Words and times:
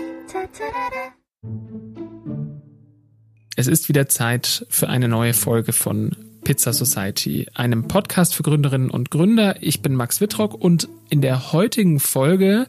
Es 3.55 3.67
ist 3.67 3.87
wieder 3.87 4.09
Zeit 4.09 4.65
für 4.69 4.89
eine 4.89 5.07
neue 5.07 5.33
Folge 5.33 5.71
von 5.71 6.17
Pizza 6.43 6.73
Society, 6.73 7.47
einem 7.53 7.87
Podcast 7.87 8.35
für 8.35 8.43
Gründerinnen 8.43 8.91
und 8.91 9.09
Gründer. 9.09 9.63
Ich 9.63 9.81
bin 9.81 9.95
Max 9.95 10.19
Wittrock 10.19 10.53
und 10.53 10.89
in 11.09 11.21
der 11.21 11.53
heutigen 11.53 12.01
Folge, 12.01 12.67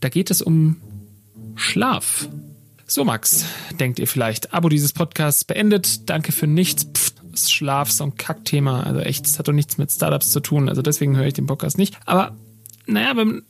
da 0.00 0.08
geht 0.08 0.30
es 0.30 0.40
um 0.40 0.80
Schlaf. 1.56 2.26
So, 2.86 3.04
Max, 3.04 3.44
denkt 3.78 3.98
ihr 3.98 4.06
vielleicht, 4.06 4.54
Abo 4.54 4.70
dieses 4.70 4.94
Podcasts 4.94 5.44
beendet. 5.44 6.08
Danke 6.08 6.32
für 6.32 6.46
nichts. 6.46 6.86
Pff, 6.86 7.07
Schlaf 7.46 7.90
so 7.90 8.04
ein 8.04 8.16
Kackthema. 8.16 8.82
Also 8.82 9.00
echt, 9.00 9.26
das 9.26 9.38
hat 9.38 9.48
doch 9.48 9.52
nichts 9.52 9.78
mit 9.78 9.90
Startups 9.90 10.30
zu 10.30 10.40
tun. 10.40 10.68
Also 10.68 10.82
deswegen 10.82 11.16
höre 11.16 11.26
ich 11.26 11.34
den 11.34 11.46
Podcast 11.46 11.78
nicht. 11.78 11.96
Aber 12.06 12.36
naja, 12.86 13.16
wenn, 13.16 13.42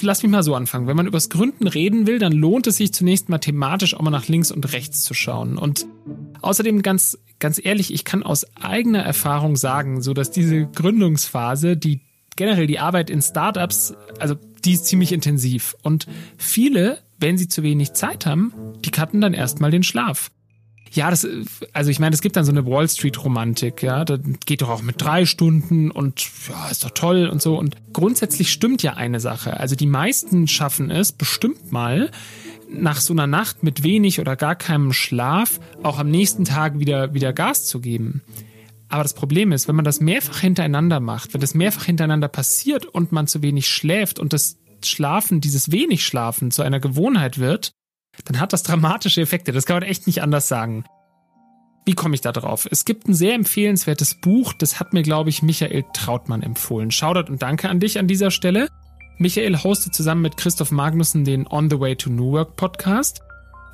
lass 0.00 0.22
mich 0.22 0.32
mal 0.32 0.42
so 0.42 0.54
anfangen. 0.54 0.86
Wenn 0.86 0.96
man 0.96 1.06
übers 1.06 1.28
Gründen 1.28 1.66
reden 1.66 2.06
will, 2.06 2.18
dann 2.18 2.32
lohnt 2.32 2.66
es 2.66 2.76
sich 2.76 2.92
zunächst 2.92 3.28
mal 3.28 3.38
thematisch 3.38 3.94
auch 3.94 4.00
mal 4.00 4.10
nach 4.10 4.28
links 4.28 4.50
und 4.50 4.72
rechts 4.72 5.02
zu 5.02 5.14
schauen. 5.14 5.58
Und 5.58 5.86
außerdem 6.40 6.82
ganz, 6.82 7.18
ganz 7.38 7.60
ehrlich, 7.62 7.92
ich 7.92 8.04
kann 8.04 8.22
aus 8.22 8.46
eigener 8.56 9.02
Erfahrung 9.02 9.56
sagen, 9.56 10.02
so 10.02 10.14
dass 10.14 10.30
diese 10.30 10.66
Gründungsphase, 10.66 11.76
die 11.76 12.00
generell 12.36 12.66
die 12.66 12.78
Arbeit 12.78 13.10
in 13.10 13.20
Startups, 13.20 13.94
also 14.18 14.34
die 14.64 14.72
ist 14.72 14.86
ziemlich 14.86 15.12
intensiv. 15.12 15.76
Und 15.82 16.06
viele 16.38 16.98
wenn 17.18 17.38
sie 17.38 17.48
zu 17.48 17.62
wenig 17.62 17.92
Zeit 17.94 18.26
haben, 18.26 18.52
die 18.84 18.90
cutten 18.90 19.20
dann 19.20 19.34
erstmal 19.34 19.70
den 19.70 19.82
Schlaf. 19.82 20.30
Ja, 20.96 21.10
das, 21.10 21.28
also 21.74 21.90
ich 21.90 21.98
meine, 21.98 22.14
es 22.14 22.22
gibt 22.22 22.36
dann 22.36 22.46
so 22.46 22.52
eine 22.52 22.64
Wall 22.64 22.88
Street 22.88 23.22
Romantik, 23.22 23.82
ja, 23.82 24.04
da 24.04 24.18
geht 24.46 24.62
doch 24.62 24.70
auch 24.70 24.80
mit 24.80 25.00
drei 25.00 25.26
Stunden 25.26 25.90
und 25.90 26.26
ja, 26.48 26.68
ist 26.70 26.84
doch 26.84 26.90
toll 26.90 27.28
und 27.28 27.42
so. 27.42 27.58
Und 27.58 27.76
grundsätzlich 27.92 28.50
stimmt 28.50 28.82
ja 28.82 28.94
eine 28.94 29.20
Sache. 29.20 29.60
Also 29.60 29.76
die 29.76 29.86
meisten 29.86 30.48
schaffen 30.48 30.90
es 30.90 31.12
bestimmt 31.12 31.70
mal, 31.70 32.10
nach 32.68 33.00
so 33.00 33.12
einer 33.12 33.26
Nacht 33.26 33.62
mit 33.62 33.82
wenig 33.82 34.20
oder 34.20 34.36
gar 34.36 34.56
keinem 34.56 34.92
Schlaf 34.92 35.60
auch 35.82 35.98
am 35.98 36.10
nächsten 36.10 36.44
Tag 36.44 36.78
wieder, 36.78 37.14
wieder 37.14 37.32
Gas 37.32 37.66
zu 37.66 37.80
geben. 37.80 38.22
Aber 38.88 39.02
das 39.02 39.14
Problem 39.14 39.52
ist, 39.52 39.68
wenn 39.68 39.76
man 39.76 39.84
das 39.84 40.00
mehrfach 40.00 40.40
hintereinander 40.40 41.00
macht, 41.00 41.34
wenn 41.34 41.40
das 41.40 41.54
mehrfach 41.54 41.84
hintereinander 41.84 42.28
passiert 42.28 42.86
und 42.86 43.12
man 43.12 43.26
zu 43.26 43.42
wenig 43.42 43.68
schläft 43.68 44.18
und 44.18 44.32
das 44.32 44.58
Schlafen, 44.84 45.40
dieses 45.40 45.72
wenig 45.72 46.04
Schlafen 46.04 46.50
zu 46.50 46.62
einer 46.62 46.80
Gewohnheit 46.80 47.38
wird, 47.38 47.72
dann 48.24 48.40
hat 48.40 48.52
das 48.52 48.62
dramatische 48.62 49.20
Effekte. 49.20 49.52
Das 49.52 49.66
kann 49.66 49.76
man 49.76 49.88
echt 49.88 50.06
nicht 50.06 50.22
anders 50.22 50.48
sagen. 50.48 50.84
Wie 51.84 51.94
komme 51.94 52.16
ich 52.16 52.20
da 52.20 52.32
drauf? 52.32 52.66
Es 52.68 52.84
gibt 52.84 53.06
ein 53.06 53.14
sehr 53.14 53.34
empfehlenswertes 53.34 54.16
Buch, 54.16 54.52
das 54.52 54.80
hat 54.80 54.92
mir, 54.92 55.02
glaube 55.02 55.30
ich, 55.30 55.42
Michael 55.42 55.84
Trautmann 55.92 56.42
empfohlen. 56.42 56.90
Shoutout 56.90 57.30
und 57.30 57.42
danke 57.42 57.68
an 57.68 57.78
dich 57.78 58.00
an 58.00 58.08
dieser 58.08 58.32
Stelle. 58.32 58.68
Michael 59.18 59.56
hostet 59.62 59.94
zusammen 59.94 60.22
mit 60.22 60.36
Christoph 60.36 60.72
Magnussen 60.72 61.24
den 61.24 61.46
On 61.46 61.70
the 61.70 61.78
Way 61.78 61.96
to 61.96 62.10
New 62.10 62.32
Work 62.32 62.56
Podcast. 62.56 63.22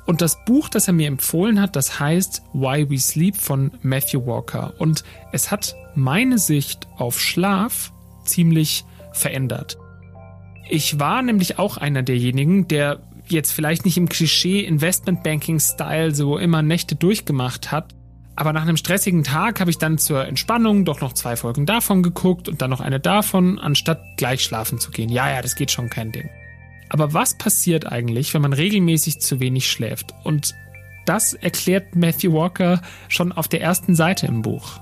Und 0.05 0.21
das 0.21 0.43
Buch, 0.45 0.69
das 0.69 0.87
er 0.87 0.93
mir 0.93 1.07
empfohlen 1.07 1.59
hat, 1.59 1.75
das 1.75 1.99
heißt 1.99 2.43
Why 2.53 2.89
We 2.89 2.99
Sleep 2.99 3.35
von 3.35 3.71
Matthew 3.81 4.25
Walker. 4.25 4.73
Und 4.77 5.03
es 5.31 5.49
hat 5.49 5.75
meine 5.95 6.37
Sicht 6.37 6.87
auf 6.97 7.19
Schlaf 7.19 7.91
ziemlich 8.25 8.85
verändert. 9.11 9.77
Ich 10.69 10.99
war 10.99 11.21
nämlich 11.21 11.57
auch 11.57 11.77
einer 11.77 12.03
derjenigen, 12.03 12.67
der 12.67 13.01
jetzt 13.27 13.51
vielleicht 13.51 13.85
nicht 13.85 13.97
im 13.97 14.09
Klischee 14.09 14.61
Investmentbanking-Style 14.61 16.13
so 16.13 16.37
immer 16.37 16.61
Nächte 16.61 16.95
durchgemacht 16.95 17.71
hat. 17.71 17.93
Aber 18.35 18.51
nach 18.51 18.63
einem 18.63 18.77
stressigen 18.77 19.23
Tag 19.23 19.59
habe 19.59 19.69
ich 19.69 19.77
dann 19.77 19.97
zur 19.97 20.25
Entspannung 20.25 20.85
doch 20.85 21.01
noch 21.01 21.13
zwei 21.13 21.35
Folgen 21.35 21.65
davon 21.65 22.01
geguckt 22.01 22.49
und 22.49 22.61
dann 22.61 22.71
noch 22.71 22.81
eine 22.81 22.99
davon, 22.99 23.59
anstatt 23.59 24.01
gleich 24.17 24.43
schlafen 24.43 24.79
zu 24.79 24.89
gehen. 24.91 25.09
Ja, 25.09 25.29
ja, 25.29 25.41
das 25.41 25.55
geht 25.55 25.69
schon 25.69 25.89
kein 25.89 26.11
Ding. 26.11 26.29
Aber 26.89 27.13
was 27.13 27.37
passiert 27.37 27.91
eigentlich, 27.91 28.33
wenn 28.33 28.41
man 28.41 28.53
regelmäßig 28.53 29.19
zu 29.19 29.39
wenig 29.39 29.69
schläft? 29.69 30.13
Und 30.23 30.55
das 31.05 31.33
erklärt 31.33 31.95
Matthew 31.95 32.33
Walker 32.33 32.81
schon 33.07 33.31
auf 33.31 33.47
der 33.47 33.61
ersten 33.61 33.93
Seite 33.93 34.25
im 34.25 34.41
Buch. 34.41 34.79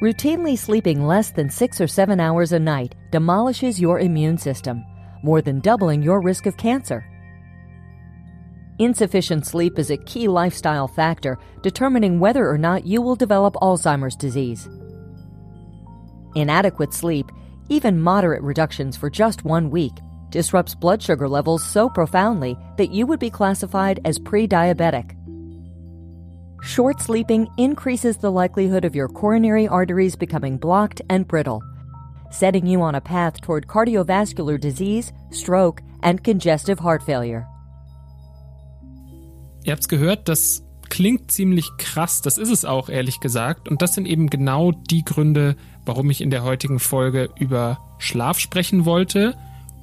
Routinely 0.00 0.56
sleeping 0.56 1.06
less 1.06 1.32
than 1.32 1.48
six 1.48 1.80
or 1.80 1.88
seven 1.88 2.20
hours 2.20 2.52
a 2.52 2.58
night 2.58 2.94
demolishes 3.12 3.80
your 3.80 3.98
immune 4.00 4.36
system, 4.36 4.84
more 5.22 5.42
than 5.42 5.62
doubling 5.62 6.06
your 6.06 6.22
risk 6.22 6.46
of 6.46 6.56
cancer. 6.56 7.02
Insufficient 8.80 9.46
sleep 9.46 9.78
is 9.78 9.90
a 9.90 9.96
key 9.96 10.26
lifestyle 10.26 10.88
factor 10.88 11.38
determining 11.62 12.18
whether 12.18 12.50
or 12.50 12.58
not 12.58 12.84
you 12.84 13.00
will 13.00 13.14
develop 13.14 13.54
Alzheimer's 13.54 14.16
disease. 14.16 14.68
Inadequate 16.34 16.92
sleep, 16.92 17.30
even 17.68 18.00
moderate 18.00 18.42
reductions 18.42 18.96
for 18.96 19.08
just 19.08 19.44
one 19.44 19.70
week, 19.70 19.92
disrupts 20.30 20.74
blood 20.74 21.00
sugar 21.00 21.28
levels 21.28 21.64
so 21.64 21.88
profoundly 21.88 22.58
that 22.76 22.90
you 22.90 23.06
would 23.06 23.20
be 23.20 23.30
classified 23.30 24.00
as 24.04 24.18
pre 24.18 24.48
diabetic. 24.48 25.16
Short 26.60 27.00
sleeping 27.00 27.46
increases 27.56 28.16
the 28.16 28.32
likelihood 28.32 28.84
of 28.84 28.96
your 28.96 29.06
coronary 29.06 29.68
arteries 29.68 30.16
becoming 30.16 30.58
blocked 30.58 31.00
and 31.08 31.28
brittle, 31.28 31.62
setting 32.32 32.66
you 32.66 32.82
on 32.82 32.96
a 32.96 33.00
path 33.00 33.40
toward 33.40 33.68
cardiovascular 33.68 34.60
disease, 34.60 35.12
stroke, 35.30 35.80
and 36.02 36.24
congestive 36.24 36.80
heart 36.80 37.04
failure. 37.04 37.46
Ihr 39.64 39.72
habt's 39.72 39.88
gehört, 39.88 40.28
das 40.28 40.62
klingt 40.90 41.30
ziemlich 41.30 41.70
krass, 41.78 42.20
das 42.20 42.38
ist 42.38 42.50
es 42.50 42.64
auch 42.64 42.88
ehrlich 42.88 43.18
gesagt. 43.20 43.68
Und 43.68 43.82
das 43.82 43.94
sind 43.94 44.06
eben 44.06 44.28
genau 44.28 44.72
die 44.72 45.04
Gründe, 45.04 45.56
warum 45.86 46.10
ich 46.10 46.20
in 46.20 46.30
der 46.30 46.44
heutigen 46.44 46.78
Folge 46.78 47.30
über 47.38 47.80
Schlaf 47.98 48.38
sprechen 48.38 48.84
wollte. 48.84 49.34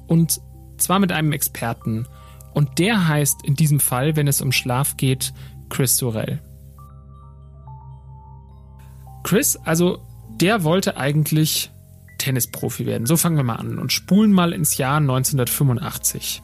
Und 0.06 0.40
zwar 0.78 1.00
mit 1.00 1.12
einem 1.12 1.32
Experten. 1.32 2.06
Und 2.54 2.78
der 2.78 3.08
heißt 3.08 3.44
in 3.44 3.56
diesem 3.56 3.80
Fall, 3.80 4.16
wenn 4.16 4.28
es 4.28 4.40
um 4.40 4.52
Schlaf 4.52 4.96
geht, 4.96 5.34
Chris 5.68 5.96
Sorel. 5.96 6.40
Chris, 9.24 9.56
also 9.64 9.98
der 10.40 10.64
wollte 10.64 10.96
eigentlich 10.96 11.70
Tennisprofi 12.18 12.86
werden. 12.86 13.06
So 13.06 13.16
fangen 13.16 13.36
wir 13.36 13.44
mal 13.44 13.56
an 13.56 13.78
und 13.78 13.92
spulen 13.92 14.32
mal 14.32 14.52
ins 14.52 14.76
Jahr 14.76 14.98
1985. 14.98 16.42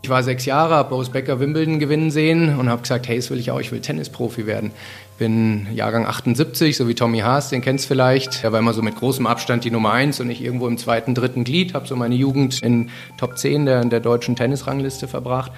Ich 0.00 0.10
war 0.10 0.22
sechs 0.22 0.44
Jahre, 0.44 0.76
habe 0.76 0.90
Boris 0.90 1.08
Becker 1.08 1.40
Wimbledon 1.40 1.80
gewinnen 1.80 2.10
sehen 2.10 2.56
und 2.56 2.68
habe 2.68 2.82
gesagt, 2.82 3.08
hey, 3.08 3.16
das 3.16 3.30
will 3.30 3.40
ich 3.40 3.50
auch, 3.50 3.60
ich 3.60 3.72
will 3.72 3.80
Tennisprofi 3.80 4.46
werden. 4.46 4.70
Bin 5.18 5.66
Jahrgang 5.74 6.06
78, 6.06 6.76
so 6.76 6.86
wie 6.86 6.94
Tommy 6.94 7.18
Haas, 7.18 7.50
den 7.50 7.62
kennst 7.62 7.86
vielleicht. 7.86 8.44
Er 8.44 8.52
war 8.52 8.60
immer 8.60 8.72
so 8.72 8.82
mit 8.82 8.94
großem 8.94 9.26
Abstand 9.26 9.64
die 9.64 9.72
Nummer 9.72 9.92
eins 9.92 10.20
und 10.20 10.30
ich 10.30 10.42
irgendwo 10.42 10.68
im 10.68 10.78
zweiten, 10.78 11.16
dritten 11.16 11.42
Glied. 11.42 11.74
Habe 11.74 11.88
so 11.88 11.96
meine 11.96 12.14
Jugend 12.14 12.62
in 12.62 12.90
Top 13.16 13.36
10 13.36 13.66
der, 13.66 13.84
der 13.84 13.98
deutschen 13.98 14.36
Tennisrangliste 14.36 15.08
verbracht. 15.08 15.50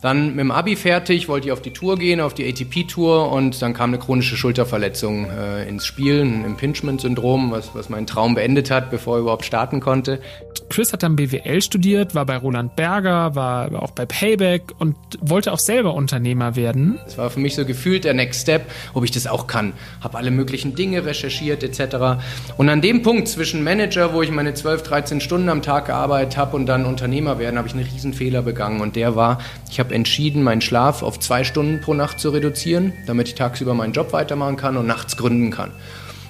Dann 0.00 0.28
mit 0.28 0.38
dem 0.38 0.52
Abi 0.52 0.76
fertig, 0.76 1.28
wollte 1.28 1.48
ich 1.48 1.52
auf 1.52 1.60
die 1.60 1.72
Tour 1.72 1.98
gehen, 1.98 2.20
auf 2.20 2.32
die 2.32 2.48
ATP-Tour 2.48 3.32
und 3.32 3.60
dann 3.60 3.74
kam 3.74 3.90
eine 3.90 3.98
chronische 3.98 4.36
Schulterverletzung 4.36 5.28
äh, 5.28 5.68
ins 5.68 5.86
Spiel, 5.86 6.20
ein 6.20 6.44
Impingement-Syndrom, 6.44 7.50
was, 7.50 7.74
was 7.74 7.88
meinen 7.88 8.06
Traum 8.06 8.36
beendet 8.36 8.70
hat, 8.70 8.92
bevor 8.92 9.16
er 9.16 9.22
überhaupt 9.22 9.44
starten 9.44 9.80
konnte. 9.80 10.20
Chris 10.68 10.92
hat 10.92 11.02
dann 11.02 11.16
BWL 11.16 11.62
studiert, 11.62 12.14
war 12.14 12.26
bei 12.26 12.36
Roland 12.36 12.76
Berger, 12.76 13.34
war 13.34 13.82
auch 13.82 13.90
bei 13.90 14.06
Payback 14.06 14.72
und 14.78 14.96
wollte 15.20 15.52
auch 15.52 15.58
selber 15.58 15.94
Unternehmer 15.94 16.56
werden. 16.56 16.98
Es 17.06 17.18
war 17.18 17.30
für 17.30 17.40
mich 17.40 17.54
so 17.54 17.64
gefühlt 17.64 18.04
der 18.04 18.14
Next 18.14 18.42
Step, 18.42 18.70
ob 18.94 19.04
ich 19.04 19.10
das 19.10 19.26
auch 19.26 19.46
kann. 19.46 19.72
Habe 20.00 20.18
alle 20.18 20.30
möglichen 20.30 20.74
Dinge 20.74 21.04
recherchiert 21.04 21.62
etc. 21.62 22.20
Und 22.56 22.68
an 22.68 22.80
dem 22.80 23.02
Punkt 23.02 23.28
zwischen 23.28 23.64
Manager, 23.64 24.12
wo 24.12 24.22
ich 24.22 24.30
meine 24.30 24.54
12, 24.54 24.82
13 24.82 25.20
Stunden 25.20 25.48
am 25.48 25.62
Tag 25.62 25.86
gearbeitet 25.86 26.36
habe 26.36 26.56
und 26.56 26.66
dann 26.66 26.84
Unternehmer 26.84 27.38
werden, 27.38 27.58
habe 27.58 27.68
ich 27.68 27.74
einen 27.74 27.86
riesen 27.86 28.14
Fehler 28.14 28.42
begangen 28.42 28.80
und 28.80 28.96
der 28.96 29.16
war, 29.16 29.38
ich 29.70 29.80
habe 29.80 29.94
entschieden, 29.94 30.42
meinen 30.42 30.60
Schlaf 30.60 31.02
auf 31.02 31.18
zwei 31.20 31.44
Stunden 31.44 31.80
pro 31.80 31.94
Nacht 31.94 32.20
zu 32.20 32.30
reduzieren, 32.30 32.92
damit 33.06 33.28
ich 33.28 33.34
tagsüber 33.34 33.74
meinen 33.74 33.92
Job 33.92 34.12
weitermachen 34.12 34.56
kann 34.56 34.76
und 34.76 34.86
nachts 34.86 35.16
gründen 35.16 35.50
kann. 35.50 35.72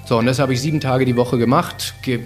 So, 0.05 0.17
und 0.17 0.25
das 0.25 0.39
habe 0.39 0.53
ich 0.53 0.61
sieben 0.61 0.79
Tage 0.79 1.05
die 1.05 1.15
Woche 1.15 1.37
gemacht, 1.37 1.93
ge 2.01 2.21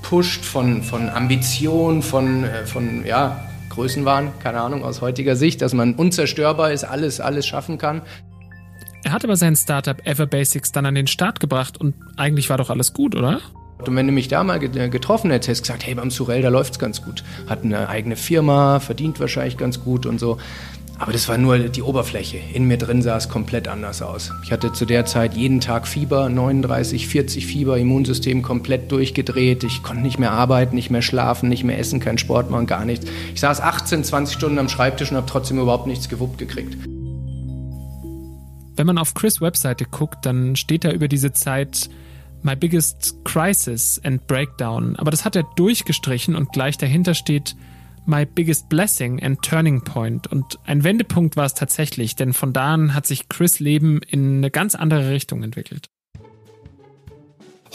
gepusht 0.00 0.44
von, 0.44 0.82
von 0.82 1.08
Ambition, 1.08 2.02
von, 2.02 2.44
äh, 2.44 2.66
von 2.66 3.04
ja, 3.04 3.48
Größenwahn, 3.68 4.32
keine 4.42 4.60
Ahnung, 4.60 4.82
aus 4.82 5.00
heutiger 5.00 5.36
Sicht, 5.36 5.62
dass 5.62 5.74
man 5.74 5.94
unzerstörbar 5.94 6.72
ist, 6.72 6.84
alles, 6.84 7.20
alles 7.20 7.46
schaffen 7.46 7.78
kann. 7.78 8.02
Er 9.04 9.12
hat 9.12 9.24
aber 9.24 9.36
sein 9.36 9.56
Startup 9.56 10.04
Everbasics 10.04 10.72
dann 10.72 10.86
an 10.86 10.94
den 10.94 11.06
Start 11.06 11.40
gebracht 11.40 11.78
und 11.78 11.94
eigentlich 12.16 12.50
war 12.50 12.58
doch 12.58 12.70
alles 12.70 12.92
gut, 12.92 13.14
oder? 13.14 13.40
Und 13.78 13.96
wenn 13.96 14.06
du 14.06 14.12
mich 14.12 14.28
da 14.28 14.44
mal 14.44 14.58
getroffen 14.58 15.30
hättest, 15.30 15.48
hättest 15.48 15.62
gesagt, 15.62 15.86
hey, 15.86 15.94
beim 15.94 16.10
Surel, 16.10 16.42
da 16.42 16.48
läuft's 16.48 16.78
ganz 16.78 17.02
gut. 17.02 17.24
Hat 17.48 17.64
eine 17.64 17.88
eigene 17.88 18.16
Firma, 18.16 18.78
verdient 18.78 19.20
wahrscheinlich 19.20 19.56
ganz 19.56 19.82
gut 19.82 20.04
und 20.04 20.18
so. 20.18 20.36
Aber 21.00 21.12
das 21.12 21.30
war 21.30 21.38
nur 21.38 21.58
die 21.58 21.80
Oberfläche. 21.80 22.38
In 22.52 22.68
mir 22.68 22.76
drin 22.76 23.00
sah 23.00 23.16
es 23.16 23.30
komplett 23.30 23.68
anders 23.68 24.02
aus. 24.02 24.32
Ich 24.44 24.52
hatte 24.52 24.74
zu 24.74 24.84
der 24.84 25.06
Zeit 25.06 25.32
jeden 25.32 25.60
Tag 25.60 25.88
Fieber, 25.88 26.28
39, 26.28 27.08
40 27.08 27.46
Fieber, 27.46 27.78
Immunsystem 27.78 28.42
komplett 28.42 28.92
durchgedreht. 28.92 29.64
Ich 29.64 29.82
konnte 29.82 30.02
nicht 30.02 30.18
mehr 30.18 30.32
arbeiten, 30.32 30.74
nicht 30.74 30.90
mehr 30.90 31.00
schlafen, 31.00 31.48
nicht 31.48 31.64
mehr 31.64 31.78
essen, 31.78 32.00
keinen 32.00 32.18
Sport 32.18 32.50
machen, 32.50 32.66
gar 32.66 32.84
nichts. 32.84 33.06
Ich 33.32 33.40
saß 33.40 33.62
18, 33.62 34.04
20 34.04 34.36
Stunden 34.36 34.58
am 34.58 34.68
Schreibtisch 34.68 35.10
und 35.10 35.16
habe 35.16 35.26
trotzdem 35.26 35.58
überhaupt 35.58 35.86
nichts 35.86 36.10
gewuppt 36.10 36.36
gekriegt. 36.36 36.76
Wenn 38.76 38.86
man 38.86 38.98
auf 38.98 39.14
Chris 39.14 39.40
Webseite 39.40 39.86
guckt, 39.86 40.26
dann 40.26 40.54
steht 40.54 40.84
da 40.84 40.90
über 40.90 41.08
diese 41.08 41.32
Zeit 41.32 41.88
My 42.42 42.56
Biggest 42.56 43.24
Crisis 43.24 43.98
and 44.04 44.26
Breakdown, 44.26 44.96
aber 44.96 45.10
das 45.10 45.24
hat 45.24 45.34
er 45.34 45.44
durchgestrichen 45.56 46.36
und 46.36 46.52
gleich 46.52 46.76
dahinter 46.76 47.14
steht 47.14 47.56
My 48.10 48.26
Biggest 48.26 48.68
Blessing 48.68 49.22
and 49.22 49.40
Turning 49.40 49.82
Point. 49.82 50.26
Und 50.26 50.58
ein 50.66 50.84
Wendepunkt 50.84 51.36
war 51.36 51.46
es 51.46 51.54
tatsächlich, 51.54 52.16
denn 52.16 52.32
von 52.32 52.52
da 52.52 52.74
an 52.74 52.92
hat 52.94 53.06
sich 53.06 53.28
Chris 53.28 53.60
Leben 53.60 54.00
in 54.02 54.38
eine 54.38 54.50
ganz 54.50 54.74
andere 54.74 55.10
Richtung 55.10 55.42
entwickelt. 55.42 55.88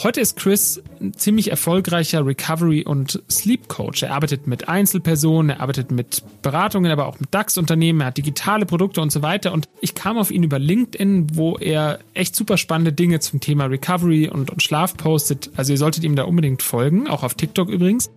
Heute 0.02 0.20
ist 0.20 0.36
Chris 0.36 0.82
ein 1.00 1.14
ziemlich 1.14 1.50
erfolgreicher 1.50 2.26
Recovery- 2.26 2.84
und 2.84 3.22
Sleep-Coach. 3.30 4.02
Er 4.02 4.12
arbeitet 4.12 4.46
mit 4.46 4.68
Einzelpersonen, 4.68 5.56
er 5.56 5.60
arbeitet 5.60 5.90
mit 5.90 6.22
Beratungen, 6.42 6.92
aber 6.92 7.06
auch 7.06 7.18
mit 7.18 7.32
DAX-Unternehmen, 7.32 8.02
er 8.02 8.08
hat 8.08 8.18
digitale 8.18 8.66
Produkte 8.66 9.00
und 9.00 9.10
so 9.10 9.22
weiter. 9.22 9.54
Und 9.54 9.70
ich 9.80 9.94
kam 9.94 10.18
auf 10.18 10.30
ihn 10.30 10.42
über 10.42 10.58
LinkedIn, 10.58 11.34
wo 11.34 11.56
er 11.56 12.00
echt 12.12 12.36
super 12.36 12.58
spannende 12.58 12.92
Dinge 12.92 13.20
zum 13.20 13.40
Thema 13.40 13.64
Recovery 13.64 14.28
und, 14.28 14.50
und 14.50 14.62
Schlaf 14.62 14.98
postet. 14.98 15.50
Also 15.56 15.72
ihr 15.72 15.78
solltet 15.78 16.04
ihm 16.04 16.14
da 16.14 16.24
unbedingt 16.24 16.60
folgen, 16.60 17.08
auch 17.08 17.22
auf 17.22 17.32
TikTok 17.32 17.70
übrigens. 17.70 18.10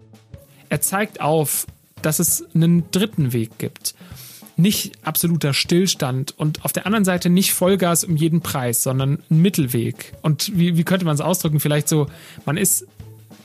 Er 0.68 0.81
zeigt 0.81 1.21
auf, 1.21 1.66
dass 2.01 2.19
es 2.19 2.45
einen 2.53 2.89
dritten 2.91 3.33
Weg 3.33 3.57
gibt 3.57 3.95
nicht 4.59 4.91
absoluter 5.03 5.53
Stillstand 5.53 6.35
und 6.37 6.65
auf 6.65 6.73
der 6.73 6.85
anderen 6.85 7.05
Seite 7.05 7.29
nicht 7.29 7.53
Vollgas 7.53 8.03
um 8.03 8.17
jeden 8.17 8.41
Preis, 8.41 8.83
sondern 8.83 9.19
ein 9.31 9.41
Mittelweg. 9.41 10.13
Und 10.21 10.51
wie, 10.57 10.77
wie 10.77 10.83
könnte 10.83 11.05
man 11.05 11.15
es 11.15 11.21
ausdrücken? 11.21 11.59
Vielleicht 11.59 11.87
so, 11.87 12.07
man 12.45 12.57
ist 12.57 12.85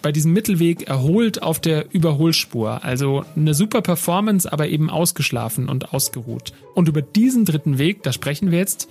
bei 0.03 0.13
diesem 0.13 0.33
Mittelweg 0.33 0.89
erholt 0.89 1.43
auf 1.43 1.61
der 1.61 1.95
Überholspur. 1.95 2.85
Also 2.85 3.25
eine 3.37 3.55
super 3.55 3.81
Performance, 3.81 4.53
aber 4.53 4.69
eben 4.69 4.91
ausgeschlafen 4.91 5.69
und 5.69 5.95
ausgeruht. 5.95 6.53
Und 6.75 6.89
über 6.89 7.01
diesen 7.01 7.45
dritten 7.45 7.79
Weg, 7.79 8.03
da 8.03 8.13
sprechen 8.13 8.51
wir 8.51 8.59
jetzt 8.59 8.89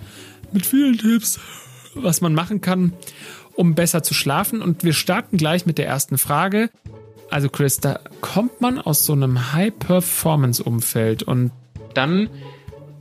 mit 0.53 0.65
vielen 0.65 0.97
Tipps, 0.97 1.39
was 1.93 2.21
man 2.21 2.33
machen 2.33 2.61
kann, 2.61 2.93
um 3.55 3.75
besser 3.75 4.01
zu 4.01 4.13
schlafen. 4.13 4.61
Und 4.61 4.83
wir 4.83 4.93
starten 4.93 5.37
gleich 5.37 5.65
mit 5.65 5.77
der 5.77 5.87
ersten 5.87 6.17
Frage. 6.17 6.69
Also 7.33 7.49
Chris, 7.49 7.79
da 7.79 7.99
kommt 8.21 8.61
man 8.61 8.77
aus 8.77 9.05
so 9.07 9.13
einem 9.13 9.53
High-Performance-Umfeld 9.53 11.23
und 11.23 11.51
dann 11.95 12.29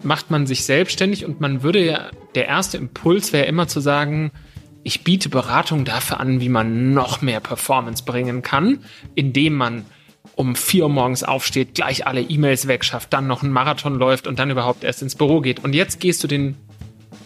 macht 0.03 0.31
man 0.31 0.47
sich 0.47 0.65
selbstständig 0.65 1.27
und 1.27 1.43
man 1.43 1.63
würde 1.63 1.85
ja, 1.85 2.11
der 2.35 2.47
erste 2.47 2.79
Impuls 2.79 3.35
wäre 3.35 3.45
immer 3.45 3.69
zu 3.69 3.81
sagen, 3.81 4.31
ich 4.85 5.05
biete 5.05 5.29
Beratung 5.29 5.85
dafür 5.85 6.19
an, 6.19 6.41
wie 6.41 6.49
man 6.49 6.95
noch 6.95 7.21
mehr 7.21 7.41
Performance 7.41 8.05
bringen 8.05 8.41
kann, 8.41 8.79
indem 9.15 9.53
man 9.53 9.85
um 10.35 10.57
vier 10.57 10.85
Uhr 10.85 10.89
morgens 10.89 11.25
aufsteht, 11.25 11.75
gleich 11.75 12.07
alle 12.07 12.23
E-Mails 12.23 12.67
wegschafft, 12.69 13.13
dann 13.13 13.27
noch 13.27 13.43
einen 13.43 13.53
Marathon 13.53 13.97
läuft 13.97 14.27
und 14.27 14.39
dann 14.39 14.49
überhaupt 14.49 14.83
erst 14.83 15.03
ins 15.03 15.15
Büro 15.15 15.43
geht. 15.43 15.63
Und 15.63 15.75
jetzt 15.75 16.01
gehst 16.01 16.25
du 16.25 16.27
den 16.27 16.57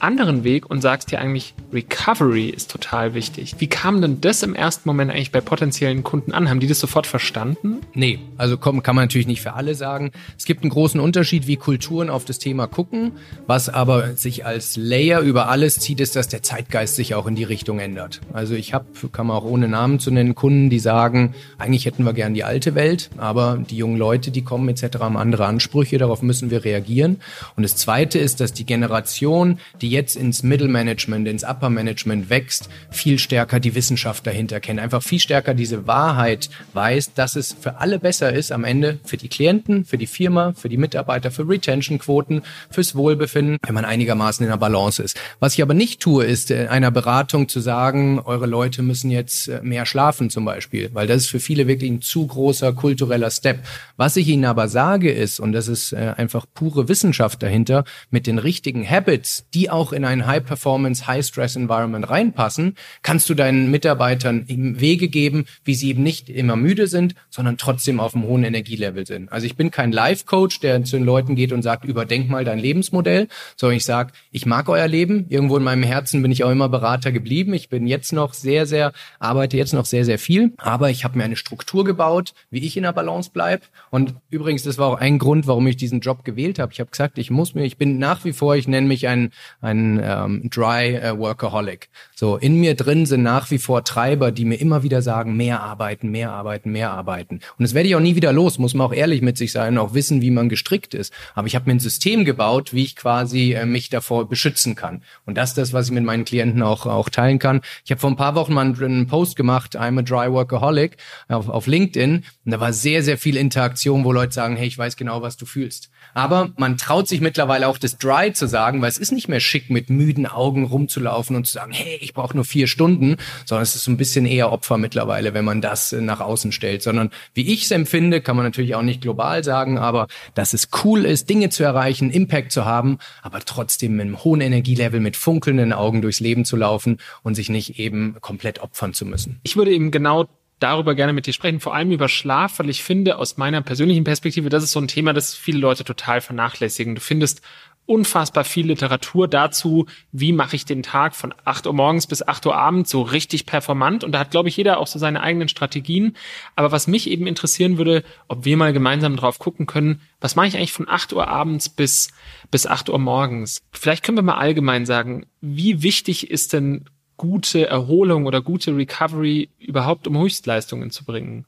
anderen 0.00 0.44
Weg 0.44 0.69
und 0.70 0.81
sagst 0.81 1.10
dir 1.10 1.20
eigentlich, 1.20 1.54
Recovery 1.72 2.48
ist 2.48 2.70
total 2.70 3.14
wichtig. 3.14 3.56
Wie 3.58 3.66
kam 3.66 4.00
denn 4.00 4.20
das 4.20 4.43
im 4.43 4.54
ersten 4.54 4.88
Moment 4.88 5.10
eigentlich 5.10 5.32
bei 5.32 5.40
potenziellen 5.40 6.02
Kunden 6.02 6.32
an? 6.32 6.48
Haben 6.48 6.60
die 6.60 6.66
das 6.66 6.81
sofort 6.81 7.06
verstanden? 7.06 7.81
Nee, 7.94 8.19
also 8.37 8.56
komm, 8.56 8.82
kann 8.82 8.94
man 8.94 9.04
natürlich 9.04 9.26
nicht 9.26 9.40
für 9.40 9.54
alle 9.54 9.75
sagen. 9.75 10.12
Es 10.38 10.44
gibt 10.44 10.62
einen 10.62 10.70
großen 10.70 11.00
Unterschied, 11.00 11.46
wie 11.46 11.56
Kulturen 11.56 12.10
auf 12.10 12.25
das 12.25 12.38
Thema 12.38 12.66
gucken. 12.66 13.12
Was 13.46 13.69
aber 13.69 14.14
sich 14.16 14.46
als 14.46 14.76
Layer 14.76 15.20
über 15.20 15.48
alles 15.48 15.78
zieht, 15.78 16.00
ist, 16.00 16.16
dass 16.16 16.28
der 16.28 16.43
Zeitgeist 16.43 16.96
sich 16.96 17.14
auch 17.14 17.26
in 17.26 17.34
die 17.34 17.44
Richtung 17.44 17.78
ändert. 17.78 18.20
Also 18.32 18.54
ich 18.54 18.75
habe, 18.75 18.87
kann 19.12 19.26
man 19.26 19.37
auch 19.37 19.44
ohne 19.44 19.69
Namen 19.69 19.98
zu 19.98 20.10
nennen, 20.10 20.34
Kunden, 20.34 20.70
die 20.70 20.78
sagen, 20.78 21.34
eigentlich 21.58 21.87
hätten 21.87 22.04
wir 22.04 22.12
gern 22.12 22.34
die 22.34 22.44
alte 22.44 22.75
Welt, 22.75 23.10
aber 23.16 23.58
die 23.69 23.76
jungen 23.76 23.96
Leute, 23.96 24.31
die 24.31 24.43
kommen 24.43 24.69
etc., 24.69 24.98
haben 25.00 25.16
andere 25.16 25.46
Ansprüche, 25.46 25.98
darauf 25.98 26.22
müssen 26.22 26.50
wir 26.50 26.64
reagieren. 26.64 27.19
Und 27.56 27.62
das 27.62 27.76
Zweite 27.76 28.19
ist, 28.19 28.40
dass 28.40 28.52
die 28.52 28.66
Generation, 28.66 29.58
die 29.81 29.85
die 29.86 29.92
jetzt 29.92 30.16
ins 30.16 30.42
Middle 30.42 30.66
Management, 30.66 31.28
ins 31.28 31.44
Upper 31.44 31.70
Management 31.70 32.28
wächst, 32.28 32.68
viel 32.90 33.20
stärker 33.20 33.60
die 33.60 33.76
Wissenschaft 33.76 34.26
dahinter 34.26 34.58
kennt, 34.58 34.80
einfach 34.80 35.00
viel 35.00 35.20
stärker 35.20 35.54
diese 35.54 35.86
Wahrheit 35.86 36.50
weiß, 36.72 37.14
dass 37.14 37.36
es 37.36 37.54
für 37.60 37.78
alle 37.78 38.00
besser 38.00 38.32
ist 38.32 38.50
am 38.50 38.64
Ende, 38.64 38.98
für 39.04 39.16
die 39.16 39.28
Klienten, 39.28 39.84
für 39.84 39.96
die 39.96 40.08
Firma, 40.08 40.54
für 40.54 40.68
die 40.68 40.76
Mitarbeiter, 40.76 41.30
für 41.30 41.48
Retention-Quoten, 41.48 42.42
fürs 42.68 42.96
Wohlbefinden, 42.96 43.58
wenn 43.64 43.74
man 43.76 43.84
einigermaßen 43.84 44.44
in 44.44 44.50
der 44.50 44.58
Balance 44.58 45.00
ist. 45.00 45.20
Was 45.38 45.54
ich 45.54 45.62
aber 45.62 45.74
nicht 45.74 46.00
tue, 46.00 46.24
ist 46.24 46.50
in 46.50 46.66
einer 46.66 46.90
Beratung 46.90 47.48
zu 47.48 47.60
sagen, 47.60 48.18
eure 48.18 48.46
Leute 48.46 48.82
müssen 48.82 49.12
jetzt 49.12 49.46
äh, 49.46 49.60
mehr 49.62 49.86
schlafen 49.86 50.30
zum 50.30 50.44
Beispiel, 50.44 50.90
weil 50.94 51.06
das 51.06 51.18
ist 51.18 51.28
für 51.28 51.38
viele 51.38 51.68
wirklich 51.68 51.92
ein 51.92 52.02
zu 52.02 52.26
großer 52.26 52.72
kultureller 52.72 53.30
Step. 53.30 53.60
Was 53.96 54.16
ich 54.16 54.26
ihnen 54.26 54.46
aber 54.46 54.66
sage 54.66 55.12
ist, 55.12 55.38
und 55.38 55.52
das 55.52 55.68
ist 55.68 55.92
äh, 55.92 56.14
einfach 56.16 56.44
pure 56.54 56.88
Wissenschaft 56.88 57.40
dahinter, 57.40 57.84
mit 58.10 58.26
den 58.26 58.40
richtigen 58.40 58.84
Habits, 58.84 59.46
die 59.54 59.70
auch 59.76 59.93
in 59.93 60.05
ein 60.05 60.26
High-Performance, 60.26 61.06
High-Stress-Environment 61.06 62.08
reinpassen, 62.08 62.76
kannst 63.02 63.28
du 63.28 63.34
deinen 63.34 63.70
Mitarbeitern 63.70 64.44
Wege 64.49 65.08
geben, 65.08 65.44
wie 65.64 65.75
sie 65.75 65.90
eben 65.90 66.02
nicht 66.02 66.28
immer 66.28 66.56
müde 66.56 66.87
sind, 66.87 67.14
sondern 67.31 67.58
trotzdem 67.58 68.00
auf 68.00 68.14
einem 68.14 68.25
hohen 68.25 68.44
Energielevel 68.44 69.06
sind. 69.06 69.31
Also 69.31 69.46
ich 69.46 69.56
bin 69.56 69.70
kein 69.70 69.93
Life-Coach, 69.93 70.61
der 70.61 70.82
zu 70.84 70.96
den 70.96 71.05
Leuten 71.05 71.37
geht 71.37 71.52
und 71.52 71.62
sagt, 71.62 71.84
überdenk 71.84 72.28
mal 72.28 72.44
dein 72.44 72.58
Lebensmodell, 72.58 73.28
sondern 73.56 73.76
ich 73.76 73.84
sage, 73.84 74.12
ich 74.31 74.46
mag 74.46 74.69
euer 74.69 74.88
Leben. 74.88 75.26
Irgendwo 75.28 75.56
in 75.56 75.62
meinem 75.62 75.82
Herzen 75.82 76.22
bin 76.22 76.32
ich 76.32 76.43
auch 76.43 76.50
immer 76.50 76.69
Berater 76.69 77.12
geblieben. 77.12 77.52
Ich 77.55 77.69
bin 77.69 77.87
jetzt 77.87 78.12
noch 78.12 78.32
sehr, 78.32 78.67
sehr, 78.67 78.93
arbeite 79.19 79.56
jetzt 79.56 79.75
noch 79.75 79.84
sehr, 79.84 80.05
sehr 80.05 80.19
viel, 80.19 80.55
aber 80.56 80.90
ich 80.90 81.05
habe 81.05 81.19
mir 81.19 81.25
eine 81.25 81.37
Struktur 81.37 81.84
gebaut, 81.84 82.32
wie 82.50 82.64
ich 82.64 82.76
in 82.76 82.84
der 82.84 82.93
Balance 82.93 83.31
bleibe. 83.31 83.64
Und 83.90 84.14
übrigens, 84.31 84.62
das 84.62 84.79
war 84.79 84.88
auch 84.88 84.99
ein 84.99 85.19
Grund, 85.19 85.46
warum 85.46 85.67
ich 85.67 85.76
diesen 85.76 86.00
Job 86.00 86.25
gewählt 86.25 86.58
habe. 86.58 86.72
Ich 86.72 86.81
habe 86.81 86.90
gesagt, 86.90 87.19
ich 87.19 87.31
muss 87.31 87.55
mir, 87.55 87.64
ich 87.64 87.76
bin 87.76 87.99
nach 87.99 88.25
wie 88.25 88.32
vor, 88.32 88.56
ich 88.56 88.69
nenne 88.69 88.87
mich 88.87 89.08
ein, 89.08 89.32
ein 89.66 90.00
ähm, 90.02 90.48
Dry 90.48 90.94
äh, 90.94 91.18
Workaholic. 91.18 91.88
So, 92.14 92.36
in 92.36 92.60
mir 92.60 92.76
drin 92.76 93.04
sind 93.04 93.22
nach 93.22 93.50
wie 93.50 93.58
vor 93.58 93.82
Treiber, 93.84 94.30
die 94.30 94.44
mir 94.44 94.60
immer 94.60 94.82
wieder 94.84 95.02
sagen, 95.02 95.36
mehr 95.36 95.60
arbeiten, 95.60 96.10
mehr 96.10 96.30
arbeiten, 96.30 96.70
mehr 96.70 96.92
arbeiten. 96.92 97.40
Und 97.58 97.62
das 97.64 97.74
werde 97.74 97.88
ich 97.88 97.96
auch 97.96 98.00
nie 98.00 98.14
wieder 98.14 98.32
los, 98.32 98.58
muss 98.58 98.74
man 98.74 98.86
auch 98.86 98.92
ehrlich 98.92 99.22
mit 99.22 99.36
sich 99.36 99.52
sein, 99.52 99.76
auch 99.76 99.92
wissen, 99.92 100.22
wie 100.22 100.30
man 100.30 100.48
gestrickt 100.48 100.94
ist. 100.94 101.12
Aber 101.34 101.48
ich 101.48 101.56
habe 101.56 101.66
mir 101.66 101.74
ein 101.74 101.80
System 101.80 102.24
gebaut, 102.24 102.72
wie 102.72 102.84
ich 102.84 102.96
quasi 102.96 103.54
äh, 103.54 103.66
mich 103.66 103.90
davor 103.90 104.28
beschützen 104.28 104.76
kann. 104.76 105.02
Und 105.26 105.36
das 105.36 105.50
ist 105.50 105.58
das, 105.58 105.72
was 105.72 105.86
ich 105.86 105.92
mit 105.92 106.04
meinen 106.04 106.24
Klienten 106.24 106.62
auch, 106.62 106.86
auch 106.86 107.08
teilen 107.08 107.40
kann. 107.40 107.60
Ich 107.84 107.90
habe 107.90 108.00
vor 108.00 108.10
ein 108.10 108.16
paar 108.16 108.36
Wochen 108.36 108.54
mal 108.54 108.66
einen 108.66 109.08
Post 109.08 109.34
gemacht, 109.34 109.76
I'm 109.76 109.98
a 109.98 110.02
Dry 110.02 110.32
Workaholic, 110.32 110.96
auf, 111.28 111.48
auf 111.48 111.66
LinkedIn. 111.66 112.24
Und 112.44 112.52
da 112.52 112.60
war 112.60 112.72
sehr, 112.72 113.02
sehr 113.02 113.19
viel 113.19 113.36
Interaktion, 113.36 114.04
wo 114.04 114.12
Leute 114.12 114.32
sagen, 114.32 114.56
hey, 114.56 114.69
ich 114.69 114.78
weiß 114.78 114.96
genau, 114.96 115.22
was 115.22 115.36
du 115.36 115.44
fühlst. 115.44 115.90
Aber 116.16 116.48
man 116.56 116.78
traut 116.78 117.06
sich 117.06 117.20
mittlerweile 117.20 117.68
auch 117.68 117.76
das 117.76 117.98
Dry 117.98 118.32
zu 118.32 118.48
sagen, 118.48 118.80
weil 118.80 118.88
es 118.88 118.96
ist 118.96 119.12
nicht 119.12 119.28
mehr 119.28 119.38
schick, 119.38 119.68
mit 119.68 119.90
müden 119.90 120.24
Augen 120.24 120.64
rumzulaufen 120.64 121.36
und 121.36 121.46
zu 121.46 121.52
sagen, 121.52 121.72
hey, 121.72 121.98
ich 122.00 122.14
brauche 122.14 122.34
nur 122.34 122.46
vier 122.46 122.68
Stunden, 122.68 123.18
sondern 123.44 123.64
es 123.64 123.74
ist 123.74 123.84
so 123.84 123.90
ein 123.90 123.98
bisschen 123.98 124.24
eher 124.24 124.50
Opfer 124.50 124.79
mittlerweile, 124.79 125.34
wenn 125.34 125.44
man 125.44 125.60
das 125.60 125.93
äh, 125.93 126.00
nach 126.00 126.20
außen 126.20 126.52
stellt. 126.52 126.81
Sondern 126.81 127.10
wie 127.34 127.52
ich 127.52 127.64
es 127.64 127.70
empfinde, 127.70 128.22
kann 128.22 128.34
man 128.34 128.46
natürlich 128.46 128.74
auch 128.74 128.82
nicht 128.82 129.02
global 129.02 129.44
sagen, 129.44 129.76
aber 129.76 130.06
dass 130.32 130.55
es 130.55 130.70
cool 130.84 131.05
ist, 131.05 131.29
Dinge 131.29 131.50
zu 131.50 131.64
erreichen, 131.64 132.10
Impact 132.10 132.50
zu 132.50 132.64
haben, 132.64 132.96
aber 133.20 133.41
trotzdem 133.41 133.96
mit 133.96 134.06
einem 134.06 134.24
hohen 134.24 134.41
Energielevel, 134.41 135.00
mit 135.00 135.17
funkelnden 135.17 135.74
Augen 135.74 136.00
durchs 136.00 136.20
Leben 136.20 136.46
zu 136.46 136.56
laufen 136.56 136.96
und 137.24 137.34
sich 137.34 137.50
nicht 137.50 137.79
eben 137.79 138.17
komplett 138.22 138.60
opfern 138.60 138.94
zu 138.94 139.05
müssen. 139.05 139.41
Ich 139.43 139.58
würde 139.58 139.70
eben 139.70 139.91
genau 139.91 140.29
darüber 140.58 140.94
gerne 140.94 141.13
mit 141.13 141.27
dir 141.27 141.32
sprechen, 141.32 141.60
vor 141.60 141.75
allem 141.75 141.91
über 141.91 142.08
Schlaf, 142.08 142.58
weil 142.58 142.70
ich 142.70 142.82
finde, 142.82 143.19
aus 143.19 143.36
meiner 143.36 143.63
persönlichen 143.63 144.05
Perspektive, 144.05 144.48
das 144.48 144.65
ist 144.65 144.72
so 144.72 144.81
ein 144.81 144.89
Thema, 144.89 145.13
das 145.13 145.34
viele 145.34 145.58
Leute 145.58 145.84
total 145.84 146.20
vernachlässigen. 146.20 146.94
Du 146.94 147.01
findest 147.01 147.43
unfassbar 147.86 148.44
viel 148.44 148.67
Literatur 148.67 149.29
dazu, 149.29 149.86
wie 150.10 150.32
mache 150.32 150.56
ich 150.56 150.65
den 150.65 150.82
Tag 150.82 151.15
von 151.15 151.32
8 151.44 151.67
Uhr 151.67 151.72
morgens 151.72 152.06
bis 152.06 152.27
8 152.27 152.44
Uhr 152.46 152.56
abends 152.56 152.91
so 152.91 153.03
richtig 153.03 153.46
performant. 153.46 154.03
Und 154.03 154.13
da 154.13 154.19
hat, 154.19 154.32
glaube 154.32 154.48
ich, 154.48 154.56
jeder 154.56 154.79
auch 154.79 154.89
so 154.89 154.98
seine 154.98 155.22
eigenen 155.22 155.48
Strategien. 155.48 156.17
Aber 156.56 156.72
was 156.72 156.89
mich 156.89 157.08
eben 157.08 157.27
interessieren 157.27 157.79
würde, 157.79 158.03
ob 158.29 158.44
wir 158.44 158.56
mal 158.56 158.72
gemeinsam 158.72 159.17
drauf 159.17 159.39
gucken 159.39 159.67
können, 159.67 160.01
was 160.20 160.34
mache 160.36 160.48
ich 160.48 160.56
eigentlich 160.56 160.72
von 160.72 160.89
8 160.89 161.13
Uhr 161.13 161.29
abends 161.29 161.69
bis, 161.69 162.10
bis 162.51 162.67
8 162.67 162.89
Uhr 162.89 162.98
morgens? 162.98 163.63
Vielleicht 163.70 164.05
können 164.05 164.19
wir 164.19 164.22
mal 164.22 164.39
allgemein 164.39 164.84
sagen, 164.84 165.27
wie 165.41 165.82
wichtig 165.82 166.31
ist 166.31 166.53
denn 166.53 166.86
gute 167.17 167.67
Erholung 167.67 168.27
oder 168.27 168.43
gute 168.43 168.77
Recovery 168.77 169.49
überhaupt, 169.58 170.06
um 170.06 170.19
Höchstleistungen 170.19 170.91
zu 170.91 171.05
bringen? 171.05 171.46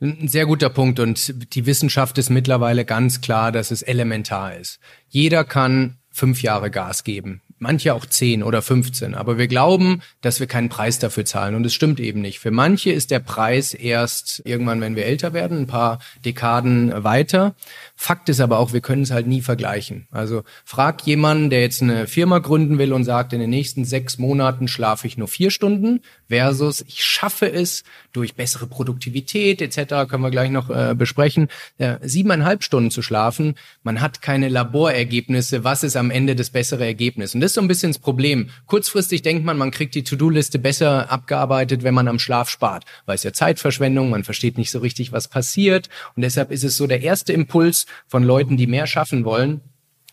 Ein 0.00 0.28
sehr 0.28 0.46
guter 0.46 0.70
Punkt 0.70 0.98
und 0.98 1.54
die 1.54 1.66
Wissenschaft 1.66 2.16
ist 2.16 2.30
mittlerweile 2.30 2.84
ganz 2.86 3.20
klar, 3.20 3.52
dass 3.52 3.70
es 3.70 3.82
elementar 3.82 4.56
ist. 4.56 4.80
Jeder 5.08 5.44
kann 5.44 5.98
fünf 6.10 6.42
Jahre 6.42 6.70
Gas 6.70 7.04
geben 7.04 7.42
manche 7.60 7.94
auch 7.94 8.06
10 8.06 8.42
oder 8.42 8.62
15. 8.62 9.14
Aber 9.14 9.38
wir 9.38 9.46
glauben, 9.46 10.02
dass 10.22 10.40
wir 10.40 10.48
keinen 10.48 10.70
Preis 10.70 10.98
dafür 10.98 11.24
zahlen. 11.24 11.54
Und 11.54 11.64
es 11.64 11.74
stimmt 11.74 12.00
eben 12.00 12.20
nicht. 12.20 12.40
Für 12.40 12.50
manche 12.50 12.90
ist 12.90 13.10
der 13.10 13.20
Preis 13.20 13.74
erst 13.74 14.42
irgendwann, 14.44 14.80
wenn 14.80 14.96
wir 14.96 15.04
älter 15.04 15.32
werden, 15.32 15.58
ein 15.58 15.66
paar 15.66 16.00
Dekaden 16.24 17.04
weiter. 17.04 17.54
Fakt 18.02 18.30
ist 18.30 18.40
aber 18.40 18.58
auch, 18.58 18.72
wir 18.72 18.80
können 18.80 19.02
es 19.02 19.10
halt 19.10 19.26
nie 19.26 19.42
vergleichen. 19.42 20.06
Also 20.10 20.42
frag 20.64 21.06
jemanden, 21.06 21.50
der 21.50 21.60
jetzt 21.60 21.82
eine 21.82 22.06
Firma 22.06 22.38
gründen 22.38 22.78
will 22.78 22.94
und 22.94 23.04
sagt, 23.04 23.34
in 23.34 23.40
den 23.40 23.50
nächsten 23.50 23.84
sechs 23.84 24.16
Monaten 24.16 24.68
schlafe 24.68 25.06
ich 25.06 25.18
nur 25.18 25.28
vier 25.28 25.50
Stunden 25.50 26.00
versus 26.26 26.80
ich 26.80 27.04
schaffe 27.04 27.52
es 27.52 27.84
durch 28.14 28.36
bessere 28.36 28.66
Produktivität 28.66 29.60
etc. 29.60 30.08
können 30.08 30.22
wir 30.22 30.30
gleich 30.30 30.48
noch 30.48 30.70
äh, 30.70 30.94
besprechen, 30.96 31.48
äh, 31.76 31.96
siebeneinhalb 32.00 32.64
Stunden 32.64 32.90
zu 32.90 33.02
schlafen. 33.02 33.56
Man 33.82 34.00
hat 34.00 34.22
keine 34.22 34.48
Laborergebnisse. 34.48 35.62
Was 35.62 35.82
ist 35.82 35.96
am 35.96 36.10
Ende 36.10 36.34
das 36.34 36.48
bessere 36.48 36.86
Ergebnis? 36.86 37.34
Und 37.34 37.42
das 37.42 37.50
ist 37.50 37.56
so 37.56 37.60
ein 37.60 37.68
bisschen 37.68 37.92
das 37.92 37.98
Problem. 37.98 38.48
Kurzfristig 38.64 39.20
denkt 39.20 39.44
man, 39.44 39.58
man 39.58 39.72
kriegt 39.72 39.94
die 39.94 40.04
To-Do-Liste 40.04 40.58
besser 40.58 41.12
abgearbeitet, 41.12 41.82
wenn 41.82 41.92
man 41.92 42.08
am 42.08 42.18
Schlaf 42.18 42.48
spart. 42.48 42.86
Weil 43.04 43.16
es 43.16 43.24
ja 43.24 43.34
Zeitverschwendung, 43.34 44.08
man 44.08 44.24
versteht 44.24 44.56
nicht 44.56 44.70
so 44.70 44.78
richtig, 44.78 45.12
was 45.12 45.28
passiert. 45.28 45.90
Und 46.16 46.22
deshalb 46.22 46.50
ist 46.50 46.64
es 46.64 46.78
so 46.78 46.86
der 46.86 47.02
erste 47.02 47.34
Impuls 47.34 47.84
von 48.06 48.22
Leuten, 48.22 48.56
die 48.56 48.66
mehr 48.66 48.86
schaffen 48.86 49.24
wollen, 49.24 49.60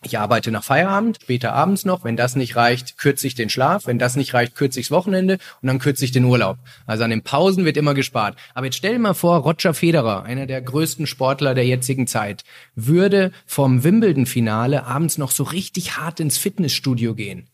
ich 0.04 0.16
arbeite 0.16 0.52
nach 0.52 0.62
Feierabend, 0.62 1.18
später 1.20 1.54
abends 1.54 1.84
noch. 1.84 2.04
Wenn 2.04 2.16
das 2.16 2.36
nicht 2.36 2.54
reicht, 2.54 2.98
kürze 2.98 3.26
ich 3.26 3.34
den 3.34 3.50
Schlaf. 3.50 3.86
Wenn 3.86 3.98
das 3.98 4.14
nicht 4.14 4.32
reicht, 4.32 4.54
kürze 4.54 4.78
ich 4.78 4.86
das 4.86 4.90
Wochenende 4.92 5.38
und 5.60 5.66
dann 5.66 5.80
kürze 5.80 6.04
ich 6.04 6.12
den 6.12 6.24
Urlaub. 6.24 6.58
Also 6.86 7.02
an 7.02 7.10
den 7.10 7.24
Pausen 7.24 7.64
wird 7.64 7.76
immer 7.76 7.94
gespart. 7.94 8.36
Aber 8.54 8.66
jetzt 8.66 8.76
stell 8.76 8.92
dir 8.92 9.00
mal 9.00 9.14
vor, 9.14 9.38
Roger 9.38 9.74
Federer, 9.74 10.22
einer 10.22 10.46
der 10.46 10.62
größten 10.62 11.08
Sportler 11.08 11.54
der 11.54 11.66
jetzigen 11.66 12.06
Zeit, 12.06 12.44
würde 12.76 13.32
vom 13.44 13.82
Wimbledon-Finale 13.82 14.86
abends 14.86 15.18
noch 15.18 15.32
so 15.32 15.42
richtig 15.42 15.96
hart 15.96 16.20
ins 16.20 16.38
Fitnessstudio 16.38 17.16
gehen. 17.16 17.48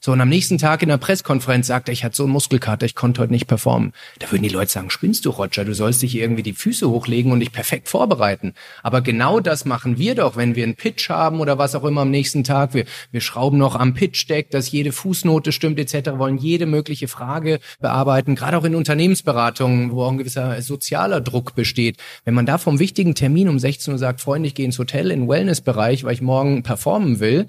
So, 0.00 0.12
und 0.12 0.20
am 0.20 0.28
nächsten 0.28 0.58
Tag 0.58 0.82
in 0.82 0.90
der 0.90 0.96
Presskonferenz 0.96 1.66
sagt 1.66 1.88
er, 1.88 1.92
ich 1.92 2.04
hatte 2.04 2.14
so 2.14 2.22
einen 2.22 2.32
Muskelkater, 2.32 2.86
ich 2.86 2.94
konnte 2.94 3.20
heute 3.20 3.32
nicht 3.32 3.48
performen. 3.48 3.92
Da 4.20 4.30
würden 4.30 4.44
die 4.44 4.48
Leute 4.48 4.70
sagen, 4.70 4.90
spinnst 4.90 5.26
du, 5.26 5.30
Roger, 5.30 5.64
du 5.64 5.74
sollst 5.74 6.02
dich 6.02 6.14
irgendwie 6.14 6.44
die 6.44 6.52
Füße 6.52 6.88
hochlegen 6.88 7.32
und 7.32 7.40
dich 7.40 7.50
perfekt 7.50 7.88
vorbereiten. 7.88 8.54
Aber 8.84 9.00
genau 9.00 9.40
das 9.40 9.64
machen 9.64 9.98
wir 9.98 10.14
doch, 10.14 10.36
wenn 10.36 10.54
wir 10.54 10.62
einen 10.62 10.76
Pitch 10.76 11.08
haben 11.10 11.40
oder 11.40 11.58
was 11.58 11.74
auch 11.74 11.82
immer 11.82 12.02
am 12.02 12.12
nächsten 12.12 12.44
Tag. 12.44 12.74
Wir, 12.74 12.84
wir 13.10 13.20
schrauben 13.20 13.58
noch 13.58 13.74
am 13.74 13.94
Pitch-Deck, 13.94 14.52
dass 14.52 14.70
jede 14.70 14.92
Fußnote 14.92 15.50
stimmt 15.50 15.80
etc., 15.80 16.10
wollen 16.12 16.38
jede 16.38 16.66
mögliche 16.66 17.08
Frage 17.08 17.58
bearbeiten, 17.80 18.36
gerade 18.36 18.56
auch 18.56 18.64
in 18.64 18.76
Unternehmensberatungen, 18.76 19.90
wo 19.90 20.04
auch 20.04 20.12
ein 20.12 20.18
gewisser 20.18 20.62
sozialer 20.62 21.20
Druck 21.20 21.56
besteht. 21.56 21.96
Wenn 22.24 22.34
man 22.34 22.46
da 22.46 22.58
vom 22.58 22.78
wichtigen 22.78 23.16
Termin 23.16 23.48
um 23.48 23.58
16 23.58 23.94
Uhr 23.94 23.98
sagt, 23.98 24.20
Freunde, 24.20 24.46
ich 24.46 24.54
gehe 24.54 24.64
ins 24.64 24.78
Hotel, 24.78 25.10
in 25.10 25.22
den 25.22 25.28
Wellnessbereich, 25.28 26.04
weil 26.04 26.14
ich 26.14 26.22
morgen 26.22 26.62
performen 26.62 27.18
will, 27.18 27.48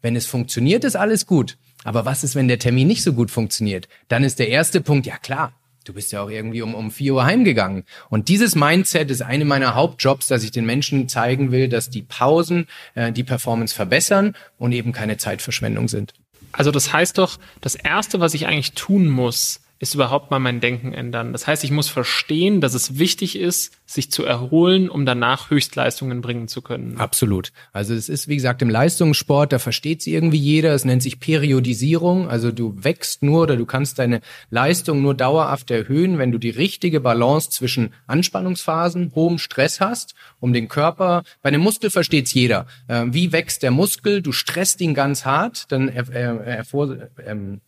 wenn 0.00 0.16
es 0.16 0.24
funktioniert, 0.24 0.84
ist 0.84 0.96
alles 0.96 1.26
gut. 1.26 1.58
Aber 1.84 2.04
was 2.04 2.24
ist, 2.24 2.34
wenn 2.34 2.48
der 2.48 2.58
Termin 2.58 2.88
nicht 2.88 3.02
so 3.02 3.12
gut 3.12 3.30
funktioniert? 3.30 3.88
Dann 4.08 4.24
ist 4.24 4.38
der 4.38 4.48
erste 4.48 4.80
Punkt, 4.80 5.06
ja 5.06 5.16
klar, 5.16 5.52
du 5.84 5.94
bist 5.94 6.12
ja 6.12 6.22
auch 6.22 6.30
irgendwie 6.30 6.62
um, 6.62 6.74
um 6.74 6.90
vier 6.90 7.14
Uhr 7.14 7.24
heimgegangen. 7.24 7.84
Und 8.10 8.28
dieses 8.28 8.54
Mindset 8.54 9.10
ist 9.10 9.22
eine 9.22 9.44
meiner 9.44 9.74
Hauptjobs, 9.74 10.28
dass 10.28 10.44
ich 10.44 10.50
den 10.50 10.66
Menschen 10.66 11.08
zeigen 11.08 11.52
will, 11.52 11.68
dass 11.68 11.90
die 11.90 12.02
Pausen 12.02 12.66
äh, 12.94 13.12
die 13.12 13.24
Performance 13.24 13.74
verbessern 13.74 14.36
und 14.58 14.72
eben 14.72 14.92
keine 14.92 15.16
Zeitverschwendung 15.16 15.88
sind. 15.88 16.12
Also 16.52 16.70
das 16.70 16.92
heißt 16.92 17.18
doch, 17.18 17.38
das 17.60 17.74
Erste, 17.74 18.20
was 18.20 18.34
ich 18.34 18.46
eigentlich 18.46 18.72
tun 18.72 19.08
muss, 19.08 19.60
ist 19.80 19.94
überhaupt 19.94 20.30
mal 20.30 20.38
mein 20.38 20.60
Denken 20.60 20.92
ändern. 20.92 21.32
Das 21.32 21.46
heißt, 21.46 21.64
ich 21.64 21.70
muss 21.70 21.88
verstehen, 21.88 22.60
dass 22.60 22.74
es 22.74 22.98
wichtig 22.98 23.34
ist, 23.34 23.72
sich 23.86 24.10
zu 24.10 24.26
erholen, 24.26 24.90
um 24.90 25.06
danach 25.06 25.48
Höchstleistungen 25.48 26.20
bringen 26.20 26.48
zu 26.48 26.60
können. 26.60 26.98
Absolut. 26.98 27.50
Also 27.72 27.94
es 27.94 28.10
ist, 28.10 28.28
wie 28.28 28.36
gesagt, 28.36 28.60
im 28.60 28.68
Leistungssport, 28.68 29.54
da 29.54 29.58
versteht 29.58 30.00
es 30.00 30.06
irgendwie 30.06 30.36
jeder. 30.36 30.74
Es 30.74 30.84
nennt 30.84 31.02
sich 31.02 31.18
Periodisierung. 31.18 32.28
Also 32.28 32.52
du 32.52 32.74
wächst 32.76 33.22
nur 33.22 33.44
oder 33.44 33.56
du 33.56 33.64
kannst 33.64 33.98
deine 33.98 34.20
Leistung 34.50 35.00
nur 35.00 35.14
dauerhaft 35.14 35.70
erhöhen, 35.70 36.18
wenn 36.18 36.30
du 36.30 36.36
die 36.36 36.50
richtige 36.50 37.00
Balance 37.00 37.48
zwischen 37.48 37.94
Anspannungsphasen, 38.06 39.12
hohem 39.14 39.38
Stress 39.38 39.80
hast, 39.80 40.14
um 40.40 40.52
den 40.52 40.68
Körper, 40.68 41.22
bei 41.40 41.48
einem 41.48 41.62
Muskel 41.62 41.88
versteht 41.88 42.26
es 42.26 42.34
jeder. 42.34 42.66
Äh, 42.86 43.06
wie 43.06 43.32
wächst 43.32 43.62
der 43.62 43.70
Muskel? 43.70 44.20
Du 44.20 44.32
stresst 44.32 44.82
ihn 44.82 44.92
ganz 44.92 45.24
hart, 45.24 45.72
dann 45.72 45.88
er, 45.88 46.06
er, 46.10 46.40
er, 46.44 47.10
ähm, 47.26 47.62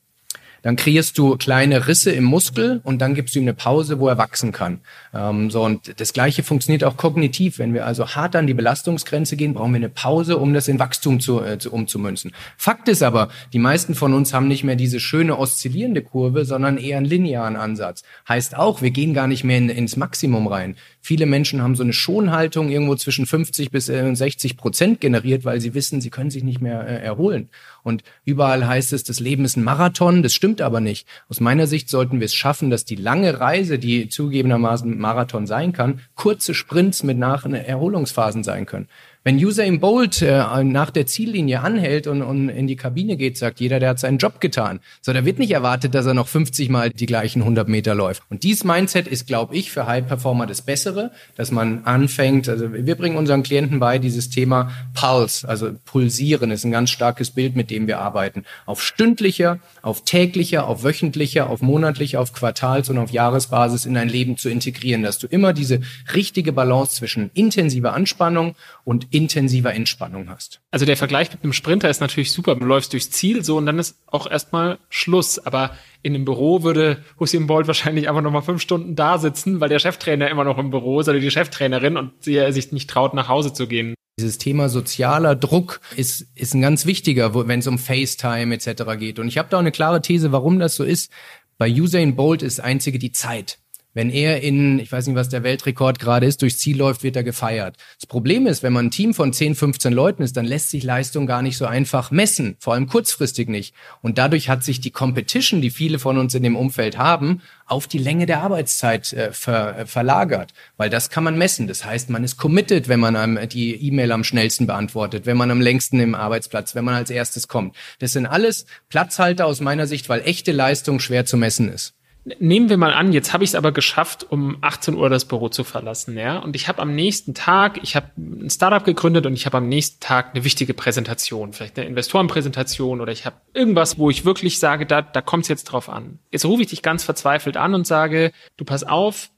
dann 0.63 0.77
kreierst 0.77 1.19
du 1.19 1.37
kleine 1.37 1.87
Risse 1.89 2.13
im 2.13 2.25
Muskel 2.25 2.81
und 2.85 3.01
dann 3.01 3.15
gibst 3.15 3.35
du 3.35 3.41
ihm 3.41 3.45
eine 3.45 3.55
Pause, 3.55 3.99
wo 3.99 4.09
er 4.09 4.19
wachsen 4.19 4.53
kann. 4.53 4.81
Ähm, 5.13 5.51
so 5.51 5.63
und 5.63 6.01
das 6.01 6.13
Gleiche 6.13 6.43
funktioniert 6.43 6.85
auch 6.85 6.97
kognitiv. 6.97 7.59
Wenn 7.59 7.75
wir 7.75 7.87
also 7.87 8.09
hart 8.09 8.37
an 8.37 8.47
die 8.47 8.55
Belastungsgrenze 8.55 9.37
gehen, 9.37 9.55
brauchen 9.55 9.73
wir 9.73 9.79
eine 9.79 9.89
Pause, 9.89 10.39
um 10.39 10.55
das 10.55 10.69
in 10.69 10.79
Wachstum 10.79 11.21
zu, 11.21 11.43
äh, 11.43 11.59
zu 11.59 11.73
umzumünzen. 11.73 12.33
Fakt 12.57 12.89
ist 12.89 13.03
aber, 13.03 13.29
die 13.53 13.59
meisten 13.59 13.95
von 13.95 14.15
uns 14.15 14.33
haben 14.33 14.49
nicht 14.49 14.65
mehr 14.65 14.77
diese 14.77 15.01
schöne 15.01 15.39
oszillierende 15.39 16.03
Kurve, 16.03 16.45
sondern 16.45 16.79
eher 16.79 16.97
einen 16.97 17.07
linearen 17.07 17.57
Ansatz. 17.57 18.03
Heißt 18.29 18.57
auch, 18.57 18.83
wir 18.83 18.91
gehen 18.91 19.15
gar 19.15 19.27
nicht 19.27 19.45
mehr 19.45 19.59
in, 19.59 19.69
ins 19.69 19.97
Maximum 19.97 20.47
rein. 20.47 20.77
Viele 21.01 21.27
Menschen 21.27 21.63
haben 21.63 21.75
so 21.75 21.83
eine 21.83 21.93
Schonhaltung 21.93 22.71
irgendwo 22.71 22.95
zwischen 22.95 23.27
50 23.27 23.71
bis 23.71 23.87
60 23.87 24.53
äh, 24.53 24.55
Prozent 24.55 25.01
generiert, 25.01 25.45
weil 25.45 25.61
sie 25.61 25.75
wissen, 25.75 26.01
sie 26.01 26.11
können 26.11 26.31
sich 26.31 26.45
nicht 26.45 26.61
mehr 26.61 26.87
äh, 26.87 27.03
erholen. 27.03 27.49
Und 27.83 28.05
überall 28.25 28.67
heißt 28.67 28.93
es, 28.93 29.05
das 29.05 29.21
Leben 29.21 29.45
ist 29.45 29.57
ein 29.57 29.65
Marathon. 29.65 30.23
Das 30.23 30.35
stimmt 30.35 30.61
aber 30.61 30.81
nicht. 30.81 31.07
Aus 31.29 31.41
meiner 31.41 31.67
Sicht 31.67 31.89
sollten 31.89 32.21
wir 32.21 32.27
es 32.27 32.35
schaffen, 32.35 32.71
dass 32.71 32.85
die 32.85 32.97
lange 32.97 33.41
Reise, 33.41 33.79
die 33.79 34.09
zugegebenermaßen 34.09 34.99
Marathon 34.99 35.47
sein 35.47 35.73
kann, 35.73 36.01
kurze 36.15 36.55
Sprints 36.55 37.03
mit 37.03 37.19
nach 37.19 37.45
Erholungsphasen 37.45 38.45
sein 38.45 38.67
können. 38.67 38.89
Wenn 39.25 39.37
Usain 39.37 39.79
Bolt 39.79 40.21
äh, 40.21 40.65
nach 40.65 40.91
der 40.91 41.07
Ziellinie 41.07 41.61
anhält 41.61 42.09
und, 42.09 42.23
und 42.23 42.49
in 42.49 42.67
die 42.67 42.75
Kabine 42.75 43.17
geht, 43.17 43.39
sagt 43.39 43.61
jeder, 43.61 43.79
der 43.79 43.91
hat 43.91 44.01
seinen 44.01 44.19
Job 44.19 44.41
getan. 44.41 44.81
So, 45.01 45.13
da 45.13 45.25
wird 45.25 45.39
nicht 45.39 45.53
erwartet, 45.53 45.95
dass 45.95 46.07
er 46.07 46.15
noch 46.15 46.27
50 46.27 46.69
Mal 46.71 46.91
die 46.91 47.07
gleichen 47.07 47.43
100 47.43 47.69
Meter 47.69 47.95
läuft. 47.95 48.25
Und 48.31 48.43
dieses 48.43 48.65
Mindset 48.65 49.07
ist, 49.07 49.29
glaube 49.29 49.55
ich, 49.55 49.71
für 49.71 49.87
High 49.87 50.09
Performer 50.09 50.47
das 50.47 50.63
Bessere, 50.63 51.13
dass 51.37 51.53
man 51.53 51.85
anfängt, 51.85 52.49
also 52.49 52.73
wir 52.73 52.97
bringen 52.97 53.17
unseren 53.17 53.45
Klienten 53.45 53.79
bei, 53.79 53.99
dieses 53.99 54.29
Thema 54.29 54.73
Pulse, 54.93 55.49
also 55.49 55.71
pulsieren, 55.85 56.51
ist 56.51 56.65
ein 56.65 56.73
ganz 56.73 56.91
starkes 56.91 57.31
Bild, 57.31 57.55
mit 57.55 57.71
dem 57.71 57.87
wir 57.87 58.01
arbeiten. 58.01 58.45
Auf 58.67 58.83
stündlicher, 58.83 59.61
auf 59.83 60.05
täglicher, 60.05 60.67
auf 60.67 60.85
wöchentlicher, 60.85 61.51
auf 61.51 61.61
monatlicher, 61.61 62.21
auf 62.21 62.33
Quartals- 62.33 62.89
und 62.89 62.99
auf 62.99 63.11
Jahresbasis 63.11 63.85
in 63.85 63.95
dein 63.95 64.09
Leben 64.09 64.37
zu 64.37 64.49
integrieren, 64.49 65.03
dass 65.03 65.19
du 65.19 65.27
immer 65.27 65.53
diese 65.53 65.81
richtige 66.15 66.53
Balance 66.53 66.97
zwischen 66.97 67.31
intensiver 67.35 67.93
Anspannung 67.93 68.55
und 68.85 69.09
intensiver 69.11 69.75
Entspannung 69.75 70.31
hast. 70.31 70.61
Also 70.71 70.87
der 70.87 70.97
Vergleich 70.97 71.33
mit 71.33 71.43
einem 71.43 71.53
Sprinter 71.53 71.91
ist 71.91 72.01
natürlich 72.01 72.33
super. 72.33 72.55
Du 72.55 72.65
läufst 72.65 72.93
durchs 72.93 73.11
Ziel 73.11 73.45
so 73.45 73.57
und 73.57 73.67
dann 73.67 73.79
ist 73.79 73.97
auch 74.07 74.31
erstmal 74.31 74.79
Schluss. 74.89 75.39
Aber 75.39 75.77
in 76.03 76.15
einem 76.15 76.25
Büro 76.25 76.63
würde 76.63 77.03
Hussein 77.19 77.47
Bolt 77.47 77.67
wahrscheinlich 77.67 78.09
einfach 78.09 78.23
nochmal 78.23 78.43
fünf 78.43 78.61
Stunden 78.61 78.97
da 78.97 79.19
sitzen, 79.19 79.61
weil 79.61 79.69
der 79.69 79.79
Cheftrainer 79.79 80.29
immer 80.31 80.45
noch 80.45 80.59
im 80.59 80.71
Büro 80.71 81.01
ist 81.01 81.09
oder 81.09 81.21
die 81.21 81.31
Cheftrainerin 81.31 81.97
und 81.97 82.13
sie 82.21 82.41
sich 82.53 82.73
nicht 82.73 82.91
traut, 82.91 83.15
nach 83.15 83.29
Hause 83.29 83.53
zu 83.53 83.67
gehen. 83.67 83.95
Dieses 84.19 84.39
Thema 84.39 84.69
sozialer 84.69 85.35
Druck 85.35 85.81
ist, 85.97 86.27
ist 86.35 86.55
ein 86.55 86.61
ganz 86.61 86.85
wichtiger, 86.85 87.35
wenn 87.49 87.61
es 87.61 87.67
um 87.67 87.79
FaceTime 87.79 88.55
etc. 88.55 88.99
geht. 88.99 89.19
Und 89.19 89.29
ich 89.29 89.39
habe 89.39 89.49
da 89.49 89.57
auch 89.57 89.61
eine 89.61 89.73
klare 89.73 90.03
These, 90.03 90.33
warum 90.33 90.59
das 90.59 90.75
so 90.75 90.85
ist. 90.85 91.11
Bei 91.57 91.71
Usain 91.71 92.17
Bolt 92.17 92.43
ist 92.43 92.61
einzige 92.61 92.99
die 92.99 93.13
Zeit. 93.13 93.59
Wenn 93.95 94.09
er 94.09 94.41
in, 94.41 94.79
ich 94.79 94.91
weiß 94.91 95.07
nicht, 95.07 95.17
was 95.17 95.29
der 95.29 95.43
Weltrekord 95.43 95.99
gerade 95.99 96.27
ist, 96.27 96.41
durchs 96.41 96.59
Ziel 96.59 96.79
läuft, 96.79 97.03
wird 97.03 97.17
er 97.17 97.25
gefeiert. 97.25 97.77
Das 97.99 98.07
Problem 98.07 98.47
ist, 98.47 98.63
wenn 98.63 98.73
man 98.73 98.87
ein 98.87 98.91
Team 98.91 99.13
von 99.13 99.33
10, 99.33 99.55
15 99.55 99.93
Leuten 99.93 100.23
ist, 100.23 100.37
dann 100.37 100.47
lässt 100.47 100.71
sich 100.71 100.83
Leistung 100.83 101.27
gar 101.27 101.43
nicht 101.43 101.59
so 101.59 101.67
einfach 101.67 102.11
messen, 102.11 102.57
vor 102.59 102.73
allem 102.73 102.87
kurzfristig 102.87 103.49
nicht. 103.49 103.75
Und 104.01 104.17
dadurch 104.17 104.49
hat 104.49 104.65
sich 104.65 104.81
die 104.81 104.91
Competition, 104.91 105.61
die 105.61 105.71
viele 105.71 105.99
von 105.99 106.17
uns 106.17 106.35
in 106.35 106.43
dem 106.43 106.57
Umfeld 106.57 106.97
haben, 106.97 107.43
auf 107.67 107.87
die 107.87 107.99
Länge 107.99 108.27
der 108.27 108.43
Arbeitszeit 108.43 109.13
äh, 109.13 109.33
ver, 109.33 109.79
äh, 109.79 109.87
verlagert, 109.87 110.53
weil 110.77 110.91
das 110.91 111.11
kann 111.11 111.25
man 111.25 111.37
messen. 111.37 111.67
Das 111.67 111.85
heißt, 111.85 112.09
man 112.11 112.25
ist 112.25 112.37
committed, 112.37 112.89
wenn 112.89 113.01
man 113.01 113.17
einem 113.17 113.49
die 113.49 113.75
E-Mail 113.75 114.13
am 114.13 114.25
schnellsten 114.25 114.67
beantwortet, 114.67 115.27
wenn 115.27 115.37
man 115.37 115.51
am 115.51 115.61
längsten 115.61 116.01
im 116.01 116.15
Arbeitsplatz, 116.15 116.75
wenn 116.75 116.85
man 116.85 116.95
als 116.95 117.11
erstes 117.11 117.49
kommt. 117.49 117.77
Das 117.99 118.13
sind 118.13 118.27
alles 118.27 118.67
Platzhalter 118.89 119.47
aus 119.47 119.61
meiner 119.61 119.87
Sicht, 119.87 120.09
weil 120.09 120.23
echte 120.23 120.53
Leistung 120.53 120.99
schwer 121.01 121.27
zu 121.27 121.37
messen 121.37 121.69
ist. 121.69 121.95
Nehmen 122.25 122.69
wir 122.69 122.77
mal 122.77 122.95
an, 122.95 123.13
jetzt 123.13 123.33
habe 123.33 123.43
ich 123.43 123.51
es 123.51 123.55
aber 123.57 123.73
geschafft, 123.73 124.25
um 124.31 124.59
18 124.61 124.95
Uhr 124.95 125.11
das 125.11 125.25
Büro 125.25 125.49
zu 125.49 125.65
verlassen, 125.65 126.17
ja. 126.17 126.39
Und 126.39 126.55
ich 126.55 126.69
habe 126.69 126.81
am 126.81 126.95
nächsten 126.95 127.35
Tag, 127.35 127.81
ich 127.83 127.97
habe 127.97 128.13
ein 128.17 128.49
Startup 128.49 128.85
gegründet 128.85 129.27
und 129.27 129.35
ich 129.35 129.45
habe 129.45 129.57
am 129.57 129.69
nächsten 129.69 129.99
Tag 129.99 130.33
eine 130.33 130.45
wichtige 130.45 130.73
Präsentation, 130.73 131.53
vielleicht 131.53 131.77
eine 131.77 131.89
Investorenpräsentation 131.89 133.01
oder 133.01 133.11
ich 133.11 133.27
habe 133.27 133.37
irgendwas, 133.55 133.99
wo 133.99 134.09
ich 134.09 134.25
wirklich 134.25 134.61
sage, 134.61 134.87
da, 134.87 135.03
da 135.03 135.21
kommt 135.21 135.45
es 135.45 135.49
jetzt 135.49 135.65
drauf 135.65 135.89
an. 135.89 136.21
Jetzt 136.31 136.45
rufe 136.45 136.63
ich 136.63 136.69
dich 136.69 136.83
ganz 136.83 137.03
verzweifelt 137.03 137.57
an 137.57 137.75
und 137.75 137.89
sage, 137.89 138.31
du 138.57 138.65
pass 138.65 138.85
auf, 138.85 139.31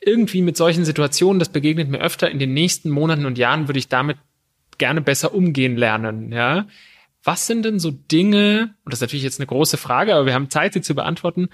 irgendwie 0.00 0.42
mit 0.42 0.56
solchen 0.56 0.84
Situationen, 0.84 1.40
das 1.40 1.48
begegnet 1.48 1.88
mir 1.88 1.98
öfter, 1.98 2.30
in 2.30 2.38
den 2.38 2.54
nächsten 2.54 2.88
Monaten 2.88 3.26
und 3.26 3.36
Jahren 3.36 3.66
würde 3.66 3.80
ich 3.80 3.88
damit 3.88 4.16
gerne 4.78 5.00
besser 5.00 5.34
umgehen 5.34 5.76
lernen, 5.76 6.30
ja. 6.30 6.66
Was 7.24 7.48
sind 7.48 7.64
denn 7.64 7.80
so 7.80 7.90
Dinge, 7.90 8.76
und 8.84 8.92
das 8.92 8.98
ist 8.98 9.02
natürlich 9.02 9.24
jetzt 9.24 9.40
eine 9.40 9.48
große 9.48 9.76
Frage, 9.76 10.14
aber 10.14 10.24
wir 10.24 10.34
haben 10.34 10.50
Zeit, 10.50 10.72
sie 10.72 10.82
zu 10.82 10.94
beantworten, 10.94 11.48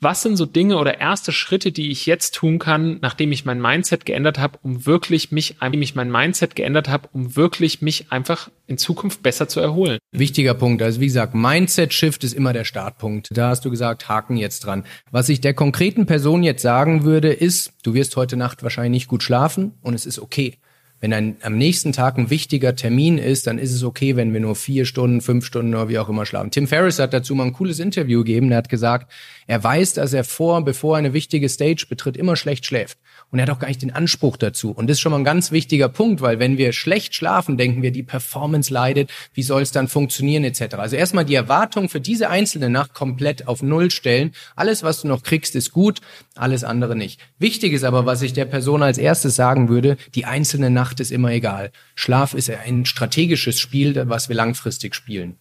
was 0.00 0.22
sind 0.22 0.36
so 0.36 0.46
Dinge 0.46 0.78
oder 0.78 1.00
erste 1.00 1.32
Schritte, 1.32 1.72
die 1.72 1.90
ich 1.90 2.06
jetzt 2.06 2.34
tun 2.34 2.58
kann, 2.58 2.98
nachdem 3.00 3.32
ich 3.32 3.44
mein 3.44 3.60
Mindset 3.60 4.06
geändert 4.06 4.38
habe, 4.38 4.58
um 4.62 4.86
wirklich 4.86 5.32
mich, 5.32 5.56
ich 5.72 5.94
mein 5.94 6.10
Mindset 6.10 6.54
geändert 6.54 6.88
habe, 6.88 7.08
um 7.12 7.34
wirklich 7.36 7.82
mich 7.82 8.06
einfach 8.10 8.50
in 8.66 8.78
Zukunft 8.78 9.22
besser 9.22 9.48
zu 9.48 9.60
erholen? 9.60 9.98
Wichtiger 10.12 10.54
Punkt. 10.54 10.82
Also 10.82 11.00
wie 11.00 11.06
gesagt, 11.06 11.34
Mindset-Shift 11.34 12.22
ist 12.22 12.34
immer 12.34 12.52
der 12.52 12.64
Startpunkt. 12.64 13.28
Da 13.32 13.48
hast 13.48 13.64
du 13.64 13.70
gesagt, 13.70 14.08
Haken 14.08 14.36
jetzt 14.36 14.60
dran. 14.60 14.84
Was 15.10 15.28
ich 15.28 15.40
der 15.40 15.54
konkreten 15.54 16.06
Person 16.06 16.42
jetzt 16.42 16.62
sagen 16.62 17.02
würde, 17.04 17.32
ist, 17.32 17.72
du 17.82 17.94
wirst 17.94 18.16
heute 18.16 18.36
Nacht 18.36 18.62
wahrscheinlich 18.62 19.02
nicht 19.02 19.08
gut 19.08 19.22
schlafen 19.22 19.72
und 19.82 19.94
es 19.94 20.06
ist 20.06 20.18
okay. 20.20 20.58
Wenn 21.00 21.12
ein, 21.12 21.36
am 21.42 21.56
nächsten 21.56 21.92
Tag 21.92 22.18
ein 22.18 22.28
wichtiger 22.28 22.74
Termin 22.74 23.18
ist, 23.18 23.46
dann 23.46 23.58
ist 23.58 23.72
es 23.72 23.84
okay, 23.84 24.16
wenn 24.16 24.32
wir 24.32 24.40
nur 24.40 24.56
vier 24.56 24.84
Stunden, 24.84 25.20
fünf 25.20 25.46
Stunden 25.46 25.74
oder 25.74 25.88
wie 25.88 25.98
auch 25.98 26.08
immer 26.08 26.26
schlafen. 26.26 26.50
Tim 26.50 26.66
Ferriss 26.66 26.98
hat 26.98 27.12
dazu 27.12 27.36
mal 27.36 27.44
ein 27.44 27.52
cooles 27.52 27.78
Interview 27.78 28.20
gegeben. 28.20 28.50
Er 28.50 28.58
hat 28.58 28.68
gesagt, 28.68 29.12
er 29.46 29.62
weiß, 29.62 29.94
dass 29.94 30.12
er 30.12 30.24
vor, 30.24 30.64
bevor 30.64 30.96
er 30.96 30.98
eine 30.98 31.12
wichtige 31.12 31.48
Stage 31.48 31.86
betritt, 31.88 32.16
immer 32.16 32.34
schlecht 32.34 32.66
schläft. 32.66 32.98
Und 33.30 33.38
er 33.38 33.42
hat 33.42 33.50
auch 33.50 33.58
gar 33.58 33.68
nicht 33.68 33.82
den 33.82 33.92
Anspruch 33.92 34.38
dazu. 34.38 34.70
Und 34.70 34.88
das 34.88 34.96
ist 34.96 35.00
schon 35.00 35.12
mal 35.12 35.18
ein 35.18 35.24
ganz 35.24 35.52
wichtiger 35.52 35.88
Punkt, 35.88 36.22
weil 36.22 36.38
wenn 36.38 36.56
wir 36.56 36.72
schlecht 36.72 37.14
schlafen, 37.14 37.58
denken 37.58 37.82
wir, 37.82 37.90
die 37.90 38.02
Performance 38.02 38.72
leidet, 38.72 39.10
wie 39.34 39.42
soll 39.42 39.60
es 39.60 39.70
dann 39.70 39.88
funktionieren 39.88 40.44
etc. 40.44 40.76
Also 40.76 40.96
erstmal 40.96 41.26
die 41.26 41.34
Erwartung 41.34 41.90
für 41.90 42.00
diese 42.00 42.30
einzelne 42.30 42.70
Nacht 42.70 42.94
komplett 42.94 43.46
auf 43.46 43.62
Null 43.62 43.90
stellen. 43.90 44.32
Alles, 44.56 44.82
was 44.82 45.02
du 45.02 45.08
noch 45.08 45.22
kriegst, 45.22 45.54
ist 45.56 45.72
gut, 45.72 46.00
alles 46.36 46.64
andere 46.64 46.96
nicht. 46.96 47.20
Wichtig 47.38 47.74
ist 47.74 47.84
aber, 47.84 48.06
was 48.06 48.22
ich 48.22 48.32
der 48.32 48.46
Person 48.46 48.82
als 48.82 48.96
erstes 48.96 49.36
sagen 49.36 49.68
würde, 49.68 49.98
die 50.14 50.24
einzelne 50.24 50.70
Nacht 50.70 51.00
ist 51.00 51.12
immer 51.12 51.30
egal. 51.30 51.70
Schlaf 51.94 52.32
ist 52.32 52.50
ein 52.50 52.86
strategisches 52.86 53.60
Spiel, 53.60 54.08
was 54.08 54.28
wir 54.30 54.36
langfristig 54.36 54.94
spielen. 54.94 55.36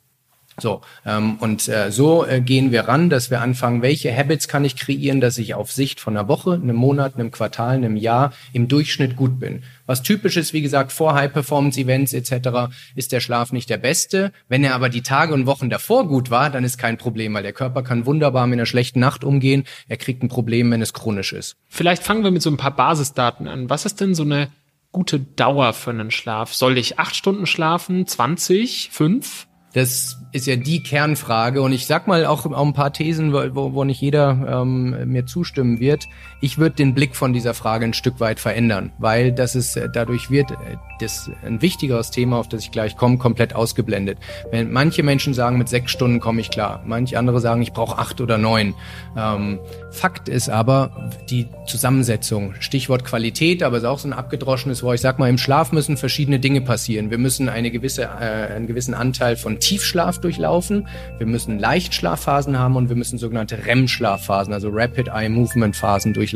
So, 0.60 0.82
ähm, 1.06 1.36
und 1.36 1.68
äh, 1.68 1.92
so 1.92 2.26
äh, 2.26 2.42
gehen 2.42 2.72
wir 2.72 2.88
ran, 2.88 3.12
dass 3.12 3.30
wir 3.30 3.42
anfangen, 3.42 3.84
welche 3.84 4.16
Habits 4.16 4.48
kann 4.48 4.66
ich 4.66 4.76
kreieren, 4.76 5.22
dass 5.22 5.38
ich 5.38 5.54
auf 5.54 5.72
Sicht 5.72 6.00
von 6.00 6.18
einer 6.18 6.28
Woche, 6.28 6.54
einem 6.54 6.76
Monat, 6.76 7.14
einem 7.14 7.30
Quartal, 7.30 7.76
einem 7.76 7.96
Jahr 7.96 8.34
im 8.54 8.68
Durchschnitt 8.68 9.16
gut 9.16 9.40
bin. 9.40 9.62
Was 9.86 10.02
typisch 10.02 10.36
ist, 10.36 10.54
wie 10.54 10.64
gesagt, 10.64 10.92
vor 10.92 11.14
High-Performance-Events 11.14 12.14
etc. 12.14 12.74
ist 12.96 13.12
der 13.12 13.20
Schlaf 13.20 13.52
nicht 13.52 13.70
der 13.70 13.78
beste. 13.78 14.32
Wenn 14.50 14.64
er 14.64 14.74
aber 14.74 14.90
die 14.90 15.04
Tage 15.04 15.36
und 15.36 15.46
Wochen 15.46 15.70
davor 15.70 16.08
gut 16.08 16.32
war, 16.32 16.50
dann 16.50 16.64
ist 16.64 16.80
kein 16.80 16.98
Problem, 16.98 17.36
weil 17.36 17.44
der 17.44 17.54
Körper 17.54 17.84
kann 17.84 18.08
wunderbar 18.08 18.48
mit 18.48 18.58
einer 18.58 18.66
schlechten 18.66 19.00
Nacht 19.00 19.24
umgehen. 19.24 19.64
Er 19.88 19.98
kriegt 19.98 20.24
ein 20.24 20.28
Problem, 20.28 20.72
wenn 20.72 20.82
es 20.82 20.94
chronisch 20.94 21.34
ist. 21.34 21.56
Vielleicht 21.70 22.02
fangen 22.02 22.24
wir 22.24 22.32
mit 22.32 22.42
so 22.42 22.50
ein 22.50 22.58
paar 22.58 22.76
Basisdaten 22.76 23.48
an. 23.48 23.70
Was 23.70 23.86
ist 23.86 24.02
denn 24.02 24.16
so 24.16 24.24
eine 24.24 24.50
gute 24.92 25.20
Dauer 25.20 25.74
für 25.74 25.92
einen 25.92 26.10
Schlaf? 26.10 26.56
Soll 26.56 26.80
ich 26.80 26.98
acht 26.98 27.16
Stunden 27.16 27.46
schlafen, 27.46 28.08
20, 28.08 28.90
fünf? 28.92 29.48
Das 29.74 30.18
ist 30.32 30.48
ja 30.48 30.56
die 30.56 30.82
Kernfrage. 30.82 31.62
Und 31.62 31.72
ich 31.72 31.88
sag 31.88 32.08
mal 32.08 32.26
auch, 32.26 32.46
auch 32.46 32.66
ein 32.66 32.74
paar 32.74 32.94
Thesen, 32.94 33.34
wo, 33.34 33.74
wo 33.74 33.84
nicht 33.84 34.02
jeder 34.02 34.62
ähm, 34.62 35.12
mir 35.12 35.26
zustimmen 35.26 35.80
wird. 35.80 36.08
Ich 36.40 36.60
würde 36.60 36.76
den 36.76 36.94
Blick 36.94 37.16
von 37.16 37.34
dieser 37.34 37.56
Frage 37.56 37.86
ein 37.86 37.94
Stück 37.94 38.20
weit 38.20 38.40
verändern, 38.40 38.92
weil 39.00 39.32
das 39.32 39.56
ist, 39.56 39.76
äh, 39.76 39.90
dadurch 39.92 40.30
wird 40.30 40.52
äh, 40.52 40.78
das 41.00 41.32
ein 41.44 41.64
wichtigeres 41.64 42.12
Thema, 42.12 42.38
auf 42.38 42.48
das 42.48 42.62
ich 42.62 42.72
gleich 42.72 42.96
komme, 42.96 43.18
komplett 43.18 43.56
ausgeblendet. 43.56 44.20
Wenn 44.52 44.72
manche 44.72 45.02
Menschen 45.02 45.34
sagen, 45.34 45.58
mit 45.58 45.68
sechs 45.68 45.92
Stunden 45.92 46.20
komme 46.20 46.42
ich 46.42 46.52
klar, 46.52 46.84
manche 46.86 47.18
andere 47.18 47.42
sagen, 47.42 47.64
ich 47.64 47.74
brauche 47.74 47.98
acht 47.98 48.22
oder 48.22 48.38
neun. 48.38 48.76
Ähm, 49.18 49.60
Fakt 49.90 50.30
ist 50.30 50.50
aber 50.50 51.10
die 51.28 51.48
Zusammensetzung. 51.66 52.54
Stichwort 52.60 53.04
Qualität, 53.04 53.64
aber 53.64 53.78
ist 53.78 53.86
auch 53.86 54.00
so 54.00 54.08
ein 54.08 54.14
abgedroschenes 54.14 54.84
Wort. 54.84 54.96
Ich 54.96 55.02
sag 55.02 55.18
mal, 55.18 55.30
im 55.30 55.40
Schlaf 55.40 55.72
müssen 55.72 55.98
verschiedene 55.98 56.40
Dinge 56.40 56.62
passieren. 56.62 57.10
Wir 57.10 57.18
müssen 57.18 57.50
eine 57.50 57.72
gewisse, 57.72 58.04
äh, 58.04 58.54
einen 58.54 58.68
gewissen 58.68 58.94
Anteil 58.94 59.38
von 59.38 59.60
Tiefschlaf 59.60 60.20
durchlaufen. 60.20 60.88
Wir 61.18 61.26
müssen 61.26 61.58
Leichtschlafphasen 61.58 62.60
haben 62.60 62.76
und 62.76 62.90
wir 62.90 62.96
müssen 62.96 63.18
sogenannte 63.18 63.66
REM-Schlafphasen, 63.66 64.54
also 64.54 64.70
Rapid 64.72 65.08
Eye 65.08 65.30
Movement 65.30 65.76
Phasen 65.76 66.14
durchlaufen. 66.14 66.27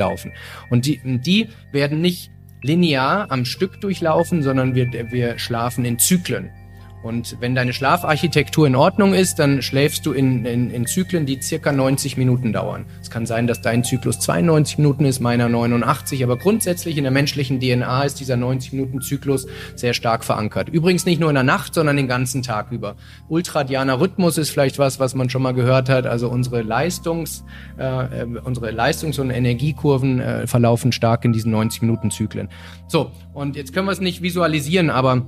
Und 0.70 0.86
die, 0.86 1.02
die 1.04 1.50
werden 1.72 2.02
nicht 2.02 2.32
linear 2.64 3.32
am 3.32 3.46
Stück 3.46 3.82
durchlaufen, 3.82 4.44
sondern 4.44 4.76
wir, 4.76 4.92
wir 5.12 5.40
schlafen 5.40 5.86
in 5.86 5.98
Zyklen. 6.00 6.52
Und 7.04 7.38
wenn 7.40 7.56
deine 7.56 7.74
Schlafarchitektur 7.74 8.68
in 8.68 8.76
Ordnung 8.76 9.14
ist, 9.14 9.40
dann 9.40 9.62
schläfst 9.62 10.06
du 10.06 10.12
in, 10.12 10.46
in, 10.46 10.70
in 10.70 10.86
Zyklen, 10.86 11.26
die 11.26 11.42
circa 11.42 11.72
90 11.72 12.18
Minuten 12.18 12.54
dauern. 12.54 12.86
Es 13.02 13.10
kann 13.10 13.26
sein, 13.26 13.48
dass 13.48 13.62
dein 13.62 13.84
Zyklus 13.84 14.20
92 14.20 14.78
Minuten 14.78 15.06
ist, 15.06 15.20
meiner 15.20 15.50
89, 15.50 16.24
aber 16.24 16.38
grundsätzlich 16.38 16.98
in 16.98 17.04
der 17.04 17.12
menschlichen 17.12 17.60
DNA 17.60 18.04
ist 18.04 18.20
dieser 18.20 18.36
90-Minuten-Zyklus 18.36 19.48
sehr 19.76 19.94
stark 19.94 20.24
verankert. 20.24 20.70
Übrigens 20.70 21.06
nicht 21.06 21.20
nur 21.20 21.30
in 21.30 21.36
der 21.36 21.44
Nacht, 21.44 21.74
sondern 21.74 21.98
den 21.98 22.08
ganzen 22.08 22.44
Tag 22.44 22.72
über. 22.72 22.96
Ultradianer 23.30 24.00
Rhythmus 24.00 24.38
ist 24.38 24.52
vielleicht 24.52 24.78
was, 24.78 25.00
was 25.00 25.16
man 25.16 25.30
schon 25.30 25.42
mal 25.42 25.54
gehört 25.54 25.90
hat. 25.90 26.06
Also 26.06 26.30
unsere 26.30 26.62
Leistungs, 26.62 27.44
äh, 27.78 28.26
unsere 28.44 28.72
Leistungs- 28.72 29.20
und 29.20 29.32
Energiekurven 29.32 30.20
äh, 30.20 30.48
verlaufen 30.48 30.92
stark 30.92 31.26
in 31.26 31.34
diesen 31.34 31.54
90-Minuten-Zyklen. 31.54 32.50
So, 32.88 33.12
und 33.34 33.56
jetzt 33.56 33.74
können 33.74 33.88
wir 33.88 33.92
es 33.92 34.02
nicht 34.02 34.22
visualisieren, 34.22 34.90
aber 34.90 35.26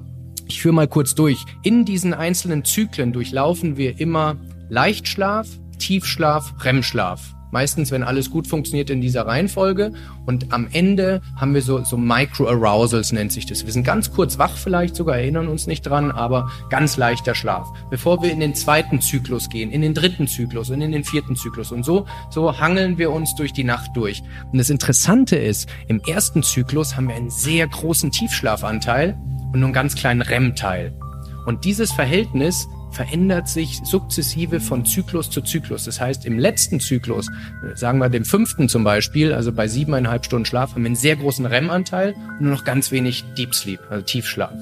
ich 0.47 0.61
führe 0.61 0.73
mal 0.73 0.87
kurz 0.87 1.15
durch. 1.15 1.45
In 1.63 1.85
diesen 1.85 2.13
einzelnen 2.13 2.63
Zyklen 2.65 3.13
durchlaufen 3.13 3.77
wir 3.77 3.99
immer 3.99 4.35
Leichtschlaf, 4.69 5.47
Tiefschlaf, 5.79 6.53
REM-Schlaf. 6.63 7.33
Meistens, 7.51 7.91
wenn 7.91 8.01
alles 8.01 8.31
gut 8.31 8.47
funktioniert 8.47 8.89
in 8.89 8.99
dieser 8.99 9.27
Reihenfolge. 9.27 9.93
Und 10.25 10.51
am 10.51 10.67
Ende 10.71 11.21
haben 11.35 11.53
wir 11.53 11.61
so, 11.61 11.83
so 11.83 11.97
Micro-Arousals 11.97 13.11
nennt 13.11 13.31
sich 13.31 13.45
das. 13.45 13.63
Wir 13.63 13.71
sind 13.71 13.83
ganz 13.83 14.11
kurz 14.11 14.39
wach 14.39 14.57
vielleicht 14.57 14.95
sogar, 14.95 15.17
erinnern 15.17 15.47
uns 15.47 15.67
nicht 15.67 15.83
dran, 15.83 16.09
aber 16.09 16.49
ganz 16.71 16.97
leichter 16.97 17.35
Schlaf. 17.35 17.67
Bevor 17.91 18.23
wir 18.23 18.31
in 18.31 18.39
den 18.39 18.55
zweiten 18.55 19.01
Zyklus 19.01 19.49
gehen, 19.49 19.69
in 19.69 19.83
den 19.83 19.93
dritten 19.93 20.27
Zyklus 20.27 20.71
und 20.71 20.81
in 20.81 20.91
den 20.91 21.03
vierten 21.03 21.35
Zyklus. 21.35 21.71
Und 21.71 21.85
so, 21.85 22.07
so 22.31 22.59
hangeln 22.59 22.97
wir 22.97 23.11
uns 23.11 23.35
durch 23.35 23.53
die 23.53 23.63
Nacht 23.63 23.91
durch. 23.93 24.23
Und 24.51 24.57
das 24.57 24.71
Interessante 24.71 25.35
ist, 25.35 25.69
im 25.87 26.01
ersten 26.07 26.41
Zyklus 26.41 26.95
haben 26.95 27.07
wir 27.07 27.15
einen 27.15 27.29
sehr 27.29 27.67
großen 27.67 28.09
Tiefschlafanteil 28.09 29.15
und 29.53 29.59
nur 29.59 29.67
einen 29.67 29.73
ganz 29.73 29.95
kleinen 29.95 30.21
REM-Teil. 30.21 30.93
Und 31.45 31.65
dieses 31.65 31.91
Verhältnis 31.91 32.67
verändert 32.91 33.47
sich 33.47 33.81
sukzessive 33.83 34.59
von 34.59 34.85
Zyklus 34.85 35.29
zu 35.29 35.41
Zyklus. 35.41 35.85
Das 35.85 35.99
heißt, 35.99 36.25
im 36.25 36.37
letzten 36.37 36.79
Zyklus, 36.79 37.27
sagen 37.73 37.99
wir 37.99 38.09
dem 38.09 38.25
fünften 38.25 38.69
zum 38.69 38.83
Beispiel, 38.83 39.33
also 39.33 39.51
bei 39.51 39.67
siebeneinhalb 39.67 40.25
Stunden 40.25 40.45
Schlaf, 40.45 40.71
haben 40.71 40.83
wir 40.83 40.87
einen 40.87 40.95
sehr 40.95 41.15
großen 41.15 41.45
REM-Anteil 41.45 42.13
und 42.13 42.41
nur 42.41 42.51
noch 42.51 42.63
ganz 42.63 42.91
wenig 42.91 43.23
Deep 43.37 43.55
Sleep, 43.55 43.79
also 43.89 44.05
Tiefschlaf. 44.05 44.53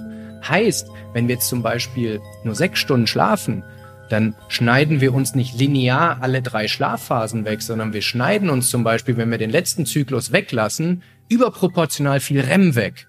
Heißt, 0.47 0.87
wenn 1.13 1.27
wir 1.27 1.35
jetzt 1.35 1.49
zum 1.49 1.61
Beispiel 1.61 2.21
nur 2.43 2.55
sechs 2.55 2.79
Stunden 2.79 3.05
schlafen, 3.05 3.63
dann 4.09 4.35
schneiden 4.49 4.99
wir 4.99 5.13
uns 5.13 5.35
nicht 5.35 5.57
linear 5.57 6.17
alle 6.21 6.41
drei 6.41 6.67
Schlafphasen 6.67 7.45
weg, 7.45 7.61
sondern 7.61 7.93
wir 7.93 8.01
schneiden 8.01 8.49
uns 8.49 8.69
zum 8.69 8.83
Beispiel, 8.83 9.15
wenn 9.17 9.31
wir 9.31 9.37
den 9.37 9.51
letzten 9.51 9.85
Zyklus 9.85 10.31
weglassen, 10.31 11.03
überproportional 11.29 12.19
viel 12.19 12.41
REM 12.41 12.75
weg. 12.75 13.07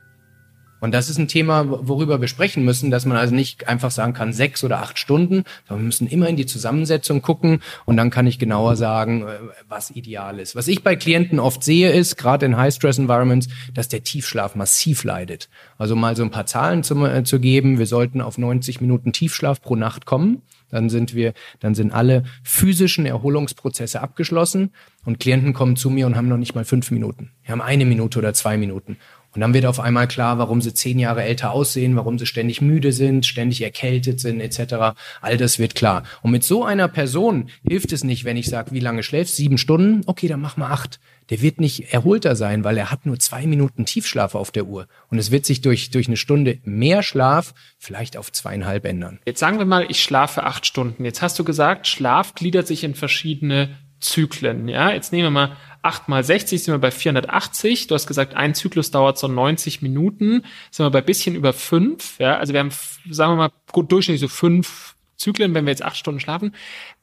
Und 0.82 0.92
das 0.92 1.08
ist 1.08 1.16
ein 1.16 1.28
Thema, 1.28 1.64
worüber 1.68 2.20
wir 2.20 2.26
sprechen 2.26 2.64
müssen, 2.64 2.90
dass 2.90 3.06
man 3.06 3.16
also 3.16 3.32
nicht 3.32 3.68
einfach 3.68 3.92
sagen 3.92 4.14
kann, 4.14 4.32
sechs 4.32 4.64
oder 4.64 4.80
acht 4.80 4.98
Stunden, 4.98 5.44
sondern 5.68 5.84
wir 5.84 5.86
müssen 5.86 6.08
immer 6.08 6.28
in 6.28 6.34
die 6.34 6.44
Zusammensetzung 6.44 7.22
gucken 7.22 7.62
und 7.84 7.96
dann 7.96 8.10
kann 8.10 8.26
ich 8.26 8.40
genauer 8.40 8.74
sagen, 8.74 9.22
äh, 9.22 9.38
was 9.68 9.92
ideal 9.92 10.40
ist. 10.40 10.56
Was 10.56 10.66
ich 10.66 10.82
bei 10.82 10.96
Klienten 10.96 11.38
oft 11.38 11.62
sehe, 11.62 11.92
ist, 11.92 12.16
gerade 12.16 12.46
in 12.46 12.56
High-Stress-Environments, 12.56 13.46
dass 13.72 13.90
der 13.90 14.02
Tiefschlaf 14.02 14.56
massiv 14.56 15.04
leidet. 15.04 15.48
Also 15.78 15.94
mal 15.94 16.16
so 16.16 16.24
ein 16.24 16.32
paar 16.32 16.46
Zahlen 16.46 16.82
zu, 16.82 16.96
äh, 17.06 17.22
zu 17.22 17.38
geben. 17.38 17.78
Wir 17.78 17.86
sollten 17.86 18.20
auf 18.20 18.36
90 18.36 18.80
Minuten 18.80 19.12
Tiefschlaf 19.12 19.62
pro 19.62 19.76
Nacht 19.76 20.04
kommen. 20.04 20.42
Dann 20.68 20.88
sind 20.88 21.14
wir, 21.14 21.34
dann 21.60 21.76
sind 21.76 21.92
alle 21.92 22.24
physischen 22.42 23.06
Erholungsprozesse 23.06 24.00
abgeschlossen 24.00 24.70
und 25.04 25.20
Klienten 25.20 25.52
kommen 25.52 25.76
zu 25.76 25.90
mir 25.90 26.06
und 26.06 26.16
haben 26.16 26.28
noch 26.28 26.38
nicht 26.38 26.56
mal 26.56 26.64
fünf 26.64 26.90
Minuten. 26.90 27.30
Wir 27.44 27.52
haben 27.52 27.60
eine 27.60 27.84
Minute 27.84 28.18
oder 28.18 28.34
zwei 28.34 28.56
Minuten. 28.56 28.96
Und 29.34 29.40
dann 29.40 29.54
wird 29.54 29.66
auf 29.66 29.80
einmal 29.80 30.08
klar, 30.08 30.38
warum 30.38 30.60
sie 30.60 30.74
zehn 30.74 30.98
Jahre 30.98 31.22
älter 31.22 31.52
aussehen, 31.52 31.96
warum 31.96 32.18
sie 32.18 32.26
ständig 32.26 32.60
müde 32.60 32.92
sind, 32.92 33.24
ständig 33.24 33.62
erkältet 33.62 34.20
sind, 34.20 34.40
etc. 34.40 34.96
All 35.20 35.36
das 35.36 35.58
wird 35.58 35.74
klar. 35.74 36.04
Und 36.22 36.32
mit 36.32 36.44
so 36.44 36.64
einer 36.64 36.88
Person 36.88 37.48
hilft 37.66 37.92
es 37.92 38.04
nicht, 38.04 38.24
wenn 38.24 38.36
ich 38.36 38.48
sage, 38.48 38.72
wie 38.72 38.80
lange 38.80 39.02
schläfst? 39.02 39.36
Sieben 39.36 39.58
Stunden? 39.58 40.02
Okay, 40.06 40.28
dann 40.28 40.40
mach 40.40 40.56
mal 40.56 40.70
acht. 40.70 41.00
Der 41.30 41.40
wird 41.40 41.60
nicht 41.60 41.94
erholter 41.94 42.36
sein, 42.36 42.64
weil 42.64 42.76
er 42.76 42.90
hat 42.90 43.06
nur 43.06 43.18
zwei 43.18 43.46
Minuten 43.46 43.86
Tiefschlaf 43.86 44.34
auf 44.34 44.50
der 44.50 44.66
Uhr. 44.66 44.86
Und 45.08 45.18
es 45.18 45.30
wird 45.30 45.46
sich 45.46 45.62
durch, 45.62 45.90
durch 45.90 46.08
eine 46.08 46.16
Stunde 46.16 46.58
mehr 46.64 47.02
Schlaf 47.02 47.54
vielleicht 47.78 48.16
auf 48.16 48.32
zweieinhalb 48.32 48.84
ändern. 48.84 49.18
Jetzt 49.24 49.40
sagen 49.40 49.58
wir 49.58 49.64
mal, 49.64 49.86
ich 49.88 50.02
schlafe 50.02 50.42
acht 50.44 50.66
Stunden. 50.66 51.04
Jetzt 51.04 51.22
hast 51.22 51.38
du 51.38 51.44
gesagt, 51.44 51.86
Schlaf 51.86 52.34
gliedert 52.34 52.66
sich 52.66 52.84
in 52.84 52.94
verschiedene 52.94 53.70
Zyklen. 54.02 54.68
Ja, 54.68 54.90
jetzt 54.90 55.12
nehmen 55.12 55.24
wir 55.24 55.30
mal 55.30 55.56
8 55.82 56.08
mal 56.08 56.22
60 56.22 56.62
sind 56.62 56.74
wir 56.74 56.78
bei 56.78 56.90
480. 56.90 57.88
Du 57.88 57.94
hast 57.94 58.06
gesagt, 58.06 58.34
ein 58.34 58.54
Zyklus 58.54 58.90
dauert 58.90 59.18
so 59.18 59.26
90 59.28 59.82
Minuten. 59.82 60.44
Sind 60.70 60.86
wir 60.86 60.90
bei 60.90 61.00
bisschen 61.00 61.34
über 61.34 61.52
fünf. 61.52 62.18
Ja, 62.18 62.38
also 62.38 62.52
wir 62.52 62.60
haben, 62.60 62.70
sagen 63.10 63.32
wir 63.32 63.36
mal, 63.36 63.50
gut 63.72 63.90
durchschnittlich 63.90 64.20
so 64.20 64.28
fünf 64.28 64.94
Zyklen, 65.16 65.54
wenn 65.54 65.66
wir 65.66 65.70
jetzt 65.70 65.84
acht 65.84 65.96
Stunden 65.96 66.20
schlafen. 66.20 66.54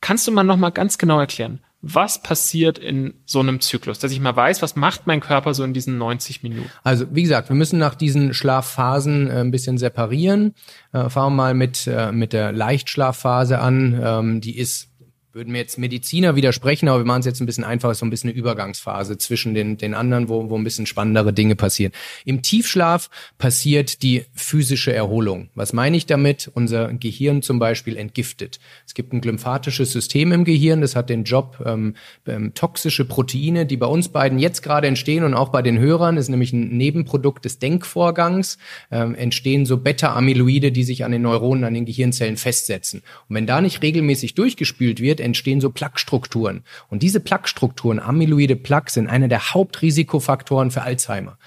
Kannst 0.02 0.28
du 0.28 0.32
mal 0.32 0.44
noch 0.44 0.58
mal 0.58 0.72
ganz 0.72 0.98
genau 0.98 1.20
erklären, 1.20 1.62
was 1.82 2.22
passiert 2.22 2.78
in 2.78 3.14
so 3.26 3.40
einem 3.40 3.62
Zyklus, 3.62 4.00
dass 4.00 4.12
ich 4.12 4.20
mal 4.20 4.36
weiß, 4.36 4.62
was 4.62 4.76
macht 4.76 5.08
mein 5.08 5.22
Körper 5.22 5.54
so 5.54 5.64
in 5.64 5.74
diesen 5.74 5.98
90 5.98 6.44
Minuten? 6.44 6.70
Also 6.84 7.06
wie 7.12 7.22
gesagt, 7.22 7.50
wir 7.50 7.56
müssen 7.56 7.80
nach 7.80 7.96
diesen 7.96 8.34
Schlafphasen 8.34 9.30
äh, 9.30 9.40
ein 9.40 9.52
bisschen 9.52 9.78
separieren. 9.78 10.54
Äh, 10.92 11.10
fangen 11.10 11.36
wir 11.36 11.44
mal 11.44 11.54
mit, 11.54 11.88
äh, 11.88 12.12
mit 12.12 12.34
der 12.34 12.52
Leichtschlafphase 12.52 13.60
an. 13.60 14.00
Ähm, 14.04 14.42
die 14.42 14.58
ist 14.58 14.88
würden 15.32 15.52
mir 15.52 15.60
jetzt 15.60 15.78
Mediziner 15.78 16.36
widersprechen, 16.36 16.89
aber 16.89 17.00
wir 17.00 17.06
machen 17.06 17.20
es 17.20 17.28
jetzt 17.28 17.39
ein 17.39 17.46
bisschen 17.46 17.63
einfacher, 17.63 17.94
so 17.94 18.06
ein 18.06 18.10
bisschen 18.10 18.32
eine 18.32 18.39
Übergangsphase 18.39 19.18
zwischen 19.20 19.54
den, 19.54 19.78
den 19.78 19.94
anderen, 19.94 20.28
wo, 20.28 20.50
wo 20.50 20.58
ein 20.58 20.63
bisschen 20.63 20.88
spannendere 20.88 21.34
Dinge 21.34 21.56
passieren. 21.56 21.92
Im 22.26 22.42
Tiefschlaf 22.42 23.12
passiert 23.38 24.02
die 24.02 24.26
physische 24.34 24.92
Erholung. 24.92 25.50
Was 25.54 25.72
meine 25.72 25.98
ich 25.98 26.08
damit? 26.08 26.50
Unser 26.56 26.92
Gehirn 26.94 27.44
zum 27.44 27.60
Beispiel 27.60 27.96
entgiftet. 27.96 28.60
Es 28.88 28.96
gibt 28.96 29.13
ein 29.13 29.22
glymphatisches 29.22 29.92
System 29.92 30.32
im 30.32 30.46
Gehirn, 30.46 30.82
das 30.82 30.96
hat 30.96 31.12
den 31.12 31.26
Job, 31.26 31.63
ähm, 31.63 31.96
ähm, 32.26 32.56
toxische 32.56 33.06
Proteine, 33.06 33.68
die 33.68 33.78
bei 33.78 33.86
uns 33.86 34.10
beiden 34.10 34.39
jetzt 34.39 34.63
gerade 34.63 34.88
entstehen 34.88 35.24
und 35.24 35.36
auch 35.36 35.50
bei 35.50 35.62
den 35.62 35.78
Hörern, 35.78 36.18
ist 36.18 36.30
nämlich 36.30 36.54
ein 36.54 36.76
Nebenprodukt 36.76 37.46
des 37.46 37.60
Denkvorgangs, 37.60 38.58
ähm, 38.89 39.13
entstehen 39.13 39.68
so 39.68 39.78
Beta-Amyloide, 39.78 40.72
die 40.72 40.84
sich 40.84 41.06
an 41.06 41.12
den 41.12 41.22
Neuronen, 41.22 41.65
an 41.65 41.76
den 41.76 41.86
Gehirnzellen 41.86 42.38
festsetzen. 42.38 43.04
Und 43.28 43.36
wenn 43.36 43.46
da 43.46 43.62
nicht 43.62 43.84
regelmäßig 43.84 44.34
durchgespült 44.34 45.02
wird, 45.02 45.20
entstehen 45.30 45.62
so 45.62 45.70
Plaquestrukturen. 45.70 46.63
Und 46.89 47.04
diese 47.04 47.20
Plaquestrukturen, 47.20 48.00
amyloide 48.00 48.56
Plaques, 48.56 48.94
sind 48.94 49.08
einer 49.08 49.28
der 49.28 49.54
Hauptrisikofaktoren 49.54 50.72
für 50.72 50.82
Alzheimer. 50.82 51.38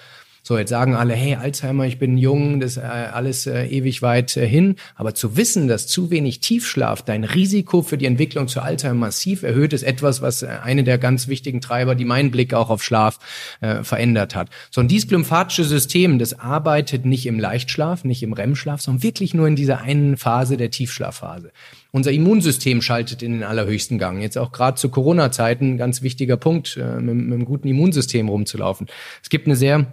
So, 0.44 0.58
jetzt 0.58 0.70
sagen 0.70 0.96
alle, 0.96 1.14
hey, 1.14 1.36
Alzheimer, 1.36 1.86
ich 1.86 2.00
bin 2.00 2.18
jung, 2.18 2.58
das 2.58 2.76
äh, 2.76 2.80
alles 2.80 3.46
äh, 3.46 3.64
ewig 3.66 4.02
weit 4.02 4.36
äh, 4.36 4.44
hin. 4.44 4.74
Aber 4.96 5.14
zu 5.14 5.36
wissen, 5.36 5.68
dass 5.68 5.86
zu 5.86 6.10
wenig 6.10 6.40
Tiefschlaf 6.40 7.02
dein 7.02 7.22
Risiko 7.22 7.82
für 7.82 7.96
die 7.96 8.06
Entwicklung 8.06 8.48
zu 8.48 8.60
Alzheimer 8.60 8.98
massiv 8.98 9.44
erhöht, 9.44 9.72
ist 9.72 9.84
etwas, 9.84 10.20
was 10.20 10.42
äh, 10.42 10.48
eine 10.64 10.82
der 10.82 10.98
ganz 10.98 11.28
wichtigen 11.28 11.60
Treiber, 11.60 11.94
die 11.94 12.04
meinen 12.04 12.32
Blick 12.32 12.54
auch 12.54 12.70
auf 12.70 12.82
Schlaf 12.82 13.20
äh, 13.60 13.84
verändert 13.84 14.34
hat. 14.34 14.48
So, 14.72 14.80
und 14.80 14.90
dieses 14.90 15.08
glymphatische 15.08 15.62
System, 15.62 16.18
das 16.18 16.40
arbeitet 16.40 17.06
nicht 17.06 17.26
im 17.26 17.38
Leichtschlaf, 17.38 18.02
nicht 18.02 18.24
im 18.24 18.32
REM-Schlaf, 18.32 18.80
sondern 18.80 19.04
wirklich 19.04 19.34
nur 19.34 19.46
in 19.46 19.54
dieser 19.54 19.80
einen 19.80 20.16
Phase 20.16 20.56
der 20.56 20.72
Tiefschlafphase. 20.72 21.52
Unser 21.94 22.10
Immunsystem 22.10 22.80
schaltet 22.80 23.22
in 23.22 23.32
den 23.32 23.42
allerhöchsten 23.42 23.98
Gang. 23.98 24.22
Jetzt 24.22 24.38
auch 24.38 24.50
gerade 24.50 24.76
zu 24.76 24.88
Corona-Zeiten 24.88 25.74
ein 25.74 25.76
ganz 25.76 26.00
wichtiger 26.00 26.38
Punkt, 26.38 26.78
äh, 26.78 27.00
mit, 27.00 27.14
mit 27.14 27.34
einem 27.34 27.44
guten 27.44 27.68
Immunsystem 27.68 28.30
rumzulaufen. 28.30 28.86
Es 29.22 29.28
gibt 29.28 29.46
eine 29.46 29.56
sehr 29.56 29.86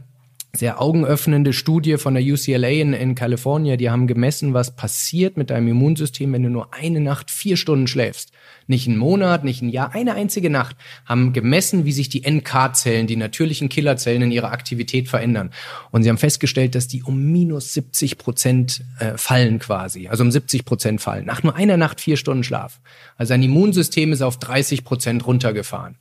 sehr 0.55 0.81
augenöffnende 0.81 1.53
Studie 1.53 1.97
von 1.97 2.15
der 2.15 2.23
UCLA 2.23 2.69
in, 2.69 2.93
in 2.93 3.13
Kalifornien. 3.13 3.77
Die 3.77 3.89
haben 3.89 4.07
gemessen, 4.07 4.53
was 4.53 4.75
passiert 4.75 5.37
mit 5.37 5.51
deinem 5.51 5.67
Immunsystem, 5.67 6.33
wenn 6.33 6.43
du 6.43 6.49
nur 6.49 6.73
eine 6.73 6.99
Nacht 6.99 7.29
vier 7.29 7.55
Stunden 7.55 7.85
schläfst. 7.85 8.31
Nicht 8.65 8.87
einen 8.87 8.97
Monat, 8.97 9.43
nicht 9.43 9.61
ein 9.61 9.69
Jahr, 9.69 9.93
eine 9.93 10.15
einzige 10.15 10.49
Nacht. 10.49 10.75
Haben 11.05 11.33
gemessen, 11.33 11.85
wie 11.85 11.91
sich 11.91 12.09
die 12.09 12.27
NK-Zellen, 12.27 13.05
die 13.05 13.15
natürlichen 13.15 13.69
Killerzellen 13.69 14.23
in 14.23 14.31
ihrer 14.31 14.51
Aktivität 14.51 15.07
verändern. 15.07 15.51
Und 15.91 16.03
sie 16.03 16.09
haben 16.09 16.17
festgestellt, 16.17 16.73
dass 16.73 16.87
die 16.87 17.03
um 17.03 17.31
minus 17.31 17.73
70 17.73 18.17
Prozent 18.17 18.83
äh, 18.99 19.17
fallen 19.17 19.59
quasi. 19.59 20.07
Also 20.07 20.23
um 20.23 20.31
70 20.31 20.65
Prozent 20.65 20.99
fallen. 21.01 21.25
Nach 21.25 21.43
nur 21.43 21.55
einer 21.55 21.77
Nacht 21.77 22.01
vier 22.01 22.17
Stunden 22.17 22.43
Schlaf. 22.43 22.79
Also 23.17 23.35
ein 23.35 23.43
Immunsystem 23.43 24.11
ist 24.11 24.23
auf 24.23 24.37
30 24.37 24.83
Prozent 24.83 25.27
runtergefahren. 25.27 25.97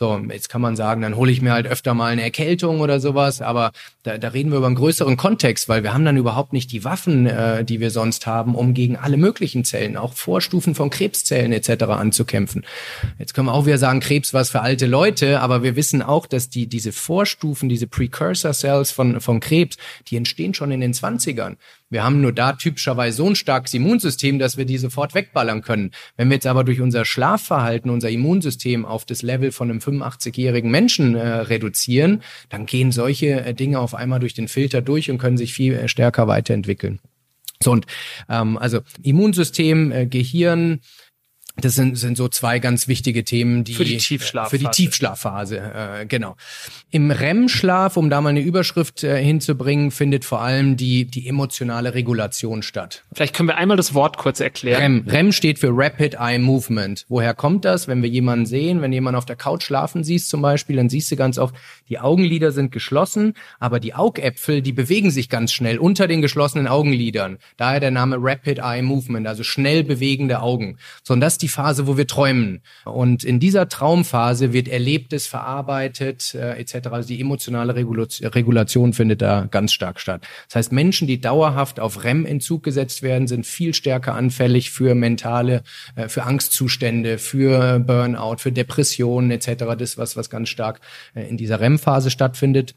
So, 0.00 0.18
jetzt 0.32 0.48
kann 0.48 0.62
man 0.62 0.76
sagen, 0.76 1.02
dann 1.02 1.14
hole 1.14 1.30
ich 1.30 1.42
mir 1.42 1.52
halt 1.52 1.66
öfter 1.66 1.92
mal 1.92 2.06
eine 2.06 2.22
Erkältung 2.22 2.80
oder 2.80 3.00
sowas, 3.00 3.42
aber 3.42 3.70
da, 4.02 4.16
da 4.16 4.28
reden 4.28 4.50
wir 4.50 4.56
über 4.56 4.66
einen 4.66 4.76
größeren 4.76 5.18
Kontext, 5.18 5.68
weil 5.68 5.82
wir 5.82 5.92
haben 5.92 6.06
dann 6.06 6.16
überhaupt 6.16 6.54
nicht 6.54 6.72
die 6.72 6.84
Waffen, 6.84 7.26
äh, 7.26 7.66
die 7.66 7.80
wir 7.80 7.90
sonst 7.90 8.26
haben, 8.26 8.54
um 8.54 8.72
gegen 8.72 8.96
alle 8.96 9.18
möglichen 9.18 9.62
Zellen, 9.62 9.98
auch 9.98 10.14
Vorstufen 10.14 10.74
von 10.74 10.88
Krebszellen 10.88 11.52
etc. 11.52 11.84
anzukämpfen. 11.84 12.64
Jetzt 13.18 13.34
können 13.34 13.48
wir 13.48 13.52
auch 13.52 13.66
wieder 13.66 13.76
sagen, 13.76 14.00
Krebs 14.00 14.32
was 14.32 14.48
für 14.48 14.62
alte 14.62 14.86
Leute, 14.86 15.40
aber 15.40 15.62
wir 15.62 15.76
wissen 15.76 16.00
auch, 16.00 16.26
dass 16.26 16.48
die 16.48 16.66
diese 16.66 16.92
Vorstufen, 16.92 17.68
diese 17.68 17.86
Precursor 17.86 18.54
Cells 18.54 18.92
von, 18.92 19.20
von 19.20 19.38
Krebs, 19.40 19.76
die 20.08 20.16
entstehen 20.16 20.54
schon 20.54 20.70
in 20.70 20.80
den 20.80 20.94
20ern. 20.94 21.56
Wir 21.90 22.04
haben 22.04 22.20
nur 22.20 22.32
da 22.32 22.52
typischerweise 22.52 23.16
so 23.16 23.26
ein 23.26 23.34
starkes 23.34 23.74
Immunsystem, 23.74 24.38
dass 24.38 24.56
wir 24.56 24.64
die 24.64 24.78
sofort 24.78 25.14
wegballern 25.14 25.60
können. 25.60 25.90
Wenn 26.16 26.28
wir 26.28 26.36
jetzt 26.36 26.46
aber 26.46 26.62
durch 26.62 26.80
unser 26.80 27.04
Schlafverhalten 27.04 27.90
unser 27.90 28.10
Immunsystem 28.10 28.86
auf 28.86 29.04
das 29.04 29.22
Level 29.22 29.50
von 29.50 29.70
einem 29.70 29.80
85-jährigen 29.80 30.70
Menschen 30.70 31.16
äh, 31.16 31.26
reduzieren, 31.26 32.22
dann 32.48 32.66
gehen 32.66 32.92
solche 32.92 33.44
äh, 33.44 33.54
Dinge 33.54 33.80
auf 33.80 33.94
einmal 33.94 34.20
durch 34.20 34.34
den 34.34 34.46
Filter 34.46 34.82
durch 34.82 35.10
und 35.10 35.18
können 35.18 35.36
sich 35.36 35.52
viel 35.52 35.74
äh, 35.74 35.88
stärker 35.88 36.28
weiterentwickeln. 36.28 37.00
So 37.62 37.72
und 37.72 37.86
ähm, 38.28 38.56
also 38.56 38.80
Immunsystem, 39.02 39.92
äh, 39.92 40.06
Gehirn, 40.06 40.80
das 41.64 41.74
sind, 41.74 41.96
sind 41.96 42.16
so 42.16 42.28
zwei 42.28 42.58
ganz 42.58 42.88
wichtige 42.88 43.24
Themen, 43.24 43.64
die 43.64 43.74
für 43.74 43.84
die 43.84 43.98
Tiefschlafphase. 43.98 44.50
Für 44.50 44.58
die 44.58 44.70
Tiefschlafphase, 44.70 45.58
äh, 45.58 46.06
genau. 46.06 46.36
Im 46.90 47.10
REM-Schlaf, 47.10 47.96
um 47.96 48.10
da 48.10 48.20
mal 48.20 48.30
eine 48.30 48.40
Überschrift 48.40 49.04
äh, 49.04 49.22
hinzubringen, 49.22 49.90
findet 49.90 50.24
vor 50.24 50.40
allem 50.40 50.76
die 50.76 51.04
die 51.04 51.28
emotionale 51.28 51.94
Regulation 51.94 52.62
statt. 52.62 53.04
Vielleicht 53.12 53.34
können 53.34 53.48
wir 53.48 53.56
einmal 53.56 53.76
das 53.76 53.94
Wort 53.94 54.18
kurz 54.18 54.40
erklären. 54.40 54.80
REM, 54.80 55.08
REM 55.08 55.32
steht 55.32 55.58
für 55.58 55.70
Rapid 55.72 56.14
Eye 56.14 56.38
Movement. 56.38 57.06
Woher 57.08 57.34
kommt 57.34 57.64
das? 57.64 57.88
Wenn 57.88 58.02
wir 58.02 58.08
jemanden 58.08 58.46
sehen, 58.46 58.82
wenn 58.82 58.92
jemand 58.92 59.16
auf 59.16 59.26
der 59.26 59.36
Couch 59.36 59.64
schlafen 59.64 60.04
siehst 60.04 60.28
zum 60.28 60.42
Beispiel, 60.42 60.76
dann 60.76 60.88
siehst 60.88 61.10
du 61.10 61.16
ganz 61.16 61.38
oft, 61.38 61.54
die 61.90 61.98
Augenlider 61.98 62.52
sind 62.52 62.70
geschlossen, 62.72 63.34
aber 63.58 63.80
die 63.80 63.94
Augäpfel, 63.94 64.62
die 64.62 64.72
bewegen 64.72 65.10
sich 65.10 65.28
ganz 65.28 65.52
schnell 65.52 65.78
unter 65.78 66.06
den 66.06 66.22
geschlossenen 66.22 66.68
Augenlidern. 66.68 67.38
Daher 67.56 67.80
der 67.80 67.90
Name 67.90 68.16
Rapid 68.18 68.60
Eye 68.60 68.82
Movement, 68.82 69.26
also 69.26 69.42
schnell 69.42 69.82
bewegende 69.82 70.40
Augen. 70.40 70.78
So, 71.02 71.14
und 71.14 71.20
das 71.20 71.34
ist 71.34 71.42
die 71.42 71.48
Phase, 71.48 71.86
wo 71.86 71.96
wir 71.96 72.06
träumen. 72.06 72.62
Und 72.84 73.24
in 73.24 73.40
dieser 73.40 73.68
Traumphase 73.68 74.52
wird 74.52 74.68
Erlebtes 74.68 75.26
verarbeitet, 75.26 76.34
äh, 76.34 76.58
etc. 76.60 76.88
Also 76.88 77.08
die 77.08 77.20
emotionale 77.20 77.74
Regulation 77.74 78.92
findet 78.92 79.20
da 79.20 79.46
ganz 79.50 79.72
stark 79.72 79.98
statt. 80.00 80.26
Das 80.48 80.56
heißt, 80.56 80.72
Menschen, 80.72 81.08
die 81.08 81.20
dauerhaft 81.20 81.80
auf 81.80 82.04
REM-Entzug 82.04 82.62
gesetzt 82.62 83.02
werden, 83.02 83.26
sind 83.26 83.46
viel 83.46 83.74
stärker 83.74 84.14
anfällig 84.14 84.70
für 84.70 84.94
mentale, 84.94 85.62
äh, 85.96 86.08
für 86.08 86.22
Angstzustände, 86.22 87.18
für 87.18 87.80
Burnout, 87.80 88.36
für 88.38 88.52
Depressionen 88.52 89.32
etc. 89.32 89.64
Das 89.76 89.98
was 89.98 90.16
was 90.16 90.30
ganz 90.30 90.48
stark 90.48 90.80
äh, 91.14 91.28
in 91.28 91.36
dieser 91.36 91.60
REM-Phase 91.80 92.10
stattfindet. 92.10 92.74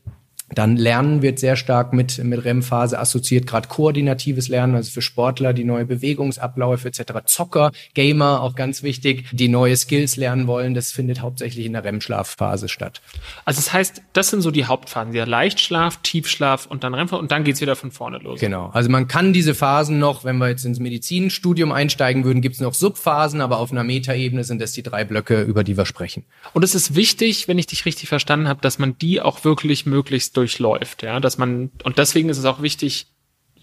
Dann 0.49 0.77
Lernen 0.77 1.21
wird 1.21 1.39
sehr 1.39 1.56
stark 1.56 1.93
mit, 1.93 2.23
mit 2.23 2.43
REM-Phase 2.43 2.99
assoziiert, 2.99 3.47
gerade 3.47 3.67
koordinatives 3.67 4.47
Lernen, 4.49 4.75
also 4.75 4.91
für 4.91 5.01
Sportler 5.01 5.53
die 5.53 5.63
neue 5.63 5.86
Bewegungsabläufe 5.86 6.88
etc. 6.88 7.01
Zocker, 7.25 7.71
Gamer, 7.93 8.41
auch 8.41 8.56
ganz 8.56 8.84
wichtig, 8.84 9.25
die 9.32 9.47
neue 9.47 9.75
Skills 9.75 10.15
lernen 10.15 10.47
wollen, 10.47 10.73
das 10.73 10.91
findet 10.91 11.21
hauptsächlich 11.21 11.65
in 11.65 11.73
der 11.73 11.84
REM-Schlafphase 11.84 12.69
statt. 12.69 13.01
Also 13.45 13.60
das 13.60 13.73
heißt, 13.73 14.01
das 14.13 14.29
sind 14.29 14.41
so 14.41 14.51
die 14.51 14.65
Hauptphasen, 14.65 15.13
der 15.13 15.25
Leichtschlaf, 15.25 15.97
Tiefschlaf 16.03 16.65
und 16.67 16.84
dann 16.84 16.93
REM-Phase 16.93 17.21
und 17.21 17.32
dann 17.32 17.43
geht's 17.43 17.62
wieder 17.62 17.75
von 17.75 17.91
vorne 17.91 18.19
los. 18.19 18.39
Genau, 18.39 18.69
also 18.73 18.89
man 18.89 19.08
kann 19.08 19.34
diese 19.34 19.56
Phasen 19.56 19.99
noch, 19.99 20.23
wenn 20.23 20.38
wir 20.38 20.49
jetzt 20.49 20.65
ins 20.65 20.79
Medizinstudium 20.79 21.71
einsteigen 21.71 22.23
würden, 22.23 22.41
gibt's 22.41 22.60
noch 22.60 22.73
Subphasen, 22.73 23.41
aber 23.41 23.58
auf 23.58 23.71
einer 23.71 23.84
Metaebene 23.84 24.43
sind 24.43 24.62
das 24.62 24.73
die 24.73 24.84
drei 24.84 25.03
Blöcke, 25.03 25.41
über 25.41 25.63
die 25.63 25.77
wir 25.77 25.86
sprechen. 25.86 26.25
Und 26.53 26.63
es 26.63 26.75
ist 26.75 26.95
wichtig, 26.95 27.47
wenn 27.47 27.58
ich 27.58 27.67
dich 27.67 27.86
richtig 27.86 28.10
verstanden 28.10 28.47
habe, 28.47 28.62
dass 28.62 28.77
man 28.77 28.97
die 28.97 29.21
auch 29.21 29.43
wirklich 29.43 29.86
möglichst 29.86 30.33
durchläuft, 30.34 31.04
ja, 31.04 31.19
dass 31.19 31.38
man 31.38 31.72
und 31.84 31.98
deswegen 31.98 32.30
ist 32.30 32.38
es 32.38 32.46
auch 32.46 32.62
wichtig, 32.62 33.08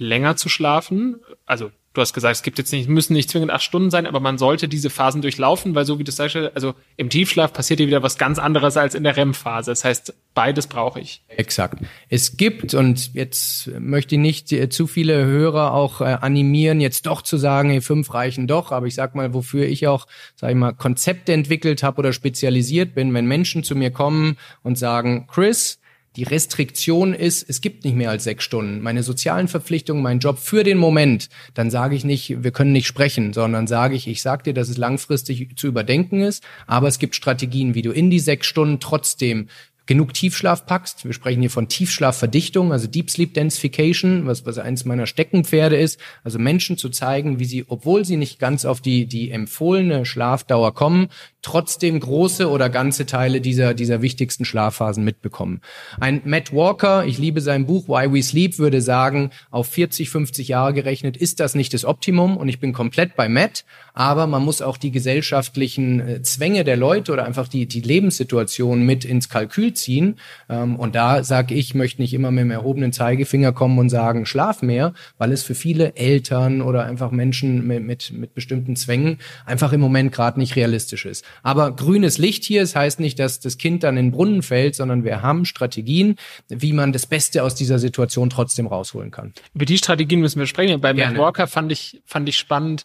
länger 0.00 0.36
zu 0.36 0.48
schlafen. 0.48 1.20
Also 1.46 1.70
du 1.92 2.00
hast 2.00 2.12
gesagt, 2.12 2.36
es 2.36 2.42
gibt 2.42 2.58
jetzt 2.58 2.72
nicht, 2.72 2.88
müssen 2.88 3.14
nicht 3.14 3.30
zwingend 3.30 3.50
acht 3.50 3.62
Stunden 3.62 3.90
sein, 3.90 4.06
aber 4.06 4.20
man 4.20 4.38
sollte 4.38 4.68
diese 4.68 4.90
Phasen 4.90 5.22
durchlaufen, 5.22 5.74
weil 5.74 5.84
so 5.84 5.98
wie 5.98 6.04
du 6.04 6.12
sagst, 6.12 6.36
also 6.36 6.74
im 6.96 7.10
Tiefschlaf 7.10 7.52
passiert 7.52 7.80
hier 7.80 7.88
wieder 7.88 8.02
was 8.02 8.16
ganz 8.16 8.38
anderes 8.38 8.76
als 8.76 8.94
in 8.94 9.02
der 9.02 9.16
REM-Phase. 9.16 9.70
Das 9.70 9.84
heißt, 9.84 10.14
beides 10.32 10.68
brauche 10.68 11.00
ich. 11.00 11.22
Exakt. 11.28 11.82
Es 12.08 12.36
gibt, 12.36 12.74
und 12.74 13.12
jetzt 13.14 13.70
möchte 13.78 14.14
ich 14.14 14.20
nicht 14.20 14.52
äh, 14.52 14.68
zu 14.68 14.86
viele 14.86 15.24
Hörer 15.24 15.74
auch 15.74 16.00
äh, 16.00 16.04
animieren, 16.04 16.80
jetzt 16.80 17.06
doch 17.06 17.22
zu 17.22 17.36
sagen, 17.36 17.70
hey, 17.70 17.80
fünf 17.80 18.14
reichen 18.14 18.46
doch, 18.46 18.70
aber 18.70 18.86
ich 18.86 18.94
sag 18.94 19.14
mal, 19.14 19.34
wofür 19.34 19.66
ich 19.66 19.86
auch, 19.88 20.06
sag 20.36 20.50
ich 20.50 20.56
mal, 20.56 20.72
Konzepte 20.72 21.32
entwickelt 21.32 21.82
habe 21.82 21.98
oder 21.98 22.12
spezialisiert 22.12 22.94
bin, 22.94 23.12
wenn 23.14 23.26
Menschen 23.26 23.64
zu 23.64 23.74
mir 23.74 23.90
kommen 23.90 24.38
und 24.62 24.78
sagen, 24.78 25.26
Chris, 25.26 25.79
die 26.16 26.24
Restriktion 26.24 27.14
ist, 27.14 27.48
es 27.48 27.60
gibt 27.60 27.84
nicht 27.84 27.96
mehr 27.96 28.10
als 28.10 28.24
sechs 28.24 28.42
Stunden. 28.42 28.80
Meine 28.82 29.02
sozialen 29.02 29.46
Verpflichtungen, 29.46 30.02
mein 30.02 30.18
Job 30.18 30.38
für 30.38 30.64
den 30.64 30.76
Moment, 30.76 31.28
dann 31.54 31.70
sage 31.70 31.94
ich 31.94 32.04
nicht, 32.04 32.42
wir 32.42 32.50
können 32.50 32.72
nicht 32.72 32.86
sprechen, 32.86 33.32
sondern 33.32 33.66
sage 33.66 33.94
ich, 33.94 34.08
ich 34.08 34.20
sage 34.20 34.42
dir, 34.42 34.54
dass 34.54 34.68
es 34.68 34.76
langfristig 34.76 35.56
zu 35.56 35.68
überdenken 35.68 36.20
ist, 36.20 36.42
aber 36.66 36.88
es 36.88 36.98
gibt 36.98 37.14
Strategien, 37.14 37.74
wie 37.74 37.82
du 37.82 37.92
in 37.92 38.10
die 38.10 38.18
sechs 38.18 38.48
Stunden 38.48 38.80
trotzdem 38.80 39.48
genug 39.90 40.14
Tiefschlaf 40.14 40.66
packst. 40.66 41.04
Wir 41.04 41.12
sprechen 41.12 41.40
hier 41.40 41.50
von 41.50 41.66
Tiefschlafverdichtung, 41.66 42.70
also 42.70 42.86
Deep 42.86 43.10
Sleep 43.10 43.34
Densification, 43.34 44.24
was, 44.24 44.46
was 44.46 44.58
eines 44.58 44.84
meiner 44.84 45.06
Steckenpferde 45.06 45.76
ist. 45.76 45.98
Also 46.22 46.38
Menschen 46.38 46.78
zu 46.78 46.90
zeigen, 46.90 47.40
wie 47.40 47.44
sie, 47.44 47.64
obwohl 47.66 48.04
sie 48.04 48.16
nicht 48.16 48.38
ganz 48.38 48.64
auf 48.64 48.80
die, 48.80 49.06
die 49.06 49.32
empfohlene 49.32 50.06
Schlafdauer 50.06 50.74
kommen, 50.74 51.08
trotzdem 51.42 51.98
große 52.00 52.48
oder 52.50 52.68
ganze 52.68 53.06
Teile 53.06 53.40
dieser, 53.40 53.74
dieser 53.74 54.02
wichtigsten 54.02 54.44
Schlafphasen 54.44 55.04
mitbekommen. 55.04 55.60
Ein 55.98 56.22
Matt 56.24 56.52
Walker, 56.52 57.04
ich 57.04 57.18
liebe 57.18 57.40
sein 57.40 57.66
Buch 57.66 57.88
Why 57.88 58.12
We 58.12 58.22
Sleep, 58.22 58.58
würde 58.58 58.82
sagen, 58.82 59.30
auf 59.50 59.68
40, 59.68 60.10
50 60.10 60.48
Jahre 60.48 60.74
gerechnet 60.74 61.16
ist 61.16 61.40
das 61.40 61.54
nicht 61.54 61.72
das 61.74 61.84
Optimum 61.84 62.36
und 62.36 62.48
ich 62.48 62.60
bin 62.60 62.72
komplett 62.72 63.16
bei 63.16 63.28
Matt, 63.28 63.64
aber 63.94 64.26
man 64.26 64.44
muss 64.44 64.62
auch 64.62 64.76
die 64.76 64.90
gesellschaftlichen 64.90 66.00
äh, 66.00 66.22
Zwänge 66.22 66.64
der 66.64 66.76
Leute 66.76 67.12
oder 67.12 67.24
einfach 67.24 67.48
die, 67.48 67.66
die 67.66 67.80
Lebenssituation 67.80 68.84
mit 68.84 69.04
ins 69.04 69.28
Kalkül 69.28 69.74
ziehen. 69.74 70.16
Ähm, 70.48 70.76
und 70.76 70.94
da 70.94 71.24
sage 71.24 71.54
ich, 71.54 71.74
möchte 71.74 72.00
nicht 72.02 72.14
immer 72.14 72.30
mit 72.30 72.42
dem 72.42 72.50
erhobenen 72.50 72.92
Zeigefinger 72.92 73.52
kommen 73.52 73.78
und 73.78 73.88
sagen, 73.88 74.26
schlaf 74.26 74.62
mehr, 74.62 74.92
weil 75.18 75.32
es 75.32 75.42
für 75.42 75.54
viele 75.54 75.96
Eltern 75.96 76.62
oder 76.62 76.84
einfach 76.84 77.10
Menschen 77.10 77.66
mit, 77.66 77.82
mit, 77.82 78.12
mit 78.12 78.34
bestimmten 78.34 78.76
Zwängen 78.76 79.18
einfach 79.46 79.72
im 79.72 79.80
Moment 79.80 80.12
gerade 80.12 80.38
nicht 80.38 80.56
realistisch 80.56 81.06
ist. 81.06 81.24
Aber 81.42 81.74
grünes 81.74 82.18
Licht 82.18 82.44
hier, 82.44 82.62
es 82.62 82.70
das 82.72 82.76
heißt 82.76 83.00
nicht, 83.00 83.18
dass 83.18 83.40
das 83.40 83.58
Kind 83.58 83.82
dann 83.82 83.96
in 83.96 84.06
den 84.06 84.12
Brunnen 84.12 84.42
fällt, 84.42 84.74
sondern 84.74 85.04
wir 85.04 85.22
haben 85.22 85.44
Strategien, 85.44 86.16
wie 86.48 86.72
man 86.72 86.92
das 86.92 87.06
Beste 87.06 87.42
aus 87.42 87.54
dieser 87.54 87.78
Situation 87.78 88.30
trotzdem 88.30 88.66
rausholen 88.66 89.10
kann. 89.10 89.32
Über 89.54 89.64
die 89.64 89.78
Strategien 89.78 90.20
müssen 90.20 90.38
wir 90.38 90.46
sprechen. 90.46 90.80
Bei 90.80 90.94
Matt 90.94 91.16
Walker 91.16 91.46
fand 91.46 91.72
ich, 91.72 92.00
fand 92.04 92.28
ich 92.28 92.36
spannend, 92.36 92.84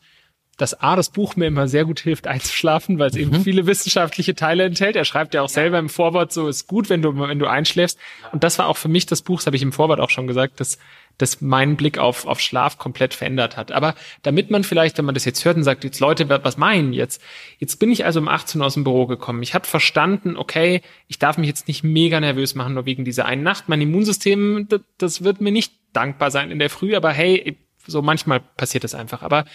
dass 0.58 0.80
A, 0.82 0.96
das 0.96 1.10
Buch 1.10 1.36
mir 1.36 1.48
immer 1.48 1.68
sehr 1.68 1.86
gut 1.86 2.00
hilft 2.00 2.28
einzuschlafen, 2.28 2.98
weil 2.98 3.10
es 3.10 3.16
mhm. 3.16 3.22
eben 3.22 3.44
viele 3.44 3.66
wissenschaftliche 3.68 4.36
Teile 4.36 4.64
enthält. 4.64 4.96
Er 4.96 5.06
schreibt 5.06 5.34
ja 5.34 5.42
auch 5.42 5.50
selber 5.50 5.80
im 5.80 5.90
Vorwort 5.90 6.32
so, 6.32 6.48
ist 6.48 6.68
gut, 6.68 6.90
wenn 6.90 7.02
du, 7.02 7.18
wenn 7.18 7.40
du 7.40 7.48
einschläfst. 7.48 8.00
Und 8.32 8.44
das 8.44 8.58
war 8.58 8.68
auch 8.68 8.78
für 8.78 8.88
mich 8.88 9.06
das 9.06 9.22
Buch, 9.22 9.40
das 9.40 9.48
habe 9.48 9.58
ich 9.58 9.62
im 9.62 9.74
Vorwort 9.74 10.00
auch 10.00 10.10
schon 10.10 10.28
gesagt, 10.28 10.60
dass 10.60 10.78
das 11.18 11.42
meinen 11.42 11.78
Blick 11.78 11.98
auf, 11.98 12.26
auf 12.26 12.42
Schlaf 12.42 12.78
komplett 12.78 13.14
verändert 13.14 13.58
hat. 13.58 13.72
Aber 13.72 13.96
damit 14.24 14.52
man 14.52 14.64
vielleicht, 14.64 14.98
wenn 14.98 15.06
man 15.06 15.16
das 15.16 15.26
jetzt 15.26 15.46
hört 15.46 15.56
und 15.58 15.64
sagt, 15.64 15.84
jetzt 15.84 16.00
Leute, 16.00 16.28
was 16.30 16.58
meinen 16.58 16.94
jetzt? 16.94 17.22
Jetzt 17.58 17.78
bin 17.78 17.92
ich 17.92 18.06
also 18.06 18.20
um 18.20 18.28
18 18.28 18.60
Uhr 18.60 18.68
aus 18.68 18.74
dem 18.74 18.84
Büro 18.84 19.06
gekommen. 19.06 19.42
Ich 19.42 19.54
habe 19.54 19.66
verstanden, 19.66 20.36
okay, 20.36 20.82
ich 21.08 21.20
darf 21.20 21.38
mich 21.38 21.48
jetzt 21.48 21.68
nicht 21.68 21.84
mega 21.84 22.20
nervös 22.20 22.56
machen, 22.56 22.74
nur 22.74 22.86
wegen 22.86 23.06
dieser 23.06 23.26
einen 23.26 23.44
Nacht. 23.44 23.70
Mein 23.70 23.82
Immunsystem, 23.82 24.68
das, 24.68 24.82
das 24.98 25.24
wird 25.24 25.40
mir 25.42 25.52
nicht 25.52 25.74
dankbar 25.94 26.32
sein 26.32 26.52
in 26.52 26.60
der 26.60 26.70
Früh, 26.70 26.96
aber 26.96 27.12
hey, 27.12 27.58
so 27.88 28.02
manchmal 28.02 28.42
passiert 28.42 28.84
das 28.84 28.96
einfach. 28.96 29.22
Aber 29.22 29.46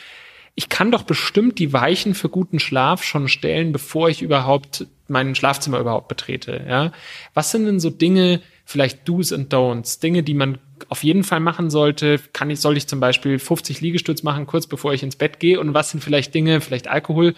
ich 0.54 0.68
kann 0.68 0.90
doch 0.90 1.02
bestimmt 1.02 1.58
die 1.58 1.72
Weichen 1.72 2.14
für 2.14 2.28
guten 2.28 2.60
Schlaf 2.60 3.02
schon 3.02 3.28
stellen, 3.28 3.72
bevor 3.72 4.08
ich 4.08 4.22
überhaupt 4.22 4.86
mein 5.08 5.34
Schlafzimmer 5.34 5.78
überhaupt 5.78 6.08
betrete. 6.08 6.64
Ja? 6.68 6.92
Was 7.34 7.50
sind 7.50 7.66
denn 7.66 7.80
so 7.80 7.90
Dinge, 7.90 8.40
vielleicht 8.64 9.08
Do's 9.08 9.32
and 9.32 9.52
Don'ts, 9.52 10.00
Dinge, 10.00 10.22
die 10.22 10.34
man 10.34 10.58
auf 10.88 11.02
jeden 11.02 11.24
Fall 11.24 11.40
machen 11.40 11.70
sollte? 11.70 12.20
Kann 12.32 12.50
ich, 12.50 12.60
soll 12.60 12.76
ich 12.76 12.86
zum 12.86 13.00
Beispiel 13.00 13.38
50 13.38 13.80
Liegestütz 13.80 14.22
machen, 14.22 14.46
kurz 14.46 14.66
bevor 14.66 14.92
ich 14.92 15.02
ins 15.02 15.16
Bett 15.16 15.40
gehe? 15.40 15.58
Und 15.58 15.74
was 15.74 15.90
sind 15.90 16.02
vielleicht 16.02 16.34
Dinge, 16.34 16.60
vielleicht 16.60 16.88
Alkohol, 16.88 17.34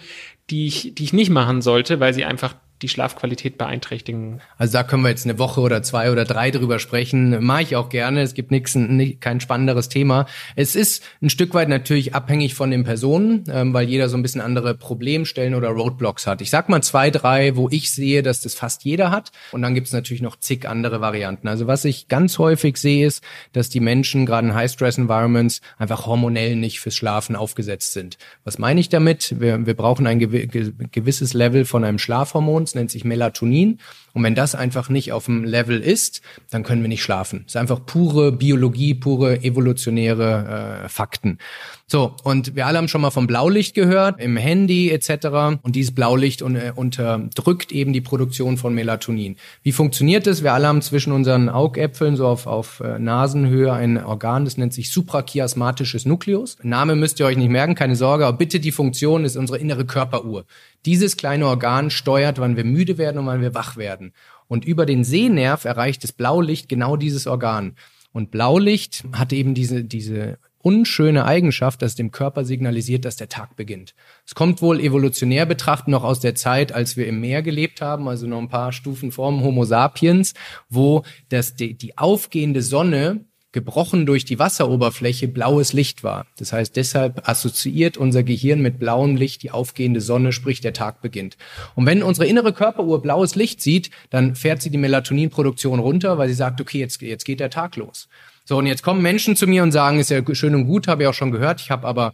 die 0.49 0.67
ich, 0.67 0.93
die 0.95 1.03
ich 1.03 1.13
nicht 1.13 1.29
machen 1.29 1.61
sollte, 1.61 1.99
weil 1.99 2.13
sie 2.13 2.25
einfach 2.25 2.55
die 2.83 2.89
Schlafqualität 2.89 3.57
beeinträchtigen. 3.57 4.41
Also 4.57 4.73
da 4.73 4.83
können 4.83 5.03
wir 5.03 5.09
jetzt 5.09 5.25
eine 5.25 5.39
Woche 5.39 5.61
oder 5.61 5.81
zwei 5.81 6.11
oder 6.11 6.25
drei 6.25 6.51
drüber 6.51 6.79
sprechen. 6.79 7.43
Mache 7.43 7.63
ich 7.63 7.75
auch 7.75 7.89
gerne. 7.89 8.21
Es 8.21 8.33
gibt 8.33 8.51
nichts, 8.51 8.77
kein 9.19 9.39
spannenderes 9.39 9.89
Thema. 9.89 10.25
Es 10.55 10.75
ist 10.75 11.03
ein 11.21 11.29
Stück 11.29 11.53
weit 11.53 11.69
natürlich 11.69 12.13
abhängig 12.13 12.53
von 12.53 12.71
den 12.71 12.83
Personen, 12.83 13.45
ähm, 13.49 13.73
weil 13.73 13.87
jeder 13.87 14.09
so 14.09 14.17
ein 14.17 14.21
bisschen 14.21 14.41
andere 14.41 14.75
Problemstellen 14.75 15.55
oder 15.55 15.69
Roadblocks 15.69 16.27
hat. 16.27 16.41
Ich 16.41 16.49
sag 16.49 16.69
mal 16.69 16.83
zwei, 16.83 17.09
drei, 17.09 17.55
wo 17.55 17.69
ich 17.69 17.91
sehe, 17.91 18.21
dass 18.21 18.41
das 18.41 18.53
fast 18.53 18.83
jeder 18.83 19.11
hat. 19.11 19.31
Und 19.51 19.61
dann 19.61 19.73
gibt 19.73 19.87
es 19.87 19.93
natürlich 19.93 20.21
noch 20.21 20.35
zig 20.37 20.67
andere 20.67 20.99
Varianten. 20.99 21.47
Also 21.47 21.67
was 21.67 21.85
ich 21.85 22.09
ganz 22.09 22.37
häufig 22.37 22.77
sehe, 22.77 23.07
ist, 23.07 23.23
dass 23.53 23.69
die 23.69 23.79
Menschen 23.79 24.25
gerade 24.25 24.47
in 24.47 24.53
High-Stress-Environments 24.53 25.61
einfach 25.77 26.05
hormonell 26.05 26.57
nicht 26.57 26.81
fürs 26.81 26.95
Schlafen 26.95 27.35
aufgesetzt 27.35 27.93
sind. 27.93 28.17
Was 28.43 28.59
meine 28.59 28.79
ich 28.79 28.89
damit? 28.89 29.39
Wir, 29.39 29.65
wir 29.65 29.73
brauchen 29.73 30.05
ein 30.05 30.19
gewisses 30.19 31.33
Level 31.33 31.63
von 31.63 31.83
einem 31.83 31.99
Schlafhormon 31.99 32.67
nennt 32.75 32.91
sich 32.91 33.03
Melatonin. 33.03 33.79
Und 34.13 34.23
wenn 34.23 34.35
das 34.35 34.53
einfach 34.53 34.89
nicht 34.89 35.11
auf 35.11 35.25
dem 35.25 35.43
Level 35.43 35.79
ist, 35.79 36.21
dann 36.51 36.63
können 36.63 36.83
wir 36.83 36.89
nicht 36.89 37.01
schlafen. 37.01 37.41
Das 37.45 37.55
ist 37.55 37.61
einfach 37.61 37.83
pure 37.85 38.31
Biologie, 38.31 38.93
pure 38.93 39.43
evolutionäre 39.43 40.83
äh, 40.83 40.89
Fakten. 40.89 41.39
So, 41.87 42.15
und 42.23 42.55
wir 42.55 42.67
alle 42.67 42.77
haben 42.77 42.87
schon 42.87 43.01
mal 43.01 43.11
vom 43.11 43.27
Blaulicht 43.27 43.75
gehört, 43.75 44.19
im 44.19 44.37
Handy 44.37 44.91
etc. 44.91 45.59
Und 45.61 45.75
dieses 45.75 45.93
Blaulicht 45.93 46.41
un 46.41 46.55
äh, 46.55 46.71
unterdrückt 46.75 47.71
eben 47.71 47.91
die 47.91 48.01
Produktion 48.01 48.57
von 48.57 48.73
Melatonin. 48.73 49.35
Wie 49.63 49.71
funktioniert 49.71 50.27
das? 50.27 50.43
Wir 50.43 50.53
alle 50.53 50.67
haben 50.67 50.81
zwischen 50.81 51.11
unseren 51.11 51.49
Augäpfeln 51.49 52.15
so 52.15 52.27
auf, 52.27 52.47
auf 52.47 52.79
äh, 52.79 52.99
Nasenhöhe 52.99 53.73
ein 53.73 54.03
Organ, 54.03 54.45
das 54.45 54.57
nennt 54.57 54.73
sich 54.73 54.91
suprachiasmatisches 54.91 56.05
Nukleus. 56.05 56.57
Name 56.63 56.95
müsst 56.95 57.19
ihr 57.19 57.25
euch 57.25 57.37
nicht 57.37 57.49
merken, 57.49 57.75
keine 57.75 57.95
Sorge, 57.95 58.25
aber 58.25 58.37
bitte 58.37 58.59
die 58.59 58.71
Funktion 58.71 59.25
ist 59.25 59.37
unsere 59.37 59.57
innere 59.57 59.85
Körperuhr. 59.85 60.45
Dieses 60.85 61.15
kleine 61.15 61.47
Organ 61.47 61.89
steuert, 61.89 62.39
wann 62.39 62.57
wir 62.57 62.65
müde 62.65 62.97
werden 62.97 63.19
und 63.19 63.25
wann 63.25 63.41
wir 63.41 63.53
wach 63.53 63.77
werden. 63.77 64.02
Und 64.47 64.65
über 64.65 64.85
den 64.85 65.03
Sehnerv 65.03 65.65
erreicht 65.65 66.03
das 66.03 66.11
Blaulicht 66.11 66.67
genau 66.67 66.97
dieses 66.97 67.27
Organ. 67.27 67.75
Und 68.11 68.29
Blaulicht 68.29 69.03
hat 69.13 69.33
eben 69.33 69.53
diese, 69.53 69.83
diese 69.83 70.37
unschöne 70.59 71.25
Eigenschaft, 71.25 71.81
dass 71.81 71.95
dem 71.95 72.11
Körper 72.11 72.45
signalisiert, 72.45 73.05
dass 73.05 73.17
der 73.17 73.27
Tag 73.27 73.55
beginnt. 73.55 73.93
Es 74.25 74.33
kommt 74.33 74.61
wohl 74.61 74.79
evolutionär 74.79 75.45
betrachtet 75.45 75.89
noch 75.89 76.03
aus 76.03 76.21
der 76.21 76.35
Zeit, 76.35 76.71
als 76.71 76.95
wir 76.95 77.05
im 77.05 77.19
Meer 77.19 77.41
gelebt 77.41 77.81
haben, 77.81 78.07
also 78.07 78.27
noch 78.27 78.39
ein 78.39 78.49
paar 78.49 78.71
Stufen 78.71 79.11
vorm 79.11 79.43
Homo 79.43 79.65
sapiens, 79.65 80.33
wo 80.69 81.03
das, 81.29 81.55
die, 81.55 81.77
die 81.77 81.97
aufgehende 81.97 82.61
Sonne 82.61 83.25
gebrochen 83.53 84.05
durch 84.05 84.25
die 84.25 84.39
Wasseroberfläche 84.39 85.29
blaues 85.29 85.71
Licht 85.71 86.03
war. 86.03 86.25
Das 86.37 86.51
heißt, 86.51 86.75
deshalb 86.75 87.29
assoziiert 87.29 87.95
unser 87.95 88.23
Gehirn 88.23 88.61
mit 88.61 88.79
blauem 88.79 89.15
Licht 89.15 89.43
die 89.43 89.51
aufgehende 89.51 90.01
Sonne, 90.01 90.33
sprich 90.33 90.59
der 90.59 90.73
Tag 90.73 91.01
beginnt. 91.01 91.37
Und 91.75 91.85
wenn 91.85 92.03
unsere 92.03 92.27
innere 92.27 92.51
Körperuhr 92.51 93.01
blaues 93.01 93.35
Licht 93.35 93.61
sieht, 93.61 93.91
dann 94.09 94.35
fährt 94.35 94.61
sie 94.61 94.71
die 94.71 94.77
Melatoninproduktion 94.77 95.79
runter, 95.79 96.17
weil 96.17 96.27
sie 96.27 96.33
sagt, 96.33 96.59
okay, 96.59 96.79
jetzt, 96.79 97.01
jetzt 97.01 97.23
geht 97.23 97.39
der 97.39 97.49
Tag 97.49 97.77
los. 97.77 98.09
So, 98.45 98.57
und 98.57 98.65
jetzt 98.65 98.83
kommen 98.83 99.01
Menschen 99.01 99.37
zu 99.37 99.47
mir 99.47 99.63
und 99.63 99.71
sagen, 99.71 99.99
ist 99.99 100.09
ja 100.09 100.21
schön 100.33 100.53
und 100.53 100.65
gut, 100.65 100.89
habe 100.89 101.03
ich 101.03 101.07
auch 101.07 101.13
schon 101.13 101.31
gehört, 101.31 101.61
ich 101.61 101.71
habe 101.71 101.87
aber 101.87 102.13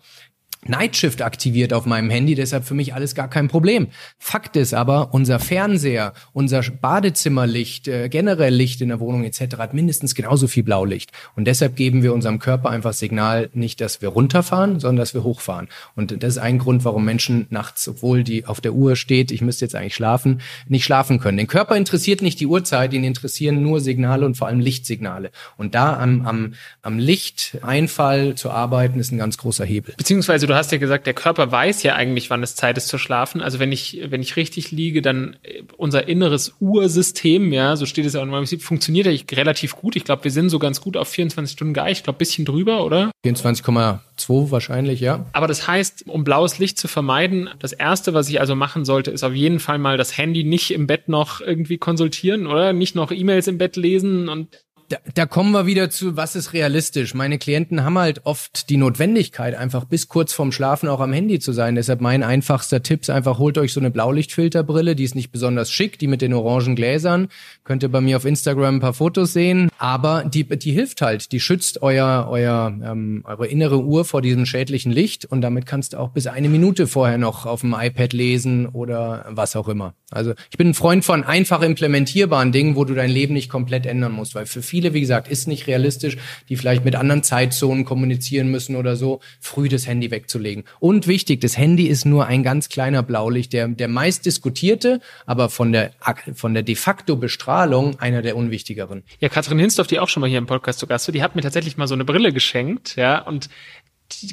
Nightshift 0.65 1.21
aktiviert 1.21 1.71
auf 1.71 1.85
meinem 1.85 2.09
Handy, 2.09 2.35
deshalb 2.35 2.65
für 2.65 2.73
mich 2.73 2.93
alles 2.93 3.15
gar 3.15 3.29
kein 3.29 3.47
Problem. 3.47 3.87
Fakt 4.17 4.57
ist 4.57 4.73
aber, 4.73 5.13
unser 5.13 5.39
Fernseher, 5.39 6.13
unser 6.33 6.61
Badezimmerlicht, 6.61 7.87
äh, 7.87 8.09
generell 8.09 8.53
Licht 8.53 8.81
in 8.81 8.89
der 8.89 8.99
Wohnung 8.99 9.23
etc. 9.23 9.57
hat 9.57 9.73
mindestens 9.73 10.15
genauso 10.15 10.47
viel 10.47 10.63
Blaulicht. 10.63 11.11
Und 11.37 11.45
deshalb 11.45 11.77
geben 11.77 12.03
wir 12.03 12.13
unserem 12.13 12.39
Körper 12.39 12.69
einfach 12.69 12.91
Signal, 12.91 13.49
nicht, 13.53 13.79
dass 13.79 14.01
wir 14.01 14.09
runterfahren, 14.09 14.81
sondern 14.81 14.97
dass 14.97 15.13
wir 15.13 15.23
hochfahren. 15.23 15.69
Und 15.95 16.21
das 16.21 16.35
ist 16.35 16.39
ein 16.39 16.59
Grund, 16.59 16.83
warum 16.83 17.05
Menschen 17.05 17.47
nachts, 17.49 17.87
obwohl 17.87 18.25
die 18.25 18.45
auf 18.45 18.59
der 18.59 18.73
Uhr 18.73 18.97
steht, 18.97 19.31
ich 19.31 19.41
müsste 19.41 19.63
jetzt 19.63 19.75
eigentlich 19.75 19.95
schlafen, 19.95 20.41
nicht 20.67 20.83
schlafen 20.83 21.21
können. 21.21 21.37
Den 21.37 21.47
Körper 21.47 21.77
interessiert 21.77 22.21
nicht 22.21 22.39
die 22.41 22.47
Uhrzeit, 22.47 22.93
ihn 22.93 23.05
interessieren 23.05 23.61
nur 23.61 23.79
Signale 23.79 24.25
und 24.25 24.35
vor 24.35 24.47
allem 24.47 24.59
Lichtsignale. 24.59 25.31
Und 25.55 25.73
da 25.73 25.97
am, 25.97 26.25
am, 26.25 26.53
am 26.81 26.99
Lichteinfall 26.99 28.35
zu 28.35 28.51
arbeiten, 28.51 28.99
ist 28.99 29.13
ein 29.13 29.17
ganz 29.17 29.37
großer 29.37 29.63
Hebel. 29.63 29.93
Beziehungsweise 29.97 30.48
du 30.49 30.55
hast 30.55 30.71
ja 30.71 30.77
gesagt, 30.77 31.05
der 31.05 31.13
Körper 31.13 31.51
weiß 31.51 31.83
ja 31.83 31.95
eigentlich, 31.95 32.29
wann 32.29 32.43
es 32.43 32.55
Zeit 32.55 32.77
ist 32.77 32.87
zu 32.87 32.97
schlafen. 32.97 33.41
Also 33.41 33.59
wenn 33.59 33.71
ich, 33.71 34.01
wenn 34.05 34.21
ich 34.21 34.35
richtig 34.35 34.71
liege, 34.71 35.01
dann 35.01 35.37
äh, 35.43 35.63
unser 35.77 36.07
inneres 36.07 36.55
Ursystem, 36.59 37.53
ja, 37.53 37.75
so 37.75 37.85
steht 37.85 38.05
es 38.05 38.13
ja 38.13 38.21
in 38.21 38.29
meinem 38.29 38.39
Prinzip, 38.39 38.63
funktioniert 38.63 39.07
ja 39.07 39.37
relativ 39.37 39.75
gut. 39.75 39.95
Ich 39.95 40.03
glaube, 40.03 40.23
wir 40.23 40.31
sind 40.31 40.49
so 40.49 40.59
ganz 40.59 40.81
gut 40.81 40.97
auf 40.97 41.07
24 41.07 41.53
Stunden 41.53 41.73
geeicht. 41.73 41.99
Ich 41.99 42.03
glaube, 42.03 42.17
bisschen 42.17 42.45
drüber, 42.45 42.83
oder? 42.83 43.11
24,2 43.25 44.51
wahrscheinlich, 44.51 44.99
ja. 44.99 45.25
Aber 45.33 45.47
das 45.47 45.67
heißt, 45.67 46.07
um 46.07 46.23
blaues 46.23 46.57
Licht 46.57 46.79
zu 46.79 46.87
vermeiden, 46.87 47.49
das 47.59 47.73
erste, 47.73 48.13
was 48.13 48.29
ich 48.29 48.39
also 48.39 48.55
machen 48.55 48.85
sollte, 48.85 49.11
ist 49.11 49.23
auf 49.23 49.33
jeden 49.33 49.59
Fall 49.59 49.77
mal 49.77 49.97
das 49.97 50.17
Handy 50.17 50.43
nicht 50.43 50.71
im 50.71 50.87
Bett 50.87 51.09
noch 51.09 51.41
irgendwie 51.41 51.77
konsultieren, 51.77 52.47
oder? 52.47 52.73
Nicht 52.73 52.95
noch 52.95 53.11
E-Mails 53.11 53.47
im 53.47 53.57
Bett 53.57 53.75
lesen 53.75 54.29
und 54.29 54.57
da, 54.89 54.97
da 55.13 55.25
kommen 55.25 55.51
wir 55.51 55.65
wieder 55.65 55.89
zu, 55.89 56.17
was 56.17 56.35
ist 56.35 56.53
realistisch. 56.53 57.13
Meine 57.13 57.37
Klienten 57.37 57.83
haben 57.83 57.97
halt 57.97 58.25
oft 58.25 58.69
die 58.69 58.77
Notwendigkeit, 58.77 59.55
einfach 59.55 59.85
bis 59.85 60.07
kurz 60.07 60.33
vorm 60.33 60.51
Schlafen 60.51 60.89
auch 60.89 60.99
am 60.99 61.13
Handy 61.13 61.39
zu 61.39 61.53
sein. 61.53 61.75
Deshalb 61.75 62.01
mein 62.01 62.23
einfachster 62.23 62.81
Tipp 62.81 63.01
ist 63.01 63.09
einfach, 63.09 63.37
holt 63.37 63.57
euch 63.57 63.71
so 63.71 63.79
eine 63.79 63.91
Blaulichtfilterbrille, 63.91 64.95
die 64.95 65.03
ist 65.03 65.15
nicht 65.15 65.31
besonders 65.31 65.71
schick, 65.71 65.99
die 65.99 66.07
mit 66.07 66.21
den 66.21 66.33
orangen 66.33 66.75
Gläsern. 66.75 67.27
Könnt 67.63 67.83
ihr 67.83 67.89
bei 67.89 68.01
mir 68.01 68.17
auf 68.17 68.25
Instagram 68.25 68.75
ein 68.75 68.79
paar 68.79 68.93
Fotos 68.93 69.31
sehen. 69.33 69.69
Aber 69.77 70.23
die, 70.25 70.43
die 70.43 70.71
hilft 70.71 71.01
halt, 71.01 71.31
die 71.31 71.39
schützt 71.39 71.81
euer, 71.83 72.27
euer, 72.29 72.73
ähm, 72.83 73.23
eure 73.25 73.47
innere 73.47 73.83
Uhr 73.83 74.05
vor 74.05 74.21
diesem 74.21 74.45
schädlichen 74.45 74.91
Licht 74.91 75.25
und 75.25 75.41
damit 75.41 75.65
kannst 75.67 75.93
du 75.93 75.97
auch 75.97 76.09
bis 76.09 76.25
eine 76.27 76.49
Minute 76.49 76.87
vorher 76.87 77.17
noch 77.17 77.45
auf 77.45 77.61
dem 77.61 77.75
iPad 77.79 78.13
lesen 78.13 78.65
oder 78.65 79.25
was 79.29 79.55
auch 79.55 79.67
immer. 79.67 79.93
Also 80.11 80.33
ich 80.49 80.57
bin 80.57 80.69
ein 80.69 80.73
Freund 80.73 81.05
von 81.05 81.23
einfach 81.23 81.61
implementierbaren 81.61 82.51
Dingen, 82.51 82.75
wo 82.75 82.83
du 82.85 82.95
dein 82.95 83.11
Leben 83.11 83.33
nicht 83.35 83.49
komplett 83.49 83.85
ändern 83.85 84.13
musst, 84.13 84.33
weil 84.33 84.47
für 84.47 84.61
viele, 84.61 84.78
wie 84.93 85.01
gesagt, 85.01 85.27
ist 85.27 85.47
nicht 85.47 85.67
realistisch, 85.67 86.17
die 86.49 86.55
vielleicht 86.55 86.85
mit 86.85 86.95
anderen 86.95 87.23
Zeitzonen 87.23 87.85
kommunizieren 87.85 88.49
müssen 88.49 88.75
oder 88.75 88.95
so, 88.95 89.19
früh 89.39 89.69
das 89.69 89.87
Handy 89.87 90.11
wegzulegen. 90.11 90.63
Und 90.79 91.07
wichtig, 91.07 91.41
das 91.41 91.57
Handy 91.57 91.87
ist 91.87 92.05
nur 92.05 92.25
ein 92.25 92.43
ganz 92.43 92.69
kleiner 92.69 93.03
Blaulicht, 93.03 93.53
der, 93.53 93.67
der 93.67 93.87
meist 93.87 94.25
diskutierte, 94.25 95.01
aber 95.25 95.49
von 95.49 95.71
der, 95.71 95.91
von 96.33 96.53
der 96.53 96.63
de 96.63 96.75
facto 96.75 97.15
Bestrahlung 97.15 97.99
einer 97.99 98.21
der 98.21 98.35
unwichtigeren. 98.35 99.03
Ja, 99.19 99.29
Katrin 99.29 99.59
Hinsdorf, 99.59 99.87
die 99.87 99.99
auch 99.99 100.09
schon 100.09 100.21
mal 100.21 100.29
hier 100.29 100.37
im 100.37 100.47
Podcast 100.47 100.79
zu 100.79 100.87
Gast 100.87 101.07
war, 101.07 101.13
die 101.13 101.23
hat 101.23 101.35
mir 101.35 101.41
tatsächlich 101.41 101.77
mal 101.77 101.87
so 101.87 101.93
eine 101.93 102.05
Brille 102.05 102.33
geschenkt, 102.33 102.95
ja, 102.95 103.19
und 103.19 103.49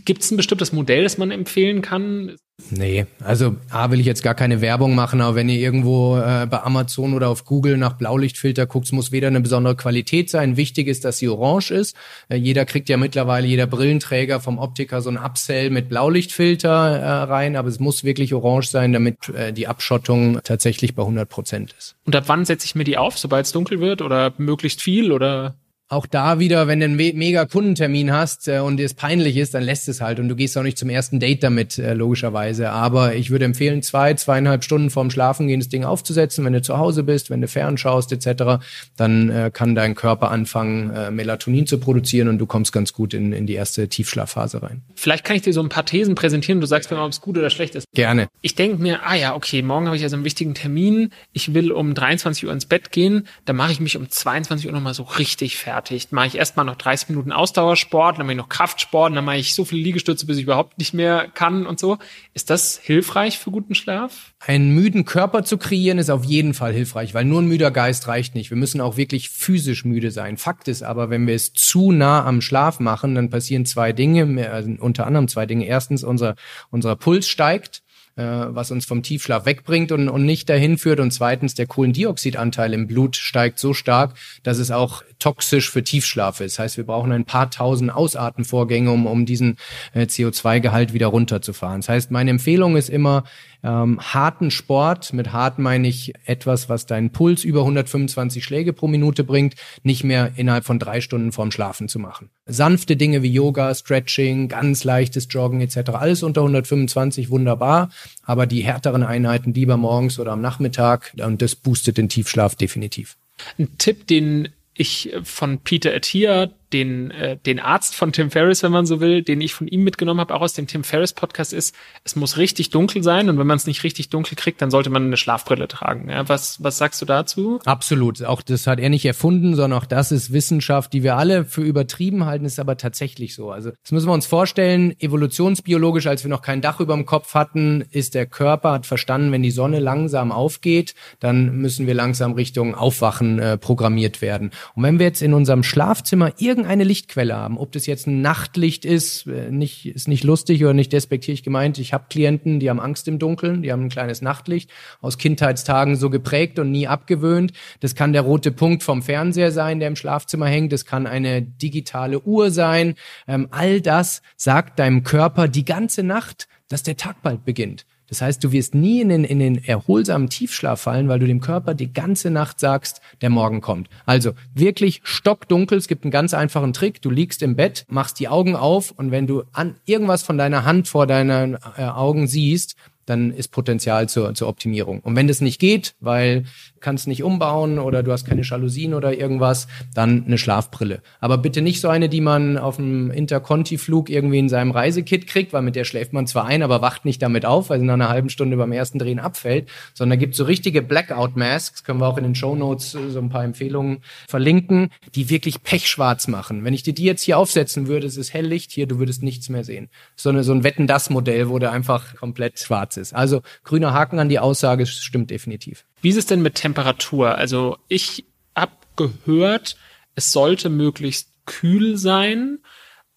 Gibt 0.04 0.22
es 0.22 0.30
ein 0.30 0.36
bestimmtes 0.36 0.72
Modell, 0.72 1.02
das 1.02 1.18
man 1.18 1.30
empfehlen 1.30 1.82
kann? 1.82 2.36
Nee, 2.70 3.04
also 3.22 3.56
A 3.70 3.90
will 3.90 4.00
ich 4.00 4.06
jetzt 4.06 4.22
gar 4.22 4.34
keine 4.34 4.62
Werbung 4.62 4.94
machen, 4.94 5.20
aber 5.20 5.36
wenn 5.36 5.48
ihr 5.50 5.58
irgendwo 5.58 6.16
äh, 6.16 6.46
bei 6.46 6.62
Amazon 6.62 7.12
oder 7.12 7.28
auf 7.28 7.44
Google 7.44 7.76
nach 7.76 7.92
Blaulichtfilter 7.92 8.66
guckt, 8.66 8.90
muss 8.92 9.12
weder 9.12 9.28
eine 9.28 9.42
besondere 9.42 9.76
Qualität 9.76 10.30
sein. 10.30 10.56
Wichtig 10.56 10.88
ist, 10.88 11.04
dass 11.04 11.18
sie 11.18 11.28
orange 11.28 11.70
ist. 11.70 11.94
Äh, 12.28 12.36
jeder 12.36 12.64
kriegt 12.64 12.88
ja 12.88 12.96
mittlerweile, 12.96 13.46
jeder 13.46 13.66
Brillenträger 13.66 14.40
vom 14.40 14.58
Optiker 14.58 15.02
so 15.02 15.10
ein 15.10 15.18
Upsell 15.18 15.68
mit 15.68 15.90
Blaulichtfilter 15.90 16.96
äh, 16.96 17.08
rein, 17.24 17.56
aber 17.56 17.68
es 17.68 17.78
muss 17.78 18.04
wirklich 18.04 18.32
orange 18.32 18.68
sein, 18.68 18.94
damit 18.94 19.28
äh, 19.28 19.52
die 19.52 19.68
Abschottung 19.68 20.40
tatsächlich 20.42 20.94
bei 20.94 21.02
100 21.02 21.28
Prozent 21.28 21.74
ist. 21.78 21.94
Und 22.06 22.16
ab 22.16 22.24
wann 22.26 22.46
setze 22.46 22.64
ich 22.64 22.74
mir 22.74 22.84
die 22.84 22.96
auf, 22.96 23.18
sobald 23.18 23.44
es 23.44 23.52
dunkel 23.52 23.80
wird 23.80 24.00
oder 24.00 24.32
möglichst 24.38 24.80
viel 24.80 25.12
oder? 25.12 25.56
Auch 25.88 26.06
da 26.06 26.40
wieder, 26.40 26.66
wenn 26.66 26.80
du 26.80 26.86
einen 26.86 26.96
mega 26.96 27.44
Kundentermin 27.44 28.12
hast 28.12 28.48
äh, 28.48 28.58
und 28.58 28.80
es 28.80 28.94
peinlich 28.94 29.36
ist, 29.36 29.54
dann 29.54 29.62
lässt 29.62 29.88
es 29.88 30.00
halt 30.00 30.18
und 30.18 30.28
du 30.28 30.34
gehst 30.34 30.58
auch 30.58 30.64
nicht 30.64 30.78
zum 30.78 30.90
ersten 30.90 31.20
Date 31.20 31.44
damit, 31.44 31.78
äh, 31.78 31.94
logischerweise. 31.94 32.70
Aber 32.70 33.14
ich 33.14 33.30
würde 33.30 33.44
empfehlen, 33.44 33.82
zwei, 33.82 34.14
zweieinhalb 34.14 34.64
Stunden 34.64 34.90
vorm 34.90 35.10
Schlafengehen 35.10 35.60
das 35.60 35.68
Ding 35.68 35.84
aufzusetzen, 35.84 36.44
wenn 36.44 36.52
du 36.52 36.60
zu 36.60 36.78
Hause 36.78 37.04
bist, 37.04 37.30
wenn 37.30 37.40
du 37.40 37.46
fernschaust 37.46 38.10
etc., 38.12 38.64
dann 38.96 39.30
äh, 39.30 39.50
kann 39.52 39.76
dein 39.76 39.94
Körper 39.94 40.30
anfangen, 40.30 41.14
Melatonin 41.14 41.66
zu 41.66 41.78
produzieren 41.78 42.28
und 42.28 42.38
du 42.38 42.46
kommst 42.46 42.72
ganz 42.72 42.92
gut 42.92 43.14
in, 43.14 43.32
in 43.32 43.46
die 43.46 43.54
erste 43.54 43.88
Tiefschlafphase 43.88 44.62
rein. 44.62 44.82
Vielleicht 44.94 45.24
kann 45.24 45.36
ich 45.36 45.42
dir 45.42 45.52
so 45.52 45.62
ein 45.62 45.68
paar 45.68 45.84
Thesen 45.84 46.14
präsentieren, 46.14 46.60
du 46.60 46.66
sagst 46.66 46.90
mir 46.90 46.96
mal, 46.96 47.04
ob 47.04 47.12
es 47.12 47.20
gut 47.20 47.38
oder 47.38 47.50
schlecht 47.50 47.74
ist. 47.74 47.86
Gerne. 47.94 48.28
Ich 48.40 48.54
denke 48.54 48.82
mir, 48.82 49.04
ah 49.04 49.14
ja, 49.14 49.34
okay, 49.34 49.62
morgen 49.62 49.86
habe 49.86 49.96
ich 49.96 50.02
also 50.02 50.16
einen 50.16 50.24
wichtigen 50.24 50.54
Termin, 50.54 51.10
ich 51.32 51.54
will 51.54 51.70
um 51.70 51.94
23 51.94 52.46
Uhr 52.46 52.52
ins 52.52 52.66
Bett 52.66 52.90
gehen, 52.90 53.26
dann 53.44 53.56
mache 53.56 53.72
ich 53.72 53.80
mich 53.80 53.96
um 53.96 54.08
22 54.08 54.66
Uhr 54.66 54.72
nochmal 54.72 54.94
so 54.94 55.04
richtig 55.04 55.56
fertig 55.56 55.75
fertig. 55.76 56.10
Mache 56.10 56.28
ich 56.28 56.36
erstmal 56.36 56.64
noch 56.64 56.76
30 56.76 57.10
Minuten 57.10 57.32
Ausdauersport, 57.32 58.18
dann 58.18 58.26
mache 58.26 58.32
ich 58.32 58.38
noch 58.38 58.48
Kraftsport, 58.48 59.14
dann 59.14 59.24
mache 59.24 59.36
ich 59.36 59.54
so 59.54 59.66
viele 59.66 59.82
Liegestütze, 59.82 60.24
bis 60.24 60.38
ich 60.38 60.44
überhaupt 60.44 60.78
nicht 60.78 60.94
mehr 60.94 61.28
kann 61.34 61.66
und 61.66 61.78
so. 61.78 61.98
Ist 62.32 62.48
das 62.48 62.78
hilfreich 62.82 63.38
für 63.38 63.50
guten 63.50 63.74
Schlaf? 63.74 64.32
Einen 64.40 64.70
müden 64.70 65.04
Körper 65.04 65.44
zu 65.44 65.58
kreieren 65.58 65.98
ist 65.98 66.08
auf 66.08 66.24
jeden 66.24 66.54
Fall 66.54 66.72
hilfreich, 66.72 67.12
weil 67.12 67.26
nur 67.26 67.42
ein 67.42 67.48
müder 67.48 67.70
Geist 67.70 68.08
reicht 68.08 68.34
nicht. 68.34 68.48
Wir 68.48 68.56
müssen 68.56 68.80
auch 68.80 68.96
wirklich 68.96 69.28
physisch 69.28 69.84
müde 69.84 70.10
sein. 70.10 70.38
Fakt 70.38 70.66
ist 70.68 70.82
aber, 70.82 71.10
wenn 71.10 71.26
wir 71.26 71.34
es 71.34 71.52
zu 71.52 71.92
nah 71.92 72.24
am 72.24 72.40
Schlaf 72.40 72.80
machen, 72.80 73.14
dann 73.14 73.28
passieren 73.28 73.66
zwei 73.66 73.92
Dinge, 73.92 74.50
also 74.50 74.70
unter 74.78 75.06
anderem 75.06 75.28
zwei 75.28 75.44
Dinge. 75.44 75.66
Erstens, 75.66 76.04
unser, 76.04 76.36
unser 76.70 76.96
Puls 76.96 77.28
steigt 77.28 77.82
äh, 78.16 78.24
was 78.24 78.70
uns 78.70 78.86
vom 78.86 79.02
Tiefschlaf 79.02 79.46
wegbringt 79.46 79.92
und, 79.92 80.08
und 80.08 80.24
nicht 80.24 80.48
dahin 80.48 80.78
führt. 80.78 81.00
Und 81.00 81.12
zweitens, 81.12 81.54
der 81.54 81.66
Kohlendioxidanteil 81.66 82.72
im 82.72 82.86
Blut 82.86 83.16
steigt 83.16 83.58
so 83.58 83.74
stark, 83.74 84.14
dass 84.42 84.58
es 84.58 84.70
auch 84.70 85.02
toxisch 85.18 85.70
für 85.70 85.84
Tiefschlaf 85.84 86.40
ist. 86.40 86.54
Das 86.54 86.58
heißt, 86.64 86.76
wir 86.78 86.84
brauchen 86.84 87.12
ein 87.12 87.24
paar 87.24 87.50
tausend 87.50 87.92
Ausatmenvorgänge, 87.92 88.90
um, 88.90 89.06
um 89.06 89.26
diesen 89.26 89.56
äh, 89.92 90.02
CO2-Gehalt 90.02 90.92
wieder 90.92 91.08
runterzufahren. 91.08 91.80
Das 91.80 91.88
heißt, 91.88 92.10
meine 92.10 92.30
Empfehlung 92.30 92.76
ist 92.76 92.88
immer, 92.88 93.24
ähm, 93.66 93.98
harten 94.00 94.50
Sport, 94.50 95.12
mit 95.12 95.32
hart 95.32 95.58
meine 95.58 95.88
ich 95.88 96.12
etwas, 96.24 96.68
was 96.68 96.86
deinen 96.86 97.10
Puls 97.10 97.42
über 97.42 97.60
125 97.60 98.44
Schläge 98.44 98.72
pro 98.72 98.86
Minute 98.86 99.24
bringt, 99.24 99.54
nicht 99.82 100.04
mehr 100.04 100.32
innerhalb 100.36 100.64
von 100.64 100.78
drei 100.78 101.00
Stunden 101.00 101.32
vorm 101.32 101.50
Schlafen 101.50 101.88
zu 101.88 101.98
machen. 101.98 102.30
Sanfte 102.46 102.96
Dinge 102.96 103.22
wie 103.22 103.32
Yoga, 103.32 103.74
Stretching, 103.74 104.48
ganz 104.48 104.84
leichtes 104.84 105.26
Joggen 105.30 105.60
etc., 105.60 105.90
alles 105.94 106.22
unter 106.22 106.42
125 106.42 107.30
wunderbar, 107.30 107.90
aber 108.22 108.46
die 108.46 108.62
härteren 108.62 109.02
Einheiten 109.02 109.52
lieber 109.52 109.76
morgens 109.76 110.20
oder 110.20 110.32
am 110.32 110.40
Nachmittag 110.40 111.12
und 111.20 111.42
das 111.42 111.56
boostet 111.56 111.98
den 111.98 112.08
Tiefschlaf 112.08 112.54
definitiv. 112.54 113.16
Ein 113.58 113.76
Tipp, 113.78 114.06
den 114.06 114.48
ich 114.74 115.12
von 115.24 115.58
Peter 115.58 115.94
Attia, 115.94 116.50
den, 116.72 117.10
äh, 117.10 117.36
den 117.36 117.60
Arzt 117.60 117.94
von 117.94 118.12
Tim 118.12 118.30
Ferriss, 118.30 118.62
wenn 118.62 118.72
man 118.72 118.86
so 118.86 119.00
will, 119.00 119.22
den 119.22 119.40
ich 119.40 119.54
von 119.54 119.68
ihm 119.68 119.84
mitgenommen 119.84 120.20
habe, 120.20 120.34
auch 120.34 120.40
aus 120.40 120.52
dem 120.52 120.66
Tim 120.66 120.84
Ferriss 120.84 121.12
Podcast 121.12 121.52
ist, 121.52 121.74
es 122.04 122.16
muss 122.16 122.36
richtig 122.36 122.70
dunkel 122.70 123.02
sein 123.02 123.28
und 123.28 123.38
wenn 123.38 123.46
man 123.46 123.56
es 123.56 123.66
nicht 123.66 123.84
richtig 123.84 124.10
dunkel 124.10 124.36
kriegt, 124.36 124.60
dann 124.60 124.70
sollte 124.70 124.90
man 124.90 125.04
eine 125.04 125.16
Schlafbrille 125.16 125.68
tragen. 125.68 126.08
Ja, 126.10 126.28
was, 126.28 126.62
was 126.62 126.78
sagst 126.78 127.00
du 127.00 127.06
dazu? 127.06 127.60
Absolut. 127.64 128.24
Auch 128.24 128.42
das 128.42 128.66
hat 128.66 128.80
er 128.80 128.88
nicht 128.88 129.04
erfunden, 129.04 129.54
sondern 129.54 129.78
auch 129.78 129.86
das 129.86 130.12
ist 130.12 130.32
Wissenschaft, 130.32 130.92
die 130.92 131.02
wir 131.02 131.16
alle 131.16 131.44
für 131.44 131.62
übertrieben 131.62 132.26
halten, 132.26 132.44
ist 132.44 132.58
aber 132.58 132.76
tatsächlich 132.76 133.34
so. 133.34 133.50
Also 133.50 133.70
das 133.82 133.92
müssen 133.92 134.08
wir 134.08 134.14
uns 134.14 134.26
vorstellen, 134.26 134.98
evolutionsbiologisch, 134.98 136.06
als 136.06 136.24
wir 136.24 136.30
noch 136.30 136.42
kein 136.42 136.60
Dach 136.60 136.80
über 136.80 136.94
dem 136.94 137.06
Kopf 137.06 137.34
hatten, 137.34 137.84
ist 137.90 138.14
der 138.14 138.26
Körper, 138.26 138.72
hat 138.72 138.86
verstanden, 138.86 139.32
wenn 139.32 139.42
die 139.42 139.50
Sonne 139.50 139.78
langsam 139.78 140.32
aufgeht, 140.32 140.94
dann 141.20 141.56
müssen 141.56 141.86
wir 141.86 141.94
langsam 141.94 142.32
Richtung 142.32 142.74
Aufwachen 142.74 143.38
äh, 143.38 143.56
programmiert 143.58 144.20
werden. 144.20 144.50
Und 144.74 144.82
wenn 144.82 144.98
wir 144.98 145.06
jetzt 145.06 145.22
in 145.22 145.34
unserem 145.34 145.62
Schlafzimmer 145.62 146.32
irgendeine 146.56 146.84
Lichtquelle 146.84 147.36
haben, 147.36 147.58
ob 147.58 147.72
das 147.72 147.84
jetzt 147.86 148.06
ein 148.06 148.22
Nachtlicht 148.22 148.86
ist, 148.86 149.26
äh, 149.26 149.50
nicht, 149.50 149.84
ist 149.84 150.08
nicht 150.08 150.24
lustig 150.24 150.64
oder 150.64 150.72
nicht 150.72 150.92
despektierlich 150.92 151.42
gemeint. 151.42 151.78
Ich 151.78 151.92
habe 151.92 152.06
Klienten, 152.08 152.60
die 152.60 152.70
haben 152.70 152.80
Angst 152.80 153.06
im 153.08 153.18
Dunkeln, 153.18 153.62
die 153.62 153.70
haben 153.70 153.84
ein 153.84 153.88
kleines 153.90 154.22
Nachtlicht, 154.22 154.70
aus 155.02 155.18
Kindheitstagen 155.18 155.96
so 155.96 156.08
geprägt 156.08 156.58
und 156.58 156.70
nie 156.70 156.88
abgewöhnt. 156.88 157.52
Das 157.80 157.94
kann 157.94 158.14
der 158.14 158.22
rote 158.22 158.52
Punkt 158.52 158.82
vom 158.82 159.02
Fernseher 159.02 159.52
sein, 159.52 159.78
der 159.78 159.88
im 159.88 159.96
Schlafzimmer 159.96 160.46
hängt. 160.46 160.72
Das 160.72 160.86
kann 160.86 161.06
eine 161.06 161.42
digitale 161.42 162.20
Uhr 162.20 162.50
sein. 162.50 162.94
Ähm, 163.28 163.48
all 163.50 163.82
das 163.82 164.22
sagt 164.36 164.78
deinem 164.78 165.02
Körper 165.02 165.48
die 165.48 165.64
ganze 165.64 166.02
Nacht, 166.02 166.48
dass 166.68 166.82
der 166.82 166.96
Tag 166.96 167.22
bald 167.22 167.44
beginnt. 167.44 167.84
Das 168.08 168.22
heißt, 168.22 168.42
du 168.42 168.52
wirst 168.52 168.74
nie 168.74 169.00
in 169.00 169.08
den, 169.08 169.24
in 169.24 169.38
den 169.38 169.62
erholsamen 169.64 170.28
Tiefschlaf 170.28 170.80
fallen, 170.80 171.08
weil 171.08 171.18
du 171.18 171.26
dem 171.26 171.40
Körper 171.40 171.74
die 171.74 171.92
ganze 171.92 172.30
Nacht 172.30 172.60
sagst, 172.60 173.00
der 173.20 173.30
Morgen 173.30 173.60
kommt. 173.60 173.88
Also 174.04 174.32
wirklich 174.54 175.00
stockdunkel. 175.04 175.78
Es 175.78 175.88
gibt 175.88 176.04
einen 176.04 176.12
ganz 176.12 176.34
einfachen 176.34 176.72
Trick. 176.72 177.02
Du 177.02 177.10
liegst 177.10 177.42
im 177.42 177.56
Bett, 177.56 177.84
machst 177.88 178.20
die 178.20 178.28
Augen 178.28 178.56
auf 178.56 178.90
und 178.92 179.10
wenn 179.10 179.26
du 179.26 179.42
an 179.52 179.76
irgendwas 179.84 180.22
von 180.22 180.38
deiner 180.38 180.64
Hand 180.64 180.88
vor 180.88 181.06
deinen 181.06 181.58
äh, 181.76 181.82
Augen 181.82 182.26
siehst, 182.26 182.76
dann 183.06 183.30
ist 183.30 183.48
Potenzial 183.48 184.08
zur, 184.08 184.34
zur 184.34 184.48
Optimierung. 184.48 185.00
Und 185.00 185.16
wenn 185.16 185.28
das 185.28 185.40
nicht 185.40 185.60
geht, 185.60 185.94
weil 186.00 186.44
kannst 186.80 187.06
nicht 187.06 187.22
umbauen 187.22 187.78
oder 187.78 188.02
du 188.02 188.12
hast 188.12 188.24
keine 188.24 188.42
Jalousien 188.42 188.94
oder 188.94 189.16
irgendwas, 189.18 189.68
dann 189.94 190.24
eine 190.26 190.38
Schlafbrille. 190.38 191.02
Aber 191.20 191.38
bitte 191.38 191.62
nicht 191.62 191.80
so 191.80 191.88
eine, 191.88 192.08
die 192.08 192.20
man 192.20 192.58
auf 192.58 192.76
dem 192.76 193.10
Interconti-Flug 193.10 194.10
irgendwie 194.10 194.38
in 194.38 194.48
seinem 194.48 194.70
Reisekit 194.70 195.26
kriegt, 195.26 195.52
weil 195.52 195.62
mit 195.62 195.76
der 195.76 195.84
schläft 195.84 196.12
man 196.12 196.26
zwar 196.26 196.46
ein, 196.46 196.62
aber 196.62 196.82
wacht 196.82 197.04
nicht 197.04 197.22
damit 197.22 197.44
auf, 197.46 197.70
weil 197.70 197.80
sie 197.80 197.86
nach 197.86 197.94
einer 197.94 198.08
halben 198.08 198.30
Stunde 198.30 198.56
beim 198.56 198.72
ersten 198.72 198.98
Drehen 198.98 199.18
abfällt, 199.18 199.68
sondern 199.94 200.18
gibt 200.18 200.34
so 200.34 200.44
richtige 200.44 200.82
Blackout-Masks, 200.82 201.84
können 201.84 202.00
wir 202.00 202.06
auch 202.06 202.18
in 202.18 202.24
den 202.24 202.34
Show 202.34 202.54
Notes 202.54 202.94
äh, 202.94 203.10
so 203.10 203.18
ein 203.18 203.28
paar 203.28 203.44
Empfehlungen 203.44 203.98
verlinken, 204.28 204.90
die 205.14 205.30
wirklich 205.30 205.62
pechschwarz 205.62 206.28
machen. 206.28 206.64
Wenn 206.64 206.74
ich 206.74 206.82
dir 206.82 206.94
die 206.94 207.04
jetzt 207.04 207.22
hier 207.22 207.38
aufsetzen 207.38 207.86
würde, 207.86 208.06
es 208.06 208.16
ist 208.16 208.32
helllicht, 208.32 208.70
hier, 208.70 208.86
du 208.86 208.98
würdest 208.98 209.22
nichts 209.22 209.48
mehr 209.48 209.64
sehen. 209.64 209.88
So, 210.14 210.30
eine, 210.30 210.44
so 210.44 210.52
ein 210.52 210.64
Wetten-Das-Modell, 210.64 211.48
wo 211.48 211.58
der 211.58 211.72
einfach 211.72 212.16
komplett 212.16 212.58
schwarz 212.58 212.96
ist. 212.96 213.14
Also 213.14 213.42
grüner 213.64 213.92
Haken 213.92 214.18
an 214.18 214.28
die 214.28 214.38
Aussage 214.38 214.86
stimmt 214.86 215.30
definitiv. 215.30 215.84
Wie 216.00 216.10
ist 216.10 216.16
es 216.16 216.26
denn 216.26 216.42
mit 216.42 216.54
Temperatur? 216.54 217.36
Also 217.36 217.78
ich 217.88 218.24
habe 218.54 218.72
gehört, 218.96 219.76
es 220.14 220.32
sollte 220.32 220.68
möglichst 220.68 221.30
kühl 221.46 221.96
sein. 221.96 222.58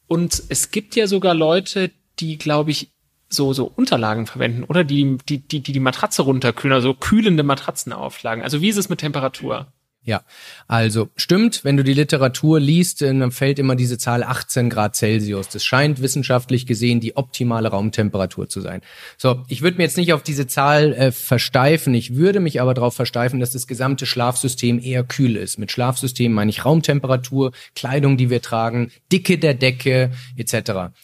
Und 0.08 0.44
es 0.50 0.72
gibt 0.72 0.96
ja 0.96 1.08
sogar 1.08 1.34
Leute, 1.34 1.92
die, 2.20 2.38
glaube 2.38 2.72
ich, 2.72 2.92
so, 3.30 3.54
so 3.54 3.72
Unterlagen 3.76 4.26
verwenden, 4.26 4.64
oder? 4.64 4.84
Die, 4.84 5.18
die, 5.30 5.40
die, 5.40 5.62
die, 5.62 5.72
die 5.72 5.80
Matratze 5.80 6.24
runterkühlen, 6.24 6.74
also 6.74 6.94
kühlende 6.96 7.44
Matratzen 7.44 7.94
aufschlagen. 7.94 8.44
Also 8.44 8.62
wie 8.62 8.70
ist 8.70 8.78
es 8.78 8.90
mit 8.90 9.00
Temperatur? 9.00 9.72
Ja, 10.10 10.24
also 10.68 11.10
stimmt, 11.18 11.64
wenn 11.64 11.78
du 11.78 11.84
die 11.84 11.94
Literatur 11.94 12.60
liest, 12.60 13.04
äh, 13.04 13.14
dann 13.14 13.30
fällt 13.30 13.60
immer 13.60 13.76
diese 13.76 14.00
Zahl 14.00 14.24
18 14.24 14.68
Grad 14.68 14.96
Celsius. 14.96 15.50
Das 15.50 15.64
scheint 15.64 16.02
wissenschaftlich 16.02 16.66
gesehen 16.66 17.00
die 17.00 17.16
optimale 17.16 17.70
Raumtemperatur 17.70 18.50
zu 18.50 18.60
sein. 18.60 18.82
So, 19.20 19.44
ich 19.50 19.62
würde 19.62 19.78
mir 19.78 19.84
jetzt 19.84 19.98
nicht 19.98 20.12
auf 20.12 20.24
diese 20.24 20.48
Zahl 20.48 20.94
äh, 20.94 21.12
versteifen, 21.12 21.94
ich 21.94 22.16
würde 22.16 22.40
mich 22.40 22.60
aber 22.60 22.74
darauf 22.74 22.96
versteifen, 22.96 23.40
dass 23.40 23.52
das 23.52 23.68
gesamte 23.68 24.08
Schlafsystem 24.08 24.80
eher 24.82 25.04
kühl 25.04 25.36
ist. 25.36 25.60
Mit 25.60 25.72
Schlafsystem 25.72 26.32
meine 26.34 26.50
ich 26.50 26.66
Raumtemperatur, 26.66 27.52
Kleidung, 27.76 28.18
die 28.18 28.32
wir 28.32 28.42
tragen, 28.42 28.92
Dicke 29.12 29.38
der 29.38 29.54
Decke 29.54 30.10
etc. 30.38 30.54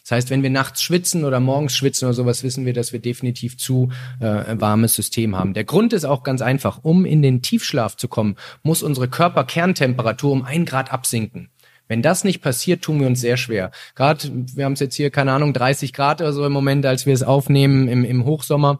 Das 0.01 0.09
heißt, 0.09 0.29
wenn 0.31 0.41
wir 0.41 0.49
nachts 0.49 0.81
schwitzen 0.81 1.25
oder 1.25 1.39
morgens 1.39 1.75
schwitzen 1.75 2.07
oder 2.07 2.15
sowas, 2.15 2.41
wissen 2.41 2.65
wir, 2.65 2.73
dass 2.73 2.91
wir 2.91 2.99
definitiv 2.99 3.55
zu 3.59 3.91
äh, 4.19 4.59
warmes 4.59 4.95
System 4.95 5.35
haben. 5.35 5.53
Der 5.53 5.63
Grund 5.63 5.93
ist 5.93 6.05
auch 6.05 6.23
ganz 6.23 6.41
einfach, 6.41 6.79
um 6.81 7.05
in 7.05 7.21
den 7.21 7.43
Tiefschlaf 7.43 7.97
zu 7.97 8.07
kommen, 8.07 8.35
muss 8.63 8.81
unsere 8.95 9.09
Körperkerntemperatur 9.09 10.31
um 10.31 10.45
ein 10.45 10.63
Grad 10.63 10.93
absinken. 10.93 11.49
Wenn 11.89 12.01
das 12.01 12.23
nicht 12.23 12.41
passiert, 12.41 12.81
tun 12.81 13.01
wir 13.01 13.07
uns 13.07 13.19
sehr 13.19 13.35
schwer. 13.35 13.71
Gerade, 13.93 14.31
wir 14.55 14.63
haben 14.63 14.73
es 14.73 14.79
jetzt 14.79 14.95
hier, 14.95 15.09
keine 15.09 15.33
Ahnung, 15.33 15.53
30 15.53 15.91
Grad 15.91 16.21
oder 16.21 16.31
so 16.31 16.45
im 16.45 16.53
Moment, 16.53 16.85
als 16.85 17.05
wir 17.05 17.13
es 17.13 17.21
aufnehmen 17.21 17.89
im, 17.89 18.05
im 18.05 18.23
Hochsommer. 18.23 18.79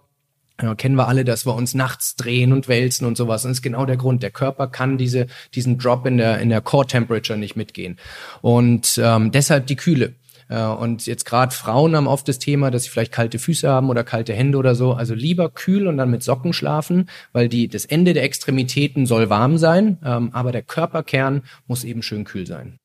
Ja, 0.61 0.73
kennen 0.73 0.95
wir 0.95 1.09
alle, 1.09 1.25
dass 1.25 1.45
wir 1.45 1.53
uns 1.53 1.73
nachts 1.73 2.15
drehen 2.15 2.53
und 2.53 2.69
wälzen 2.69 3.05
und 3.05 3.17
sowas. 3.17 3.43
Und 3.43 3.51
das 3.51 3.57
ist 3.57 3.61
genau 3.61 3.85
der 3.85 3.97
Grund. 3.97 4.23
Der 4.23 4.31
Körper 4.31 4.67
kann 4.67 4.97
diese, 4.97 5.27
diesen 5.53 5.77
Drop 5.77 6.05
in 6.05 6.17
der, 6.17 6.39
in 6.39 6.47
der 6.47 6.61
Core 6.61 6.87
Temperature 6.87 7.37
nicht 7.37 7.57
mitgehen. 7.57 7.97
Und 8.41 8.99
ähm, 9.03 9.31
deshalb 9.31 9.67
die 9.67 9.75
Kühle. 9.75 10.13
Äh, 10.49 10.63
und 10.63 11.05
jetzt 11.05 11.25
gerade 11.25 11.53
Frauen 11.53 11.95
haben 11.95 12.07
oft 12.07 12.27
das 12.27 12.39
Thema, 12.39 12.71
dass 12.71 12.83
sie 12.83 12.89
vielleicht 12.89 13.11
kalte 13.11 13.39
Füße 13.39 13.67
haben 13.69 13.89
oder 13.89 14.03
kalte 14.03 14.33
Hände 14.33 14.57
oder 14.57 14.75
so. 14.75 14.93
Also 14.93 15.13
lieber 15.13 15.49
kühl 15.49 15.87
und 15.87 15.97
dann 15.97 16.09
mit 16.09 16.23
Socken 16.23 16.53
schlafen, 16.53 17.09
weil 17.33 17.49
die, 17.49 17.67
das 17.67 17.85
Ende 17.85 18.13
der 18.13 18.23
Extremitäten 18.23 19.05
soll 19.05 19.29
warm 19.29 19.57
sein, 19.57 19.97
ähm, 20.03 20.29
aber 20.33 20.51
der 20.51 20.61
Körperkern 20.63 21.43
muss 21.67 21.83
eben 21.83 22.01
schön 22.03 22.23
kühl 22.23 22.45
sein. 22.45 22.77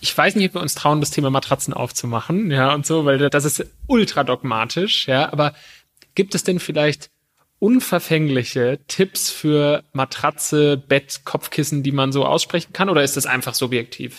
ich 0.00 0.16
weiß 0.16 0.34
nicht, 0.34 0.48
ob 0.48 0.54
wir 0.54 0.62
uns 0.62 0.74
trauen, 0.74 1.00
das 1.00 1.12
Thema 1.12 1.30
Matratzen 1.30 1.72
aufzumachen, 1.72 2.50
ja, 2.50 2.74
und 2.74 2.84
so, 2.84 3.04
weil 3.04 3.30
das 3.30 3.44
ist 3.44 3.64
ultra 3.86 4.24
dogmatisch, 4.24 5.06
ja, 5.06 5.32
aber 5.32 5.54
gibt 6.14 6.34
es 6.34 6.42
denn 6.42 6.58
vielleicht 6.58 7.10
unverfängliche 7.60 8.80
Tipps 8.88 9.30
für 9.30 9.84
Matratze, 9.92 10.76
Bett, 10.76 11.20
Kopfkissen, 11.24 11.84
die 11.84 11.92
man 11.92 12.10
so 12.10 12.26
aussprechen 12.26 12.72
kann, 12.72 12.88
oder 12.88 13.04
ist 13.04 13.16
das 13.16 13.26
einfach 13.26 13.54
subjektiv? 13.54 14.18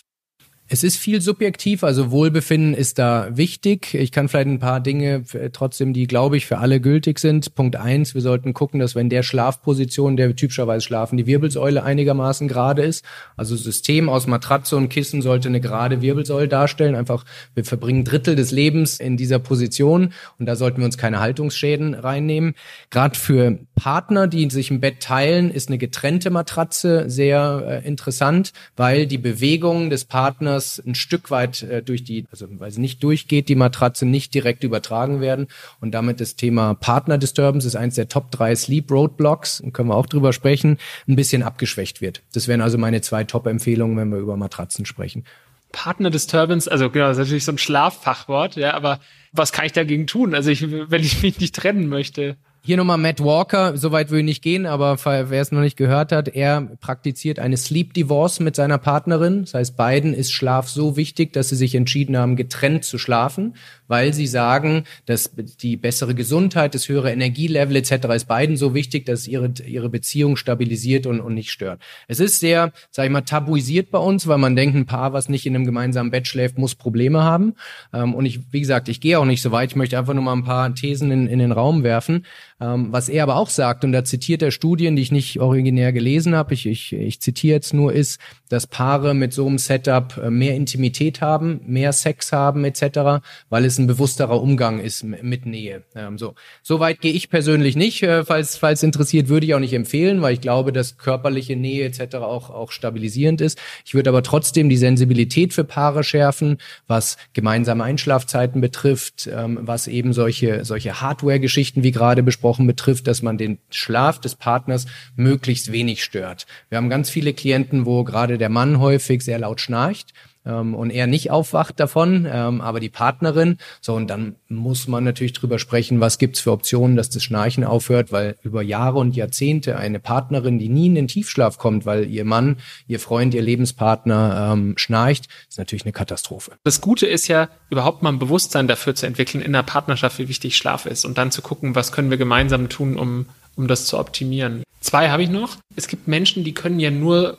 Es 0.73 0.83
ist 0.83 0.97
viel 0.97 1.21
subjektiv, 1.21 1.83
also 1.83 2.09
Wohlbefinden 2.09 2.73
ist 2.73 2.97
da 2.97 3.27
wichtig. 3.37 3.93
Ich 3.93 4.11
kann 4.11 4.27
vielleicht 4.27 4.47
ein 4.47 4.57
paar 4.57 4.79
Dinge 4.79 5.23
trotzdem, 5.51 5.93
die, 5.93 6.07
glaube 6.07 6.35
ich, 6.35 6.47
für 6.47 6.57
alle 6.57 6.81
gültig 6.81 7.19
sind. 7.19 7.53
Punkt 7.53 7.75
eins, 7.75 8.15
wir 8.15 8.21
sollten 8.21 8.55
gucken, 8.55 8.79
dass 8.79 8.95
in 8.95 9.07
der 9.07 9.21
Schlafposition, 9.21 10.17
der 10.17 10.35
typischerweise 10.35 10.83
schlafen, 10.83 11.17
die 11.17 11.27
Wirbelsäule 11.27 11.83
einigermaßen 11.83 12.47
gerade 12.47 12.81
ist. 12.81 13.05
Also 13.37 13.55
System 13.55 14.09
aus 14.09 14.25
Matratze 14.25 14.75
und 14.75 14.89
Kissen 14.89 15.21
sollte 15.21 15.47
eine 15.47 15.61
gerade 15.61 16.01
Wirbelsäule 16.01 16.47
darstellen. 16.47 16.95
Einfach, 16.95 17.23
wir 17.53 17.65
verbringen 17.65 18.03
Drittel 18.03 18.35
des 18.35 18.49
Lebens 18.49 18.99
in 18.99 19.15
dieser 19.15 19.37
Position 19.37 20.11
und 20.39 20.47
da 20.47 20.55
sollten 20.55 20.79
wir 20.79 20.85
uns 20.85 20.97
keine 20.97 21.19
Haltungsschäden 21.19 21.93
reinnehmen. 21.93 22.55
Gerade 22.89 23.15
für 23.15 23.59
Partner, 23.75 24.25
die 24.25 24.49
sich 24.49 24.71
im 24.71 24.79
Bett 24.79 25.01
teilen, 25.01 25.51
ist 25.51 25.67
eine 25.67 25.77
getrennte 25.77 26.31
Matratze 26.31 27.11
sehr 27.11 27.63
äh, 27.83 27.87
interessant, 27.87 28.53
weil 28.75 29.05
die 29.05 29.19
Bewegung 29.19 29.91
des 29.91 30.05
Partners 30.05 30.62
Partners 30.63 30.81
ein 30.85 30.95
Stück 30.95 31.31
weit 31.31 31.63
äh, 31.63 31.81
durch 31.81 32.03
die, 32.03 32.25
also 32.31 32.47
weil 32.59 32.71
sie 32.71 32.81
nicht 32.81 33.03
durchgeht, 33.03 33.49
die 33.49 33.55
Matratze 33.55 34.05
nicht 34.05 34.33
direkt 34.33 34.63
übertragen 34.63 35.21
werden. 35.21 35.47
Und 35.81 35.91
damit 35.91 36.19
das 36.19 36.35
Thema 36.35 36.73
Partner 36.73 37.17
Disturbance 37.17 37.67
ist 37.67 37.75
eins 37.75 37.95
der 37.95 38.07
Top 38.07 38.31
3 38.31 38.55
Sleep 38.55 38.89
Roadblocks, 38.91 39.63
können 39.73 39.89
wir 39.89 39.95
auch 39.95 40.05
drüber 40.05 40.33
sprechen, 40.33 40.77
ein 41.07 41.15
bisschen 41.15 41.43
abgeschwächt 41.43 42.01
wird. 42.01 42.21
Das 42.33 42.47
wären 42.47 42.61
also 42.61 42.77
meine 42.77 43.01
zwei 43.01 43.23
Top-Empfehlungen, 43.23 43.97
wenn 43.97 44.09
wir 44.09 44.19
über 44.19 44.37
Matratzen 44.37 44.85
sprechen. 44.85 45.25
Partner 45.71 46.11
Disturbance, 46.11 46.71
also 46.71 46.89
genau, 46.89 47.07
das 47.07 47.17
ist 47.17 47.23
natürlich 47.23 47.45
so 47.45 47.51
ein 47.51 47.57
Schlaffachwort, 47.57 48.55
ja, 48.55 48.73
aber 48.75 48.99
was 49.31 49.51
kann 49.51 49.65
ich 49.65 49.71
dagegen 49.71 50.05
tun? 50.05 50.35
Also 50.35 50.51
ich, 50.51 50.69
wenn 50.69 51.01
ich 51.01 51.23
mich 51.23 51.39
nicht 51.39 51.55
trennen 51.55 51.87
möchte. 51.89 52.37
Hier 52.65 52.77
nochmal 52.77 52.97
Matt 52.97 53.21
Walker, 53.21 53.75
soweit 53.75 54.09
will 54.09 54.19
ich 54.19 54.25
nicht 54.25 54.41
gehen, 54.41 54.65
aber 54.65 54.97
wer 55.03 55.41
es 55.41 55.51
noch 55.51 55.59
nicht 55.59 55.75
gehört 55.75 56.13
hat, 56.13 56.29
er 56.29 56.61
praktiziert 56.79 57.37
eine 57.37 57.57
Sleep 57.57 57.93
Divorce 57.93 58.39
mit 58.39 58.55
seiner 58.55 58.77
Partnerin. 58.77 59.41
Das 59.41 59.53
heißt, 59.53 59.75
beiden 59.75 60.13
ist 60.13 60.31
Schlaf 60.31 60.69
so 60.69 60.95
wichtig, 60.95 61.33
dass 61.33 61.49
sie 61.49 61.57
sich 61.57 61.75
entschieden 61.75 62.15
haben, 62.15 62.37
getrennt 62.37 62.85
zu 62.85 62.97
schlafen, 62.97 63.57
weil 63.89 64.13
sie 64.13 64.27
sagen, 64.27 64.85
dass 65.05 65.31
die 65.35 65.75
bessere 65.75 66.15
Gesundheit, 66.15 66.73
das 66.73 66.87
höhere 66.87 67.11
Energielevel 67.11 67.75
etc. 67.75 68.07
ist 68.15 68.29
beiden 68.29 68.55
so 68.55 68.73
wichtig, 68.73 69.05
dass 69.05 69.27
ihre, 69.27 69.51
ihre 69.65 69.89
Beziehung 69.89 70.37
stabilisiert 70.37 71.05
und, 71.05 71.19
und 71.19 71.33
nicht 71.33 71.51
stört. 71.51 71.81
Es 72.07 72.21
ist 72.21 72.39
sehr, 72.39 72.71
sag 72.91 73.03
ich 73.03 73.11
mal, 73.11 73.23
tabuisiert 73.23 73.91
bei 73.91 73.99
uns, 73.99 74.25
weil 74.25 74.37
man 74.37 74.55
denkt, 74.55 74.77
ein 74.77 74.85
Paar, 74.85 75.11
was 75.11 75.27
nicht 75.27 75.45
in 75.45 75.53
einem 75.53 75.65
gemeinsamen 75.65 76.11
Bett 76.11 76.29
schläft, 76.29 76.57
muss 76.57 76.75
Probleme 76.75 77.23
haben. 77.23 77.55
Ähm, 77.91 78.15
und 78.15 78.25
ich, 78.25 78.39
wie 78.53 78.61
gesagt, 78.61 78.87
ich 78.87 79.01
gehe 79.01 79.19
auch 79.19 79.25
nicht 79.25 79.41
so 79.41 79.51
weit. 79.51 79.71
Ich 79.71 79.75
möchte 79.75 79.97
einfach 79.97 80.13
nur 80.13 80.23
mal 80.23 80.31
ein 80.31 80.45
paar 80.45 80.73
Thesen 80.73 81.11
in, 81.11 81.27
in 81.27 81.39
den 81.39 81.51
Raum 81.51 81.83
werfen. 81.83 82.23
Ähm, 82.63 82.87
was 82.91 83.09
er 83.09 83.23
aber 83.23 83.35
auch 83.35 83.49
sagt, 83.49 83.83
und 83.83 83.91
da 83.91 84.05
zitiert 84.05 84.41
er 84.41 84.51
Studien, 84.51 84.95
die 84.95 85.01
ich 85.01 85.11
nicht 85.11 85.39
originär 85.39 85.91
gelesen 85.91 86.35
habe, 86.35 86.53
ich, 86.53 86.65
ich, 86.65 86.93
ich 86.93 87.19
zitiere 87.19 87.55
jetzt 87.55 87.73
nur, 87.73 87.91
ist, 87.91 88.19
dass 88.47 88.67
Paare 88.67 89.13
mit 89.13 89.33
so 89.33 89.47
einem 89.47 89.57
Setup 89.57 90.17
äh, 90.17 90.29
mehr 90.29 90.55
Intimität 90.55 91.21
haben, 91.21 91.59
mehr 91.65 91.91
Sex 91.91 92.31
haben 92.31 92.63
etc., 92.63 93.23
weil 93.49 93.65
es 93.65 93.79
ein 93.79 93.87
bewussterer 93.87 94.41
Umgang 94.41 94.79
ist 94.79 95.03
mit 95.03 95.45
Nähe. 95.45 95.83
Ähm, 95.95 96.17
so. 96.17 96.35
so 96.61 96.79
weit 96.79 97.01
gehe 97.01 97.11
ich 97.11 97.29
persönlich 97.29 97.75
nicht. 97.75 98.03
Äh, 98.03 98.23
falls, 98.23 98.55
falls 98.55 98.83
interessiert, 98.83 99.27
würde 99.27 99.45
ich 99.45 99.55
auch 99.55 99.59
nicht 99.59 99.73
empfehlen, 99.73 100.21
weil 100.21 100.33
ich 100.33 100.41
glaube, 100.41 100.71
dass 100.71 100.97
körperliche 100.97 101.55
Nähe 101.55 101.85
etc. 101.85 102.17
auch, 102.17 102.49
auch 102.49 102.71
stabilisierend 102.71 103.41
ist. 103.41 103.59
Ich 103.85 103.93
würde 103.93 104.09
aber 104.11 104.23
trotzdem 104.23 104.69
die 104.69 104.77
Sensibilität 104.77 105.53
für 105.53 105.63
Paare 105.63 106.03
schärfen, 106.03 106.59
was 106.87 107.17
gemeinsame 107.33 107.83
Einschlafzeiten 107.83 108.61
betrifft, 108.61 109.27
ähm, 109.35 109.59
was 109.61 109.87
eben 109.87 110.13
solche, 110.13 110.63
solche 110.63 111.01
Hardware-Geschichten 111.01 111.83
wie 111.83 111.91
gerade 111.91 112.23
besprochen 112.23 112.52
Wochen 112.53 112.67
betrifft, 112.67 113.07
dass 113.07 113.23
man 113.23 113.39
den 113.39 113.57
Schlaf 113.71 114.19
des 114.19 114.35
Partners 114.35 114.85
möglichst 115.15 115.71
wenig 115.71 116.03
stört. 116.03 116.45
Wir 116.69 116.77
haben 116.77 116.89
ganz 116.89 117.09
viele 117.09 117.33
Klienten, 117.33 117.87
wo 117.87 118.03
gerade 118.03 118.37
der 118.37 118.49
Mann 118.49 118.79
häufig 118.79 119.23
sehr 119.23 119.39
laut 119.39 119.59
schnarcht 119.59 120.13
ähm, 120.45 120.75
und 120.75 120.89
er 120.89 121.07
nicht 121.07 121.31
aufwacht 121.31 121.79
davon, 121.79 122.27
ähm, 122.29 122.61
aber 122.61 122.79
die 122.79 122.89
Partnerin. 122.89 123.57
So, 123.81 123.93
und 123.93 124.07
dann 124.07 124.35
muss 124.49 124.87
man 124.87 125.03
natürlich 125.03 125.33
drüber 125.33 125.59
sprechen, 125.59 125.99
was 125.99 126.17
gibt's 126.17 126.39
für 126.39 126.51
Optionen, 126.51 126.95
dass 126.95 127.09
das 127.09 127.23
Schnarchen 127.23 127.63
aufhört, 127.63 128.11
weil 128.11 128.35
über 128.43 128.61
Jahre 128.61 128.99
und 128.99 129.15
Jahrzehnte 129.15 129.77
eine 129.77 129.99
Partnerin, 129.99 130.59
die 130.59 130.69
nie 130.69 130.87
in 130.87 130.95
den 130.95 131.07
Tiefschlaf 131.07 131.57
kommt, 131.57 131.85
weil 131.85 132.09
ihr 132.09 132.25
Mann, 132.25 132.57
ihr 132.87 132.99
Freund, 132.99 133.33
ihr 133.33 133.41
Lebenspartner 133.41 134.51
ähm, 134.53 134.73
schnarcht, 134.77 135.27
ist 135.49 135.57
natürlich 135.57 135.85
eine 135.85 135.93
Katastrophe. 135.93 136.53
Das 136.63 136.81
Gute 136.81 137.05
ist 137.05 137.27
ja, 137.27 137.49
überhaupt 137.69 138.03
mal 138.03 138.11
ein 138.11 138.19
Bewusstsein 138.19 138.67
dafür 138.67 138.95
zu 138.95 139.05
entwickeln 139.05 139.41
in 139.41 139.53
der 139.53 139.63
Partnerschaft, 139.63 140.19
wie 140.19 140.27
wichtig 140.27 140.57
Schlaf 140.57 140.85
ist 140.85 141.05
und 141.05 141.17
dann 141.17 141.31
zu 141.31 141.41
gucken, 141.41 141.75
was 141.75 141.91
können 141.91 142.09
wir 142.09 142.17
gemeinsam 142.17 142.69
tun, 142.69 142.97
um 142.97 143.25
um 143.55 143.67
das 143.67 143.85
zu 143.85 143.99
optimieren. 143.99 144.63
Zwei 144.79 145.09
habe 145.09 145.23
ich 145.23 145.29
noch. 145.29 145.57
Es 145.75 145.87
gibt 145.87 146.07
Menschen, 146.07 146.43
die 146.43 146.53
können 146.53 146.79
ja 146.79 146.91
nur 146.91 147.37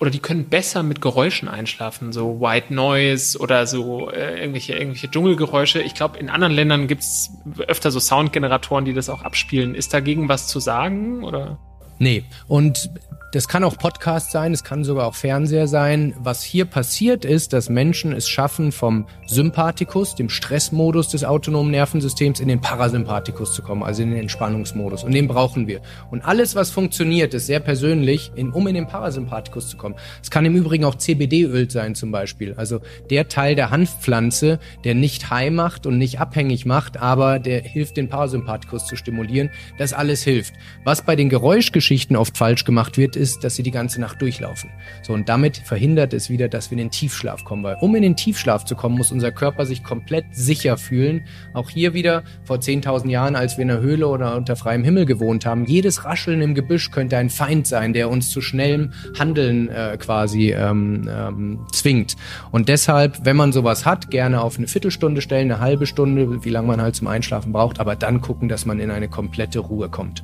oder 0.00 0.10
die 0.10 0.18
können 0.18 0.48
besser 0.48 0.82
mit 0.82 1.02
Geräuschen 1.02 1.46
einschlafen, 1.46 2.12
so 2.12 2.40
White 2.40 2.72
Noise 2.72 3.38
oder 3.38 3.66
so 3.66 4.10
äh, 4.10 4.40
irgendwelche, 4.40 4.72
irgendwelche 4.72 5.10
Dschungelgeräusche. 5.10 5.82
Ich 5.82 5.94
glaube, 5.94 6.18
in 6.18 6.30
anderen 6.30 6.54
Ländern 6.54 6.88
gibt's 6.88 7.30
öfter 7.68 7.90
so 7.90 8.00
Soundgeneratoren, 8.00 8.86
die 8.86 8.94
das 8.94 9.10
auch 9.10 9.22
abspielen. 9.22 9.74
Ist 9.74 9.92
dagegen 9.92 10.30
was 10.30 10.48
zu 10.48 10.58
sagen 10.58 11.22
oder? 11.22 11.58
Nee. 12.00 12.24
Und 12.48 12.90
das 13.32 13.46
kann 13.46 13.62
auch 13.62 13.78
Podcast 13.78 14.32
sein, 14.32 14.52
es 14.52 14.64
kann 14.64 14.82
sogar 14.82 15.06
auch 15.06 15.14
Fernseher 15.14 15.68
sein. 15.68 16.14
Was 16.18 16.42
hier 16.42 16.64
passiert 16.64 17.24
ist, 17.24 17.52
dass 17.52 17.68
Menschen 17.68 18.12
es 18.12 18.28
schaffen, 18.28 18.72
vom 18.72 19.06
Sympathikus, 19.24 20.16
dem 20.16 20.28
Stressmodus 20.28 21.10
des 21.10 21.22
autonomen 21.22 21.70
Nervensystems, 21.70 22.40
in 22.40 22.48
den 22.48 22.60
Parasympathikus 22.60 23.54
zu 23.54 23.62
kommen, 23.62 23.84
also 23.84 24.02
in 24.02 24.10
den 24.10 24.18
Entspannungsmodus. 24.18 25.04
Und 25.04 25.12
den 25.12 25.28
brauchen 25.28 25.68
wir. 25.68 25.80
Und 26.10 26.24
alles, 26.24 26.56
was 26.56 26.72
funktioniert, 26.72 27.32
ist 27.32 27.46
sehr 27.46 27.60
persönlich, 27.60 28.32
um 28.52 28.66
in 28.66 28.74
den 28.74 28.88
Parasympathikus 28.88 29.68
zu 29.68 29.76
kommen. 29.76 29.94
Es 30.20 30.32
kann 30.32 30.44
im 30.44 30.56
Übrigen 30.56 30.84
auch 30.84 30.96
CBD-Öl 30.96 31.70
sein 31.70 31.94
zum 31.94 32.10
Beispiel. 32.10 32.54
Also 32.56 32.80
der 33.10 33.28
Teil 33.28 33.54
der 33.54 33.70
Hanfpflanze, 33.70 34.58
der 34.82 34.96
nicht 34.96 35.30
high 35.30 35.52
macht 35.52 35.86
und 35.86 35.98
nicht 35.98 36.18
abhängig 36.18 36.66
macht, 36.66 36.96
aber 36.96 37.38
der 37.38 37.62
hilft, 37.62 37.96
den 37.96 38.08
Parasympathikus 38.08 38.86
zu 38.86 38.96
stimulieren. 38.96 39.50
Das 39.78 39.92
alles 39.92 40.24
hilft. 40.24 40.54
Was 40.82 41.02
bei 41.02 41.14
den 41.14 41.28
Geräuschgeschichten 41.28 41.89
oft 42.16 42.36
falsch 42.36 42.64
gemacht 42.64 42.96
wird, 42.96 43.16
ist, 43.16 43.44
dass 43.44 43.56
sie 43.56 43.62
die 43.62 43.70
ganze 43.70 44.00
Nacht 44.00 44.20
durchlaufen. 44.22 44.70
So, 45.02 45.12
und 45.12 45.28
damit 45.28 45.56
verhindert 45.56 46.12
es 46.12 46.30
wieder, 46.30 46.48
dass 46.48 46.70
wir 46.70 46.78
in 46.78 46.84
den 46.84 46.90
Tiefschlaf 46.90 47.44
kommen. 47.44 47.62
Weil 47.62 47.76
um 47.80 47.94
in 47.94 48.02
den 48.02 48.16
Tiefschlaf 48.16 48.64
zu 48.64 48.76
kommen, 48.76 48.96
muss 48.96 49.12
unser 49.12 49.32
Körper 49.32 49.66
sich 49.66 49.82
komplett 49.82 50.24
sicher 50.32 50.76
fühlen. 50.76 51.26
Auch 51.52 51.70
hier 51.70 51.94
wieder 51.94 52.22
vor 52.44 52.58
10.000 52.58 53.08
Jahren, 53.08 53.36
als 53.36 53.56
wir 53.56 53.62
in 53.62 53.68
der 53.68 53.80
Höhle 53.80 54.06
oder 54.06 54.36
unter 54.36 54.56
freiem 54.56 54.84
Himmel 54.84 55.06
gewohnt 55.06 55.46
haben. 55.46 55.64
Jedes 55.66 56.04
Rascheln 56.04 56.40
im 56.40 56.54
Gebüsch 56.54 56.90
könnte 56.90 57.16
ein 57.16 57.30
Feind 57.30 57.66
sein, 57.66 57.92
der 57.92 58.10
uns 58.10 58.30
zu 58.30 58.40
schnellem 58.40 58.92
Handeln 59.18 59.68
äh, 59.68 59.96
quasi 59.98 60.52
ähm, 60.52 61.08
ähm, 61.08 61.66
zwingt. 61.72 62.16
Und 62.50 62.68
deshalb, 62.68 63.24
wenn 63.24 63.36
man 63.36 63.52
sowas 63.52 63.84
hat, 63.84 64.10
gerne 64.10 64.40
auf 64.40 64.58
eine 64.58 64.68
Viertelstunde 64.68 65.22
stellen, 65.22 65.50
eine 65.50 65.60
halbe 65.60 65.86
Stunde, 65.86 66.44
wie 66.44 66.50
lange 66.50 66.68
man 66.68 66.80
halt 66.80 66.96
zum 66.96 67.06
Einschlafen 67.06 67.52
braucht, 67.52 67.80
aber 67.80 67.96
dann 67.96 68.20
gucken, 68.20 68.48
dass 68.48 68.66
man 68.66 68.80
in 68.80 68.90
eine 68.90 69.08
komplette 69.08 69.58
Ruhe 69.58 69.88
kommt. 69.88 70.22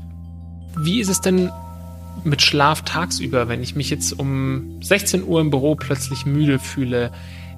Wie 0.78 1.00
ist 1.00 1.08
es 1.08 1.20
denn 1.20 1.50
mit 2.24 2.42
Schlaf 2.42 2.82
tagsüber, 2.82 3.48
wenn 3.48 3.62
ich 3.62 3.76
mich 3.76 3.90
jetzt 3.90 4.18
um 4.18 4.78
16 4.82 5.24
Uhr 5.24 5.40
im 5.40 5.50
Büro 5.50 5.74
plötzlich 5.74 6.26
müde 6.26 6.58
fühle, 6.58 7.10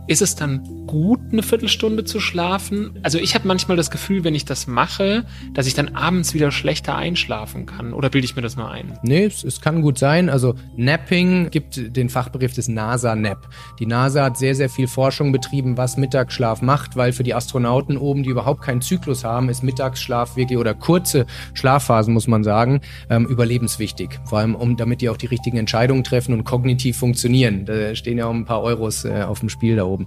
ist 0.08 0.22
es 0.22 0.34
dann 0.34 0.86
gut, 0.86 1.20
eine 1.30 1.42
Viertelstunde 1.42 2.02
zu 2.02 2.18
schlafen? 2.18 2.98
Also 3.02 3.18
ich 3.18 3.34
habe 3.34 3.46
manchmal 3.46 3.76
das 3.76 3.90
Gefühl, 3.90 4.24
wenn 4.24 4.34
ich 4.34 4.46
das 4.46 4.66
mache, 4.66 5.24
dass 5.52 5.66
ich 5.66 5.74
dann 5.74 5.94
abends 5.94 6.32
wieder 6.32 6.50
schlechter 6.50 6.96
einschlafen 6.96 7.66
kann. 7.66 7.92
Oder 7.92 8.08
bilde 8.08 8.24
ich 8.24 8.34
mir 8.34 8.40
das 8.40 8.56
nur 8.56 8.70
ein? 8.70 8.98
Nee, 9.02 9.26
es, 9.26 9.44
es 9.44 9.60
kann 9.60 9.82
gut 9.82 9.98
sein. 9.98 10.30
Also 10.30 10.54
Napping 10.76 11.50
gibt 11.50 11.94
den 11.96 12.08
Fachbegriff 12.08 12.54
des 12.54 12.68
NASA-Nap. 12.68 13.48
Die 13.78 13.86
NASA 13.86 14.24
hat 14.24 14.38
sehr, 14.38 14.54
sehr 14.54 14.70
viel 14.70 14.88
Forschung 14.88 15.30
betrieben, 15.30 15.76
was 15.76 15.98
Mittagsschlaf 15.98 16.62
macht, 16.62 16.96
weil 16.96 17.12
für 17.12 17.22
die 17.22 17.34
Astronauten 17.34 17.98
oben, 17.98 18.22
die 18.22 18.30
überhaupt 18.30 18.62
keinen 18.62 18.80
Zyklus 18.80 19.24
haben, 19.24 19.50
ist 19.50 19.62
Mittagsschlaf 19.62 20.36
wirklich 20.36 20.58
oder 20.58 20.72
kurze 20.72 21.26
Schlafphasen, 21.52 22.14
muss 22.14 22.26
man 22.26 22.44
sagen, 22.44 22.80
ähm, 23.10 23.26
überlebenswichtig. 23.26 24.18
Vor 24.24 24.38
allem, 24.38 24.54
um 24.54 24.78
damit 24.78 25.02
die 25.02 25.10
auch 25.10 25.18
die 25.18 25.26
richtigen 25.26 25.58
Entscheidungen 25.58 26.02
treffen 26.02 26.32
und 26.32 26.44
kognitiv 26.44 26.96
funktionieren. 26.96 27.66
Da 27.66 27.94
stehen 27.94 28.16
ja 28.16 28.26
auch 28.26 28.34
ein 28.34 28.46
paar 28.46 28.62
Euros 28.62 29.04
äh, 29.04 29.22
auf 29.22 29.40
dem 29.40 29.50
Spiel 29.50 29.76
da 29.76 29.84
oben. 29.84 29.97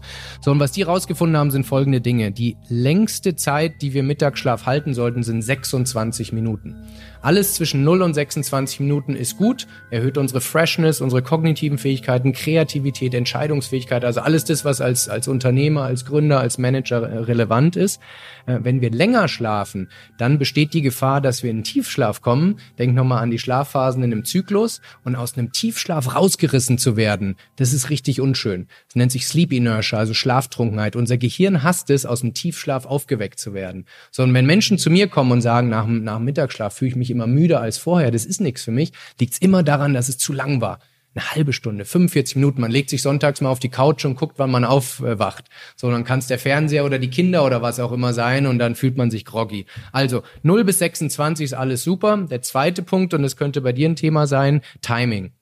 So, 0.42 0.52
und 0.52 0.60
was 0.60 0.72
die 0.72 0.84
rausgefunden 0.84 1.38
haben, 1.38 1.52
sind 1.52 1.66
folgende 1.66 2.02
Dinge. 2.02 2.32
Die 2.32 2.58
längste 2.70 3.36
Zeit, 3.36 3.82
die 3.82 3.94
wir 3.94 4.04
Mittagsschlaf 4.04 4.66
halten 4.66 4.94
sollten, 4.94 5.24
sind 5.24 5.42
26 5.42 6.32
Minuten. 6.34 6.76
Alles 7.24 7.54
zwischen 7.54 7.84
0 7.84 8.02
und 8.02 8.16
26 8.16 8.80
Minuten 8.80 9.16
ist 9.16 9.38
gut, 9.38 9.68
erhöht 9.92 10.18
unsere 10.18 10.42
Freshness, 10.42 11.02
unsere 11.02 11.22
kognitiven 11.22 11.78
Fähigkeiten, 11.78 12.34
Kreativität, 12.34 13.14
Entscheidungsfähigkeit, 13.14 14.04
also 14.04 14.22
alles 14.22 14.44
das, 14.44 14.66
was 14.66 14.82
als, 14.82 15.08
als 15.08 15.28
Unternehmer, 15.28 15.84
als 15.84 16.06
Gründer, 16.06 16.40
als 16.40 16.58
Manager 16.58 17.28
relevant 17.28 17.76
ist. 17.76 18.02
Äh, 18.48 18.60
wenn 18.64 18.82
wir 18.82 18.90
länger 18.90 19.28
schlafen, 19.28 19.90
dann 20.18 20.40
besteht 20.40 20.74
die 20.74 20.82
Gefahr, 20.82 21.22
dass 21.22 21.44
wir 21.44 21.52
in 21.52 21.64
Tiefschlaf 21.64 22.22
kommen. 22.22 22.58
Denk 22.80 22.96
nochmal 22.96 23.22
an 23.22 23.30
die 23.30 23.38
Schlafphasen 23.38 24.02
in 24.02 24.12
einem 24.12 24.26
Zyklus 24.26 24.82
und 25.04 25.16
aus 25.16 25.38
einem 25.38 25.52
Tiefschlaf 25.52 26.16
rausgerissen 26.16 26.80
zu 26.80 26.98
werden. 26.98 27.36
Das 27.58 27.72
ist 27.72 27.92
richtig 27.92 28.20
unschön. 28.20 28.68
Das 28.88 28.96
nennt 28.96 29.12
sich 29.12 29.28
Sleep 29.28 29.54
Inertia, 29.54 30.00
also 30.00 30.16
Schlaftrunkenheit. 30.16 30.96
Unser 30.96 31.18
Gehirn 31.18 31.62
hasst 31.62 31.92
es, 31.92 32.08
aus 32.08 32.22
dem 32.22 32.34
Tiefschlaf 32.34 32.88
aufgeweckt 32.88 33.40
zu 33.40 33.54
werden. 33.54 33.86
So, 34.10 34.24
und 34.24 34.34
wenn 34.34 34.48
Menschen 34.48 34.80
zu 34.80 34.90
mir 34.90 35.08
kommen 35.08 35.32
und 35.32 35.42
sagen, 35.42 35.70
nach, 35.70 35.86
nach 35.86 36.18
dem 36.18 36.26
Mittagsschlaf 36.26 36.74
fühle 36.74 36.90
ich 36.90 36.96
mich 36.96 37.11
immer 37.12 37.28
müder 37.28 37.62
als 37.62 37.78
vorher, 37.78 38.12
das 38.12 38.26
ist 38.26 38.42
nichts 38.42 38.64
für 38.64 38.72
mich, 38.72 38.92
liegt 39.20 39.34
es 39.34 39.40
immer 39.40 39.64
daran, 39.64 39.94
dass 39.94 40.10
es 40.10 40.18
zu 40.18 40.34
lang 40.34 40.62
war 40.62 40.80
eine 41.14 41.32
halbe 41.32 41.54
Stunde, 41.54 41.86
45 41.86 42.38
Minuten. 42.38 42.62
Man 42.62 42.72
legt 42.72 42.90
sich 42.90 43.02
sonntags 43.02 43.42
mal 43.42 43.50
auf 43.50 43.60
die 43.60 43.70
Couch 43.70 44.06
und 44.06 44.16
guckt, 44.16 44.36
wann 44.38 44.52
man 44.52 44.64
aufwacht. 44.64 45.46
So, 45.76 45.92
dann 45.92 46.04
kann 46.06 46.20
es 46.20 46.28
der 46.28 46.40
Fernseher 46.40 46.86
oder 46.86 47.00
die 47.00 47.10
Kinder 47.10 47.46
oder 47.46 47.62
was 47.62 47.80
auch 47.80 47.92
immer 47.92 48.14
sein 48.14 48.48
und 48.48 48.60
dann 48.60 48.76
fühlt 48.76 48.98
man 48.98 49.12
sich 49.12 49.26
groggy. 49.26 49.66
Also 49.92 50.24
0 50.44 50.64
bis 50.64 50.80
26 50.80 51.46
ist 51.46 51.54
alles 51.54 51.84
super. 51.84 52.18
Der 52.30 52.42
zweite 52.42 52.82
Punkt, 52.82 53.14
und 53.14 53.24
das 53.24 53.36
könnte 53.36 53.62
bei 53.62 53.74
dir 53.74 53.90
ein 53.90 53.96
Thema 53.96 54.26
sein, 54.26 54.62
Timing 54.82 55.34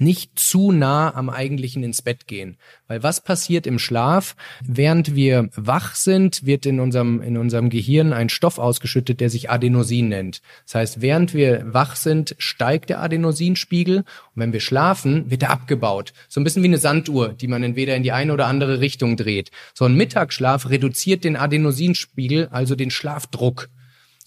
nicht 0.00 0.38
zu 0.38 0.72
nah 0.72 1.14
am 1.14 1.30
eigentlichen 1.30 1.82
ins 1.82 2.02
Bett 2.02 2.26
gehen. 2.26 2.56
Weil 2.86 3.02
was 3.02 3.22
passiert 3.22 3.66
im 3.66 3.78
Schlaf? 3.78 4.36
Während 4.62 5.14
wir 5.14 5.50
wach 5.54 5.94
sind, 5.94 6.44
wird 6.46 6.66
in 6.66 6.80
unserem, 6.80 7.20
in 7.20 7.36
unserem 7.36 7.70
Gehirn 7.70 8.12
ein 8.12 8.28
Stoff 8.28 8.58
ausgeschüttet, 8.58 9.20
der 9.20 9.30
sich 9.30 9.50
Adenosin 9.50 10.08
nennt. 10.08 10.40
Das 10.64 10.74
heißt, 10.74 11.00
während 11.00 11.34
wir 11.34 11.62
wach 11.72 11.96
sind, 11.96 12.34
steigt 12.38 12.90
der 12.90 13.00
Adenosinspiegel 13.00 13.98
und 13.98 14.04
wenn 14.34 14.52
wir 14.52 14.60
schlafen, 14.60 15.30
wird 15.30 15.42
er 15.42 15.50
abgebaut. 15.50 16.12
So 16.28 16.40
ein 16.40 16.44
bisschen 16.44 16.62
wie 16.62 16.68
eine 16.68 16.78
Sanduhr, 16.78 17.28
die 17.30 17.48
man 17.48 17.62
entweder 17.62 17.96
in 17.96 18.02
die 18.02 18.12
eine 18.12 18.32
oder 18.32 18.46
andere 18.46 18.80
Richtung 18.80 19.16
dreht. 19.16 19.50
So 19.74 19.84
ein 19.84 19.94
Mittagsschlaf 19.94 20.70
reduziert 20.70 21.24
den 21.24 21.36
Adenosinspiegel, 21.36 22.48
also 22.50 22.74
den 22.74 22.90
Schlafdruck. 22.90 23.68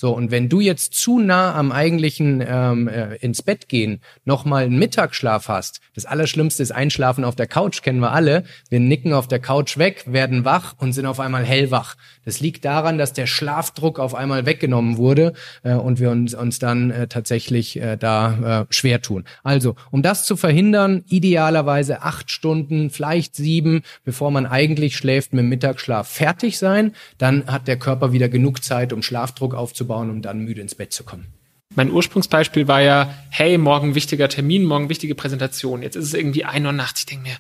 So, 0.02 0.16
und 0.16 0.32
wenn 0.32 0.49
du 0.49 0.62
jetzt 0.62 0.95
zu 0.95 1.20
nah 1.20 1.54
am 1.54 1.72
eigentlichen 1.72 2.43
ähm, 2.43 2.88
äh, 2.88 3.18
ins 3.18 3.43
Bett 3.43 3.70
gehen 3.70 4.02
nochmal 4.26 4.64
einen 4.64 4.80
Mittagsschlaf 4.80 5.47
hast, 5.47 5.80
das 5.93 6.08
Allerschlimmste 6.08 6.64
ist 6.64 6.72
Einschlafen 6.72 7.24
auf 7.24 7.36
der 7.36 7.45
Couch, 7.45 7.84
kennen 7.84 7.99
wir 7.99 8.12
alle. 8.12 8.43
Wir 8.70 8.80
nicken 8.80 9.14
auf 9.14 9.28
der 9.28 9.38
Couch 9.38 9.78
weg, 9.78 10.06
werden 10.08 10.43
wach 10.43 10.74
und 10.80 10.93
sind 10.93 11.06
auf 11.06 11.20
einmal 11.20 11.45
hellwach. 11.45 11.97
Das 12.26 12.39
liegt 12.39 12.65
daran, 12.65 12.97
dass 12.97 13.13
der 13.13 13.28
Schlafdruck 13.28 13.99
auf 13.99 14.15
einmal 14.15 14.45
weggenommen 14.45 14.97
wurde 14.97 15.34
äh, 15.63 15.74
und 15.74 15.99
wir 15.99 16.11
uns, 16.11 16.34
uns 16.34 16.59
dann 16.59 16.91
äh, 16.91 17.07
tatsächlich 17.07 17.80
äh, 17.80 17.97
da 17.97 18.61
äh, 18.61 18.74
schwer 18.74 19.01
tun. 19.01 19.26
Also, 19.43 19.76
um 19.89 20.01
das 20.01 20.26
zu 20.26 20.38
verhindern, 20.38 21.03
idealerweise 21.07 22.01
acht 22.03 22.30
Stunden, 22.30 22.89
vielleicht 22.89 23.36
sieben, 23.36 23.82
bevor 24.03 24.32
man 24.32 24.45
eigentlich 24.45 24.95
schläft, 24.95 25.34
mit 25.34 25.43
dem 25.43 25.49
Mittagsschlaf 25.49 26.07
fertig 26.07 26.57
sein. 26.57 26.93
Dann 27.17 27.47
hat 27.47 27.67
der 27.67 27.78
Körper 27.78 28.11
wieder 28.11 28.30
genug 28.30 28.63
Zeit, 28.63 28.93
um 28.93 29.01
Schlafdruck 29.01 29.55
aufzubauen 29.55 30.09
um 30.09 30.22
dann 30.22 30.39
müde 30.39 30.61
ins 30.61 30.76
Bett 30.76 30.93
zu 30.93 31.03
kommen. 31.03 31.28
Mein 31.74 31.89
Ursprungsbeispiel 31.89 32.67
war 32.67 32.82
ja, 32.82 33.13
hey, 33.30 33.57
morgen 33.57 33.95
wichtiger 33.95 34.28
Termin, 34.28 34.65
morgen 34.65 34.89
wichtige 34.89 35.15
Präsentation. 35.15 35.82
Jetzt 35.82 35.95
ist 35.95 36.05
es 36.05 36.13
irgendwie 36.13 36.43
ein 36.43 36.65
Uhr 36.65 36.74
nachts. 36.74 37.01
Ich 37.01 37.05
denke 37.05 37.30
mir, 37.30 37.38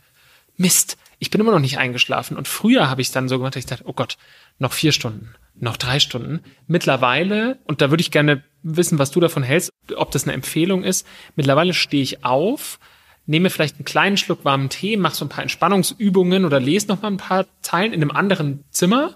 Mist, 0.55 0.97
ich 1.21 1.29
bin 1.29 1.39
immer 1.39 1.51
noch 1.51 1.59
nicht 1.59 1.77
eingeschlafen. 1.77 2.35
Und 2.35 2.47
früher 2.47 2.89
habe 2.89 2.99
ich 2.99 3.09
es 3.09 3.13
dann 3.13 3.29
so 3.29 3.37
gemacht, 3.37 3.55
dass 3.55 3.59
ich 3.59 3.67
dachte, 3.67 3.83
oh 3.85 3.93
Gott, 3.93 4.17
noch 4.57 4.73
vier 4.73 4.91
Stunden, 4.91 5.35
noch 5.53 5.77
drei 5.77 5.99
Stunden. 5.99 6.41
Mittlerweile, 6.65 7.59
und 7.65 7.79
da 7.79 7.91
würde 7.91 8.01
ich 8.01 8.09
gerne 8.09 8.43
wissen, 8.63 8.97
was 8.97 9.11
du 9.11 9.19
davon 9.19 9.43
hältst, 9.43 9.69
ob 9.95 10.09
das 10.09 10.23
eine 10.23 10.33
Empfehlung 10.33 10.83
ist. 10.83 11.05
Mittlerweile 11.35 11.75
stehe 11.75 12.01
ich 12.01 12.25
auf, 12.25 12.79
nehme 13.27 13.51
vielleicht 13.51 13.75
einen 13.75 13.85
kleinen 13.85 14.17
Schluck 14.17 14.43
warmen 14.45 14.69
Tee, 14.69 14.97
mache 14.97 15.15
so 15.15 15.23
ein 15.23 15.29
paar 15.29 15.43
Entspannungsübungen 15.43 16.43
oder 16.43 16.59
lese 16.59 16.87
noch 16.87 17.03
mal 17.03 17.11
ein 17.11 17.17
paar 17.17 17.45
Zeilen 17.61 17.93
in 17.93 18.01
einem 18.01 18.11
anderen 18.11 18.63
Zimmer 18.71 19.15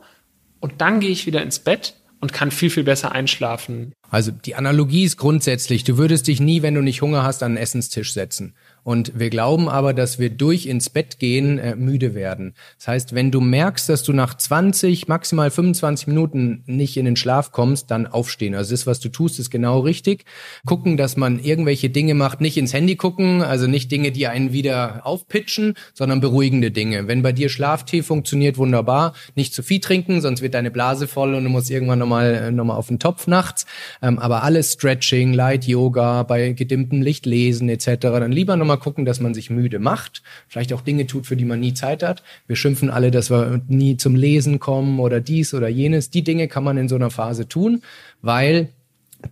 und 0.60 0.82
dann 0.82 1.00
gehe 1.00 1.10
ich 1.10 1.26
wieder 1.26 1.42
ins 1.42 1.58
Bett 1.58 1.96
und 2.20 2.34
kann 2.34 2.52
viel, 2.52 2.70
viel 2.70 2.84
besser 2.84 3.14
einschlafen. 3.14 3.94
Also 4.12 4.32
die 4.32 4.56
Analogie 4.56 5.06
ist 5.06 5.18
grundsätzlich, 5.18 5.84
du 5.84 5.98
würdest 5.98 6.28
dich 6.28 6.40
nie, 6.40 6.62
wenn 6.62 6.76
du 6.76 6.82
nicht 6.82 7.02
Hunger 7.02 7.24
hast, 7.24 7.42
an 7.42 7.54
den 7.54 7.58
Essenstisch 7.64 8.14
setzen. 8.14 8.56
Und 8.86 9.18
wir 9.18 9.32
glauben 9.32 9.68
aber, 9.68 9.96
dass 9.96 10.20
wir 10.20 10.30
durch 10.30 10.68
ins 10.68 10.92
Bett 10.92 11.18
gehen 11.18 11.58
äh, 11.58 11.76
müde 11.76 12.14
werden. 12.14 12.54
Das 12.78 12.88
heißt, 12.88 13.16
wenn 13.16 13.32
du 13.32 13.42
merkst, 13.42 13.90
dass 13.90 14.04
du 14.04 14.14
nach 14.14 14.38
20, 14.38 15.08
maximal 15.08 15.50
25 15.50 16.06
Minuten 16.06 16.62
nicht 16.68 16.96
in 16.96 17.06
den 17.06 17.16
Schlaf 17.16 17.52
kommst, 17.52 17.90
dann 17.90 18.06
aufstehen. 18.06 18.54
Also 18.54 18.76
das, 18.76 18.86
was 18.86 19.00
du 19.00 19.10
tust, 19.10 19.40
ist 19.40 19.50
genau 19.50 19.80
richtig. 19.80 20.26
Gucken, 20.68 20.98
dass 20.98 21.18
man 21.18 21.40
irgendwelche 21.40 21.90
Dinge 21.90 22.14
macht, 22.14 22.42
nicht 22.42 22.58
ins 22.58 22.74
Handy 22.74 22.96
gucken, 22.96 23.42
also 23.42 23.66
nicht 23.66 23.92
Dinge, 23.92 24.12
die 24.12 24.28
einen 24.28 24.54
wieder 24.54 25.02
aufpitchen, 25.04 25.74
sondern 25.96 26.22
beruhigende 26.22 26.70
Dinge. 26.70 27.08
Wenn 27.08 27.24
bei 27.24 27.32
dir 27.32 27.50
Schlaftee 27.50 28.04
funktioniert, 28.04 28.60
wunderbar. 28.60 29.16
Nicht 29.34 29.56
zu 29.56 29.64
viel 29.64 29.80
trinken, 29.80 30.22
sonst 30.22 30.44
wird 30.44 30.54
deine 30.54 30.70
Blase 30.70 31.08
voll 31.08 31.34
und 31.34 31.44
du 31.44 31.50
musst 31.50 31.72
irgendwann 31.72 31.98
nochmal 31.98 32.36
äh, 32.36 32.52
noch 32.52 32.66
mal 32.66 32.76
auf 32.76 32.90
den 32.90 33.00
Topf 33.00 33.26
nachts. 33.26 33.66
Ähm, 34.04 34.20
aber 34.20 34.44
alles 34.44 34.74
Stretching, 34.74 35.34
Light 35.34 35.66
Yoga, 35.66 36.22
bei 36.22 36.54
gedimmtem 36.54 37.02
Licht 37.02 37.26
lesen 37.26 37.68
etc. 37.68 37.88
Dann 38.02 38.32
lieber 38.32 38.56
nochmal 38.56 38.75
gucken, 38.78 39.06
dass 39.06 39.20
man 39.20 39.34
sich 39.34 39.50
müde 39.50 39.80
macht, 39.80 40.24
vielleicht 40.48 40.74
auch 40.74 40.82
Dinge 40.82 41.08
tut, 41.08 41.26
für 41.28 41.36
die 41.36 41.46
man 41.46 41.60
nie 41.60 41.74
Zeit 41.74 42.04
hat. 42.04 42.24
Wir 42.48 42.56
schimpfen 42.56 42.90
alle, 42.90 43.12
dass 43.12 43.30
wir 43.30 43.62
nie 43.68 43.98
zum 43.98 44.16
Lesen 44.16 44.60
kommen 44.60 45.00
oder 45.00 45.22
dies 45.22 45.54
oder 45.54 45.68
jenes. 45.68 46.10
Die 46.10 46.24
Dinge 46.24 46.48
kann 46.48 46.64
man 46.64 46.78
in 46.78 46.90
so 46.90 46.96
einer 46.96 47.12
Phase 47.12 47.48
tun, 47.48 47.82
weil 48.22 48.70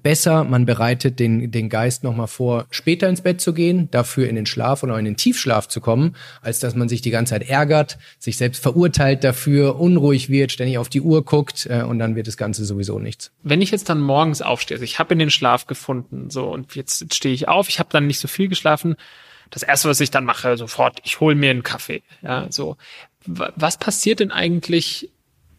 besser, 0.02 0.44
man 0.44 0.66
bereitet 0.66 1.20
den, 1.20 1.52
den 1.52 1.70
Geist 1.70 2.04
nochmal 2.04 2.28
vor, 2.28 2.66
später 2.72 3.08
ins 3.10 3.22
Bett 3.22 3.42
zu 3.42 3.54
gehen, 3.54 3.90
dafür 3.92 4.28
in 4.28 4.36
den 4.36 4.46
Schlaf 4.46 4.84
oder 4.84 4.98
in 4.98 5.06
den 5.06 5.18
Tiefschlaf 5.18 5.68
zu 5.68 5.82
kommen, 5.82 6.16
als 6.42 6.60
dass 6.60 6.76
man 6.76 6.90
sich 6.90 7.02
die 7.02 7.12
ganze 7.12 7.32
Zeit 7.32 7.50
ärgert, 7.50 7.98
sich 8.20 8.38
selbst 8.38 8.64
verurteilt 8.64 9.24
dafür, 9.24 9.80
unruhig 9.80 10.30
wird, 10.30 10.52
ständig 10.52 10.78
auf 10.78 10.90
die 10.90 11.02
Uhr 11.02 11.24
guckt 11.24 11.68
äh, 11.70 11.84
und 11.84 12.00
dann 12.00 12.16
wird 12.16 12.28
das 12.28 12.38
Ganze 12.38 12.66
sowieso 12.66 13.00
nichts. 13.00 13.32
Wenn 13.44 13.62
ich 13.62 13.72
jetzt 13.72 13.90
dann 13.90 14.02
morgens 14.02 14.42
aufstehe, 14.42 14.76
also 14.76 14.84
ich 14.84 15.00
habe 15.00 15.14
in 15.14 15.20
den 15.20 15.30
Schlaf 15.30 15.68
gefunden, 15.68 16.30
so 16.30 16.50
und 16.50 16.76
jetzt, 16.76 17.02
jetzt 17.02 17.16
stehe 17.16 17.36
ich 17.36 17.48
auf, 17.48 17.70
ich 17.70 17.80
habe 17.80 17.90
dann 17.92 18.08
nicht 18.08 18.20
so 18.20 18.28
viel 18.28 18.48
geschlafen, 18.48 18.96
das 19.54 19.64
erste, 19.64 19.88
was 19.88 20.00
ich 20.00 20.10
dann 20.10 20.26
mache, 20.26 20.58
sofort, 20.58 21.00
ich 21.04 21.20
hole 21.20 21.36
mir 21.36 21.52
einen 21.52 21.64
Kaffee. 21.64 22.02
Ja, 22.24 22.48
so. 22.50 22.78
Was 23.26 23.78
passiert 23.78 24.20
denn 24.20 24.32
eigentlich 24.32 25.12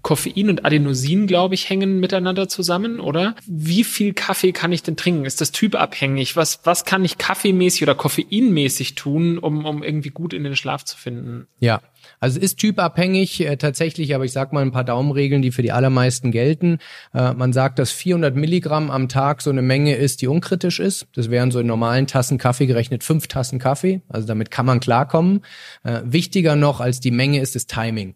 Koffein 0.03 0.51
und 0.51 0.65
Adenosin, 0.67 1.27
glaube 1.27 1.55
ich, 1.55 1.71
hängen 1.71 1.99
miteinander 1.99 2.49
zusammen, 2.49 3.01
oder? 3.01 3.37
Wie 3.47 3.85
viel 3.85 4.13
Kaffee 4.13 4.53
kann 4.53 4.73
ich 4.73 4.83
denn 4.83 4.97
trinken? 4.97 5.25
Ist 5.25 5.41
das 5.41 5.51
typabhängig? 5.51 6.37
Was, 6.37 6.61
was 6.65 6.85
kann 6.85 7.05
ich 7.05 7.19
kaffeemäßig 7.19 7.85
oder 7.85 7.95
koffeinmäßig 7.95 8.97
tun, 8.97 9.39
um, 9.39 9.65
um 9.65 9.83
irgendwie 9.83 10.11
gut 10.11 10.35
in 10.35 10.45
den 10.45 10.57
Schlaf 10.57 10.85
zu 10.85 10.99
finden? 10.99 11.47
Ja, 11.59 11.81
also 12.25 12.39
es 12.39 12.53
ist 12.53 12.57
typabhängig 12.57 13.43
äh, 13.43 13.59
tatsächlich, 13.59 14.15
aber 14.15 14.25
ich 14.25 14.33
sag 14.33 14.55
mal 14.55 14.63
ein 14.63 14.73
paar 14.73 14.83
Daumenregeln, 14.83 15.43
die 15.43 15.53
für 15.53 15.61
die 15.61 15.73
allermeisten 15.73 16.31
gelten. 16.31 16.79
Äh, 17.13 17.35
man 17.35 17.53
sagt, 17.53 17.79
dass 17.79 17.91
400 17.91 18.35
Milligramm 18.35 18.91
am 18.91 19.11
Tag 19.11 19.43
so 19.43 19.51
eine 19.51 19.61
Menge 19.61 19.97
ist, 19.97 20.23
die 20.23 20.27
unkritisch 20.27 20.81
ist. 20.81 21.07
Das 21.13 21.29
wären 21.29 21.51
so 21.51 21.61
in 21.61 21.67
normalen 21.67 22.07
Tassen 22.07 22.39
Kaffee 22.39 22.65
gerechnet 22.65 23.05
fünf 23.05 23.27
Tassen 23.27 23.59
Kaffee. 23.59 24.01
Also 24.09 24.27
damit 24.27 24.51
kann 24.51 24.65
man 24.65 24.81
klarkommen. 24.81 25.43
Äh, 25.83 26.01
wichtiger 26.07 26.57
noch 26.57 26.81
als 26.81 26.99
die 26.99 27.11
Menge 27.11 27.41
ist 27.41 27.57
das 27.57 27.67
Timing. 27.67 28.15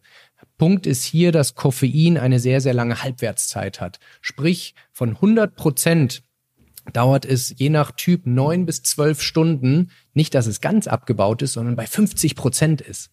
Punkt 0.56 0.86
ist 0.86 1.04
hier, 1.04 1.30
dass 1.30 1.54
Koffein 1.54 2.16
eine 2.16 2.40
sehr, 2.40 2.62
sehr 2.62 2.72
lange 2.72 3.02
Halbwertszeit 3.02 3.78
hat. 3.78 3.98
Sprich, 4.22 4.74
von 4.90 5.10
100 5.10 5.54
Prozent 5.54 6.22
dauert 6.94 7.26
es 7.26 7.54
je 7.58 7.68
nach 7.68 7.92
Typ 7.92 8.24
neun 8.24 8.64
bis 8.64 8.82
zwölf 8.82 9.20
Stunden, 9.20 9.90
nicht, 10.14 10.34
dass 10.34 10.46
es 10.46 10.62
ganz 10.62 10.86
abgebaut 10.86 11.42
ist, 11.42 11.52
sondern 11.52 11.76
bei 11.76 11.86
50 11.86 12.36
Prozent 12.36 12.80
ist. 12.80 13.10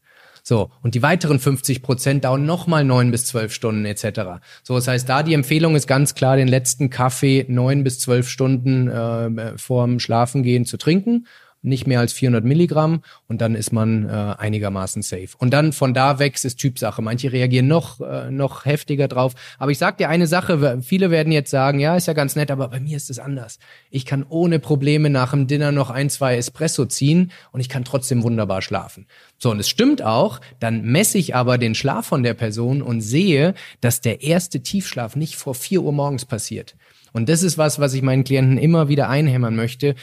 So, 0.48 0.70
und 0.84 0.93
die 0.93 1.02
weiteren 1.02 1.39
50 1.39 1.82
Prozent 1.82 2.24
dauern 2.24 2.46
nochmal 2.46 2.84
neun 2.84 3.10
bis 3.10 3.26
zwölf 3.26 3.52
Stunden 3.52 3.84
etc. 3.84 4.43
So, 4.62 4.76
das 4.76 4.88
heißt, 4.88 5.10
da 5.10 5.24
die 5.24 5.34
Empfehlung 5.34 5.76
ist 5.76 5.88
ganz 5.88 6.14
klar, 6.14 6.36
den 6.36 6.48
letzten 6.48 6.91
Kaffee 6.91 7.48
neun 7.50 7.84
bis 7.84 7.98
zwölf 7.98 8.30
Stunden 8.30 8.88
äh, 8.88 9.58
vorm 9.58 10.00
Schlafengehen 10.00 10.66
zu 10.66 10.78
trinken 10.78 11.26
nicht 11.66 11.88
mehr 11.88 11.99
als 11.99 12.13
400 12.13 12.43
Milligramm 12.45 13.01
und 13.28 13.41
dann 13.41 13.55
ist 13.55 13.74
man 13.74 14.07
äh, 14.07 14.36
einigermaßen 14.38 15.01
safe. 15.01 15.30
Und 15.38 15.51
dann 15.51 15.74
von 15.74 15.93
da 15.93 16.20
weg 16.20 16.36
ist 16.43 16.57
Typsache. 16.57 17.01
Manche 17.01 17.32
reagieren 17.32 17.68
noch, 17.68 17.99
äh, 18.01 18.30
noch 18.32 18.66
heftiger 18.66 19.07
drauf. 19.07 19.34
Aber 19.57 19.72
ich 19.72 19.78
sag 19.78 19.97
dir 19.97 20.09
eine 20.09 20.28
Sache, 20.28 20.82
viele 20.82 21.11
werden 21.11 21.32
jetzt 21.32 21.51
sagen, 21.51 21.80
ja, 21.80 21.95
ist 21.95 22.07
ja 22.07 22.13
ganz 22.13 22.36
nett, 22.36 22.51
aber 22.51 22.68
bei 22.68 22.80
mir 22.80 22.97
ist 22.97 23.09
es 23.09 23.20
anders. 23.20 23.59
Ich 23.89 24.05
kann 24.05 24.26
ohne 24.28 24.59
Probleme 24.59 25.09
nach 25.09 25.32
dem 25.32 25.47
Dinner 25.47 25.72
noch 25.72 25.89
ein, 25.89 26.09
zwei 26.09 26.38
Espresso 26.38 26.86
ziehen 26.86 27.32
und 27.51 27.59
ich 27.59 27.70
kann 27.70 27.84
trotzdem 27.84 28.24
wunderbar 28.24 28.61
schlafen. 28.61 29.07
So, 29.38 29.51
und 29.51 29.59
es 29.59 29.70
stimmt 29.70 30.01
auch, 30.01 30.39
dann 30.59 30.84
messe 30.84 31.18
ich 31.18 31.36
aber 31.36 31.57
den 31.57 31.76
Schlaf 31.76 32.05
von 32.05 32.24
der 32.24 32.34
Person 32.34 32.82
und 32.82 33.01
sehe, 33.01 33.53
dass 33.82 34.01
der 34.01 34.22
erste 34.22 34.61
Tiefschlaf 34.61 35.16
nicht 35.16 35.36
vor 35.36 35.55
vier 35.55 35.82
Uhr 35.82 35.93
morgens 35.93 36.26
passiert. 36.26 36.76
Und 37.16 37.30
das 37.30 37.43
ist 37.43 37.57
was, 37.57 37.80
was 37.80 37.93
ich 37.93 38.01
meinen 38.01 38.26
Klienten 38.26 38.57
immer 38.57 38.89
wieder 38.89 39.07
einhämmern 39.07 39.55
möchte. 39.55 39.95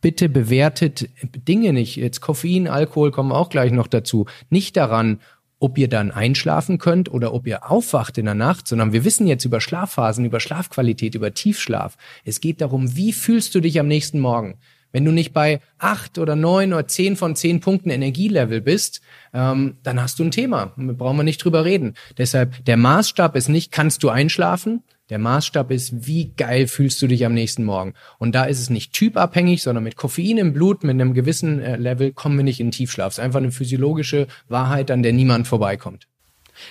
Bitte 0.00 0.28
bewertet 0.28 1.08
Dinge 1.22 1.72
nicht. 1.72 1.94
Jetzt 1.94 2.20
Koffein, 2.20 2.66
Alkohol 2.66 3.12
kommen 3.12 3.30
auch 3.30 3.50
gleich 3.50 3.70
noch 3.70 3.86
dazu. 3.86 4.26
Nicht 4.50 4.76
daran, 4.76 5.20
ob 5.60 5.78
ihr 5.78 5.86
dann 5.86 6.10
einschlafen 6.10 6.78
könnt 6.78 7.08
oder 7.08 7.32
ob 7.34 7.46
ihr 7.46 7.70
aufwacht 7.70 8.18
in 8.18 8.24
der 8.24 8.34
Nacht, 8.34 8.66
sondern 8.66 8.92
wir 8.92 9.04
wissen 9.04 9.28
jetzt 9.28 9.44
über 9.44 9.60
Schlafphasen, 9.60 10.24
über 10.24 10.40
Schlafqualität, 10.40 11.14
über 11.14 11.32
Tiefschlaf. 11.34 11.96
Es 12.24 12.40
geht 12.40 12.62
darum, 12.62 12.96
wie 12.96 13.12
fühlst 13.12 13.54
du 13.54 13.60
dich 13.60 13.78
am 13.78 13.86
nächsten 13.86 14.18
Morgen? 14.18 14.58
Wenn 14.90 15.04
du 15.04 15.12
nicht 15.12 15.32
bei 15.32 15.60
acht 15.78 16.18
oder 16.18 16.34
neun 16.34 16.72
oder 16.72 16.88
zehn 16.88 17.14
von 17.14 17.36
zehn 17.36 17.60
Punkten 17.60 17.90
Energielevel 17.90 18.60
bist, 18.60 19.02
ähm, 19.32 19.76
dann 19.84 20.02
hast 20.02 20.18
du 20.18 20.24
ein 20.24 20.32
Thema. 20.32 20.72
Brauchen 20.76 21.16
wir 21.16 21.22
nicht 21.22 21.44
drüber 21.44 21.64
reden. 21.64 21.94
Deshalb, 22.16 22.64
der 22.64 22.76
Maßstab 22.76 23.36
ist 23.36 23.48
nicht, 23.48 23.70
kannst 23.70 24.02
du 24.02 24.08
einschlafen? 24.08 24.82
Der 25.10 25.18
Maßstab 25.18 25.70
ist, 25.70 26.06
wie 26.06 26.32
geil 26.36 26.66
fühlst 26.66 27.00
du 27.00 27.06
dich 27.06 27.24
am 27.24 27.32
nächsten 27.32 27.64
Morgen? 27.64 27.94
Und 28.18 28.34
da 28.34 28.44
ist 28.44 28.60
es 28.60 28.68
nicht 28.68 28.92
typabhängig, 28.92 29.62
sondern 29.62 29.84
mit 29.84 29.96
Koffein 29.96 30.36
im 30.38 30.52
Blut, 30.52 30.84
mit 30.84 30.94
einem 30.94 31.14
gewissen 31.14 31.60
äh, 31.60 31.76
Level 31.76 32.12
kommen 32.12 32.36
wir 32.36 32.44
nicht 32.44 32.60
in 32.60 32.70
Tiefschlaf. 32.70 33.12
Es 33.12 33.18
ist 33.18 33.24
einfach 33.24 33.38
eine 33.38 33.52
physiologische 33.52 34.26
Wahrheit, 34.48 34.90
an 34.90 35.02
der 35.02 35.12
niemand 35.12 35.46
vorbeikommt. 35.48 36.06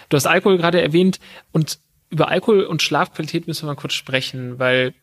Du 0.10 0.18
hast 0.18 0.28
Alkohol 0.28 0.58
gerade 0.58 0.82
erwähnt 0.82 1.20
und 1.52 1.80
über 2.10 2.30
Alkohol 2.30 2.64
und 2.64 2.82
Schlafqualität 2.82 3.48
müssen 3.48 3.64
wir 3.64 3.74
mal 3.74 3.80
kurz 3.80 3.94
sprechen, 3.94 4.60
weil 4.60 4.94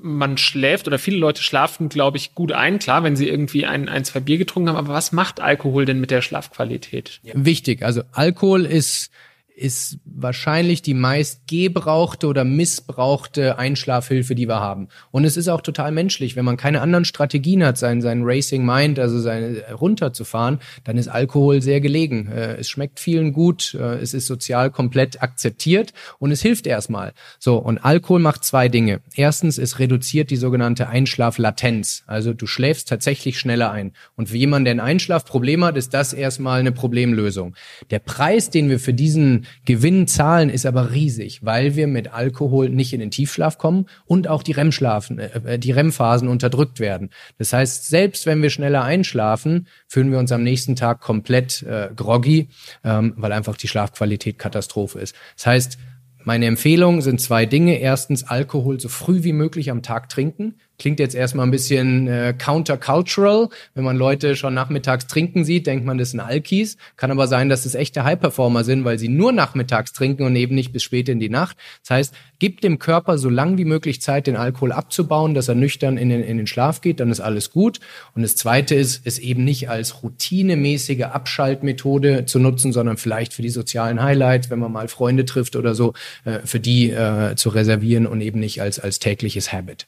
man 0.00 0.38
schläft 0.38 0.86
oder 0.86 0.98
viele 0.98 1.18
Leute 1.18 1.42
schlafen, 1.42 1.88
glaube 1.88 2.16
ich, 2.16 2.34
gut 2.34 2.52
ein, 2.52 2.78
klar, 2.78 3.02
wenn 3.02 3.16
sie 3.16 3.28
irgendwie 3.28 3.66
ein, 3.66 3.88
ein, 3.88 4.04
zwei 4.04 4.20
Bier 4.20 4.38
getrunken 4.38 4.70
haben. 4.70 4.76
Aber 4.76 4.94
was 4.94 5.12
macht 5.12 5.40
Alkohol 5.40 5.84
denn 5.84 6.00
mit 6.00 6.10
der 6.10 6.22
Schlafqualität? 6.22 7.20
Wichtig. 7.22 7.82
Also 7.82 8.02
Alkohol 8.12 8.64
ist 8.64 9.10
ist 9.56 9.98
wahrscheinlich 10.04 10.82
die 10.82 10.94
meist 10.94 11.46
gebrauchte 11.46 12.26
oder 12.26 12.44
missbrauchte 12.44 13.56
Einschlafhilfe, 13.56 14.34
die 14.34 14.48
wir 14.48 14.58
haben. 14.58 14.88
Und 15.12 15.24
es 15.24 15.36
ist 15.36 15.48
auch 15.48 15.60
total 15.60 15.92
menschlich, 15.92 16.34
wenn 16.34 16.44
man 16.44 16.56
keine 16.56 16.80
anderen 16.80 17.04
Strategien 17.04 17.64
hat, 17.64 17.78
sein, 17.78 18.02
sein 18.02 18.22
Racing 18.24 18.66
Mind, 18.66 18.98
also 18.98 19.20
sein 19.20 19.62
runterzufahren, 19.70 20.58
dann 20.82 20.98
ist 20.98 21.06
Alkohol 21.06 21.62
sehr 21.62 21.80
gelegen. 21.80 22.26
Äh, 22.26 22.56
es 22.56 22.68
schmeckt 22.68 22.98
vielen 22.98 23.32
gut, 23.32 23.74
äh, 23.74 23.98
es 23.98 24.12
ist 24.12 24.26
sozial 24.26 24.70
komplett 24.70 25.22
akzeptiert 25.22 25.92
und 26.18 26.32
es 26.32 26.42
hilft 26.42 26.66
erstmal. 26.66 27.12
So, 27.38 27.56
und 27.56 27.78
Alkohol 27.78 28.20
macht 28.20 28.44
zwei 28.44 28.68
Dinge. 28.68 29.02
Erstens, 29.14 29.58
es 29.58 29.78
reduziert 29.78 30.30
die 30.30 30.36
sogenannte 30.36 30.88
Einschlaflatenz. 30.88 32.02
Also 32.08 32.34
du 32.34 32.46
schläfst 32.46 32.88
tatsächlich 32.88 33.38
schneller 33.38 33.70
ein. 33.70 33.92
Und 34.16 34.30
für 34.30 34.36
jemanden, 34.36 34.64
der 34.64 34.74
ein 34.74 34.80
Einschlafproblem 34.80 35.64
hat, 35.64 35.76
ist 35.76 35.94
das 35.94 36.12
erstmal 36.12 36.58
eine 36.58 36.72
Problemlösung. 36.72 37.54
Der 37.90 38.00
Preis, 38.00 38.50
den 38.50 38.68
wir 38.68 38.80
für 38.80 38.94
diesen 38.94 39.43
Gewinn 39.64 40.06
zahlen, 40.06 40.50
ist 40.50 40.66
aber 40.66 40.92
riesig, 40.92 41.44
weil 41.44 41.76
wir 41.76 41.86
mit 41.86 42.12
Alkohol 42.12 42.68
nicht 42.68 42.92
in 42.92 43.00
den 43.00 43.10
Tiefschlaf 43.10 43.58
kommen 43.58 43.86
und 44.04 44.28
auch 44.28 44.42
die 44.42 44.52
REM-Schlafen, 44.52 45.18
äh, 45.18 45.58
die 45.58 45.72
REM-Phasen 45.72 46.28
unterdrückt 46.28 46.80
werden. 46.80 47.10
Das 47.38 47.52
heißt, 47.52 47.88
selbst 47.88 48.26
wenn 48.26 48.42
wir 48.42 48.50
schneller 48.50 48.84
einschlafen, 48.84 49.68
fühlen 49.88 50.10
wir 50.10 50.18
uns 50.18 50.32
am 50.32 50.42
nächsten 50.42 50.76
Tag 50.76 51.00
komplett 51.00 51.62
äh, 51.62 51.90
groggy, 51.94 52.48
ähm, 52.84 53.14
weil 53.16 53.32
einfach 53.32 53.56
die 53.56 53.68
Schlafqualität 53.68 54.38
Katastrophe 54.38 54.98
ist. 55.00 55.14
Das 55.36 55.46
heißt, 55.46 55.78
meine 56.24 56.46
Empfehlung 56.46 57.02
sind 57.02 57.20
zwei 57.20 57.44
Dinge. 57.44 57.78
Erstens, 57.78 58.24
Alkohol 58.24 58.80
so 58.80 58.88
früh 58.88 59.24
wie 59.24 59.34
möglich 59.34 59.70
am 59.70 59.82
Tag 59.82 60.08
trinken. 60.08 60.54
Klingt 60.78 60.98
jetzt 60.98 61.14
erstmal 61.14 61.46
ein 61.46 61.52
bisschen 61.52 62.08
äh, 62.08 62.34
countercultural. 62.36 63.48
Wenn 63.74 63.84
man 63.84 63.96
Leute 63.96 64.34
schon 64.34 64.54
nachmittags 64.54 65.06
trinken 65.06 65.44
sieht, 65.44 65.66
denkt 65.66 65.86
man, 65.86 65.98
das 65.98 66.10
sind 66.10 66.20
Alkis. 66.20 66.76
Kann 66.96 67.12
aber 67.12 67.28
sein, 67.28 67.48
dass 67.48 67.64
es 67.64 67.74
echte 67.74 68.02
High-Performer 68.02 68.64
sind, 68.64 68.84
weil 68.84 68.98
sie 68.98 69.08
nur 69.08 69.32
nachmittags 69.32 69.92
trinken 69.92 70.24
und 70.24 70.34
eben 70.34 70.54
nicht 70.54 70.72
bis 70.72 70.82
spät 70.82 71.08
in 71.08 71.20
die 71.20 71.28
Nacht. 71.28 71.56
Das 71.82 71.90
heißt, 71.90 72.14
gibt 72.40 72.64
dem 72.64 72.78
Körper 72.78 73.18
so 73.18 73.28
lang 73.28 73.56
wie 73.56 73.64
möglich 73.64 74.02
Zeit, 74.02 74.26
den 74.26 74.36
Alkohol 74.36 74.72
abzubauen, 74.72 75.34
dass 75.34 75.48
er 75.48 75.54
nüchtern 75.54 75.96
in 75.96 76.08
den, 76.08 76.22
in 76.22 76.38
den 76.38 76.46
Schlaf 76.46 76.80
geht, 76.80 76.98
dann 77.00 77.10
ist 77.10 77.20
alles 77.20 77.50
gut. 77.50 77.78
Und 78.14 78.22
das 78.22 78.34
Zweite 78.34 78.74
ist, 78.74 79.06
es 79.06 79.18
eben 79.18 79.44
nicht 79.44 79.68
als 79.68 80.02
routinemäßige 80.02 81.04
Abschaltmethode 81.04 82.26
zu 82.26 82.40
nutzen, 82.40 82.72
sondern 82.72 82.96
vielleicht 82.96 83.32
für 83.32 83.42
die 83.42 83.50
sozialen 83.50 84.02
Highlights, 84.02 84.50
wenn 84.50 84.58
man 84.58 84.72
mal 84.72 84.88
Freunde 84.88 85.24
trifft 85.24 85.54
oder 85.54 85.74
so, 85.74 85.94
äh, 86.24 86.40
für 86.44 86.60
die 86.60 86.90
äh, 86.90 87.36
zu 87.36 87.50
reservieren 87.50 88.06
und 88.06 88.20
eben 88.20 88.40
nicht 88.40 88.60
als, 88.60 88.80
als 88.80 88.98
tägliches 88.98 89.52
Habit. 89.52 89.86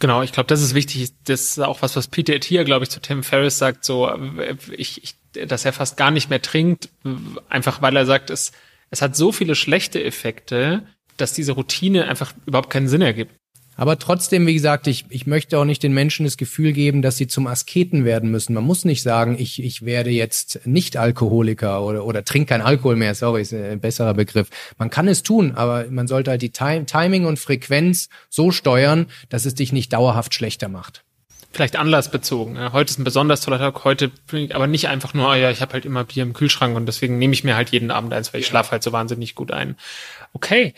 Genau, 0.00 0.22
ich 0.22 0.32
glaube, 0.32 0.46
das 0.46 0.62
ist 0.62 0.74
wichtig. 0.74 1.12
Das 1.24 1.42
ist 1.42 1.58
auch 1.60 1.82
was, 1.82 1.94
was 1.94 2.08
Peter 2.08 2.34
Ettier, 2.34 2.64
glaube 2.64 2.84
ich, 2.84 2.90
zu 2.90 3.00
Tim 3.00 3.22
Ferriss 3.22 3.58
sagt, 3.58 3.84
so, 3.84 4.10
ich, 4.76 5.04
ich, 5.04 5.14
dass 5.46 5.64
er 5.64 5.72
fast 5.72 5.96
gar 5.96 6.10
nicht 6.10 6.30
mehr 6.30 6.42
trinkt, 6.42 6.88
einfach 7.48 7.82
weil 7.82 7.94
er 7.96 8.06
sagt, 8.06 8.30
es, 8.30 8.52
es 8.88 9.02
hat 9.02 9.14
so 9.14 9.30
viele 9.30 9.54
schlechte 9.54 10.02
Effekte, 10.02 10.86
dass 11.18 11.34
diese 11.34 11.52
Routine 11.52 12.08
einfach 12.08 12.32
überhaupt 12.46 12.70
keinen 12.70 12.88
Sinn 12.88 13.02
ergibt. 13.02 13.34
Aber 13.80 13.98
trotzdem, 13.98 14.46
wie 14.46 14.52
gesagt, 14.52 14.86
ich, 14.88 15.06
ich 15.08 15.26
möchte 15.26 15.58
auch 15.58 15.64
nicht 15.64 15.82
den 15.82 15.94
Menschen 15.94 16.26
das 16.26 16.36
Gefühl 16.36 16.74
geben, 16.74 17.00
dass 17.00 17.16
sie 17.16 17.28
zum 17.28 17.46
Asketen 17.46 18.04
werden 18.04 18.30
müssen. 18.30 18.52
Man 18.52 18.64
muss 18.64 18.84
nicht 18.84 19.02
sagen, 19.02 19.36
ich, 19.38 19.62
ich 19.62 19.86
werde 19.86 20.10
jetzt 20.10 20.66
nicht 20.66 20.98
Alkoholiker 20.98 21.82
oder, 21.82 22.04
oder 22.04 22.22
trinke 22.22 22.50
kein 22.50 22.60
Alkohol 22.60 22.96
mehr. 22.96 23.14
Sorry, 23.14 23.40
ist 23.40 23.54
ein 23.54 23.80
besserer 23.80 24.12
Begriff. 24.12 24.50
Man 24.76 24.90
kann 24.90 25.08
es 25.08 25.22
tun, 25.22 25.52
aber 25.54 25.86
man 25.88 26.08
sollte 26.08 26.30
halt 26.30 26.42
die 26.42 26.50
Time, 26.50 26.84
Timing 26.84 27.24
und 27.24 27.38
Frequenz 27.38 28.10
so 28.28 28.50
steuern, 28.50 29.06
dass 29.30 29.46
es 29.46 29.54
dich 29.54 29.72
nicht 29.72 29.94
dauerhaft 29.94 30.34
schlechter 30.34 30.68
macht 30.68 31.02
vielleicht 31.52 31.76
anlassbezogen. 31.76 32.72
Heute 32.72 32.90
ist 32.90 32.98
ein 32.98 33.04
besonders 33.04 33.40
toller 33.40 33.58
Tag, 33.58 33.84
heute 33.84 34.12
aber 34.52 34.66
nicht 34.66 34.88
einfach 34.88 35.14
nur, 35.14 35.30
oh 35.30 35.34
ja, 35.34 35.50
ich 35.50 35.60
habe 35.60 35.72
halt 35.72 35.84
immer 35.84 36.04
Bier 36.04 36.22
im 36.22 36.32
Kühlschrank 36.32 36.76
und 36.76 36.86
deswegen 36.86 37.18
nehme 37.18 37.34
ich 37.34 37.42
mir 37.42 37.56
halt 37.56 37.70
jeden 37.70 37.90
Abend 37.90 38.12
eins, 38.12 38.32
weil 38.32 38.40
ich 38.40 38.46
schlafe 38.46 38.70
halt 38.70 38.82
so 38.82 38.92
wahnsinnig 38.92 39.34
gut 39.34 39.50
ein. 39.50 39.76
Okay, 40.32 40.74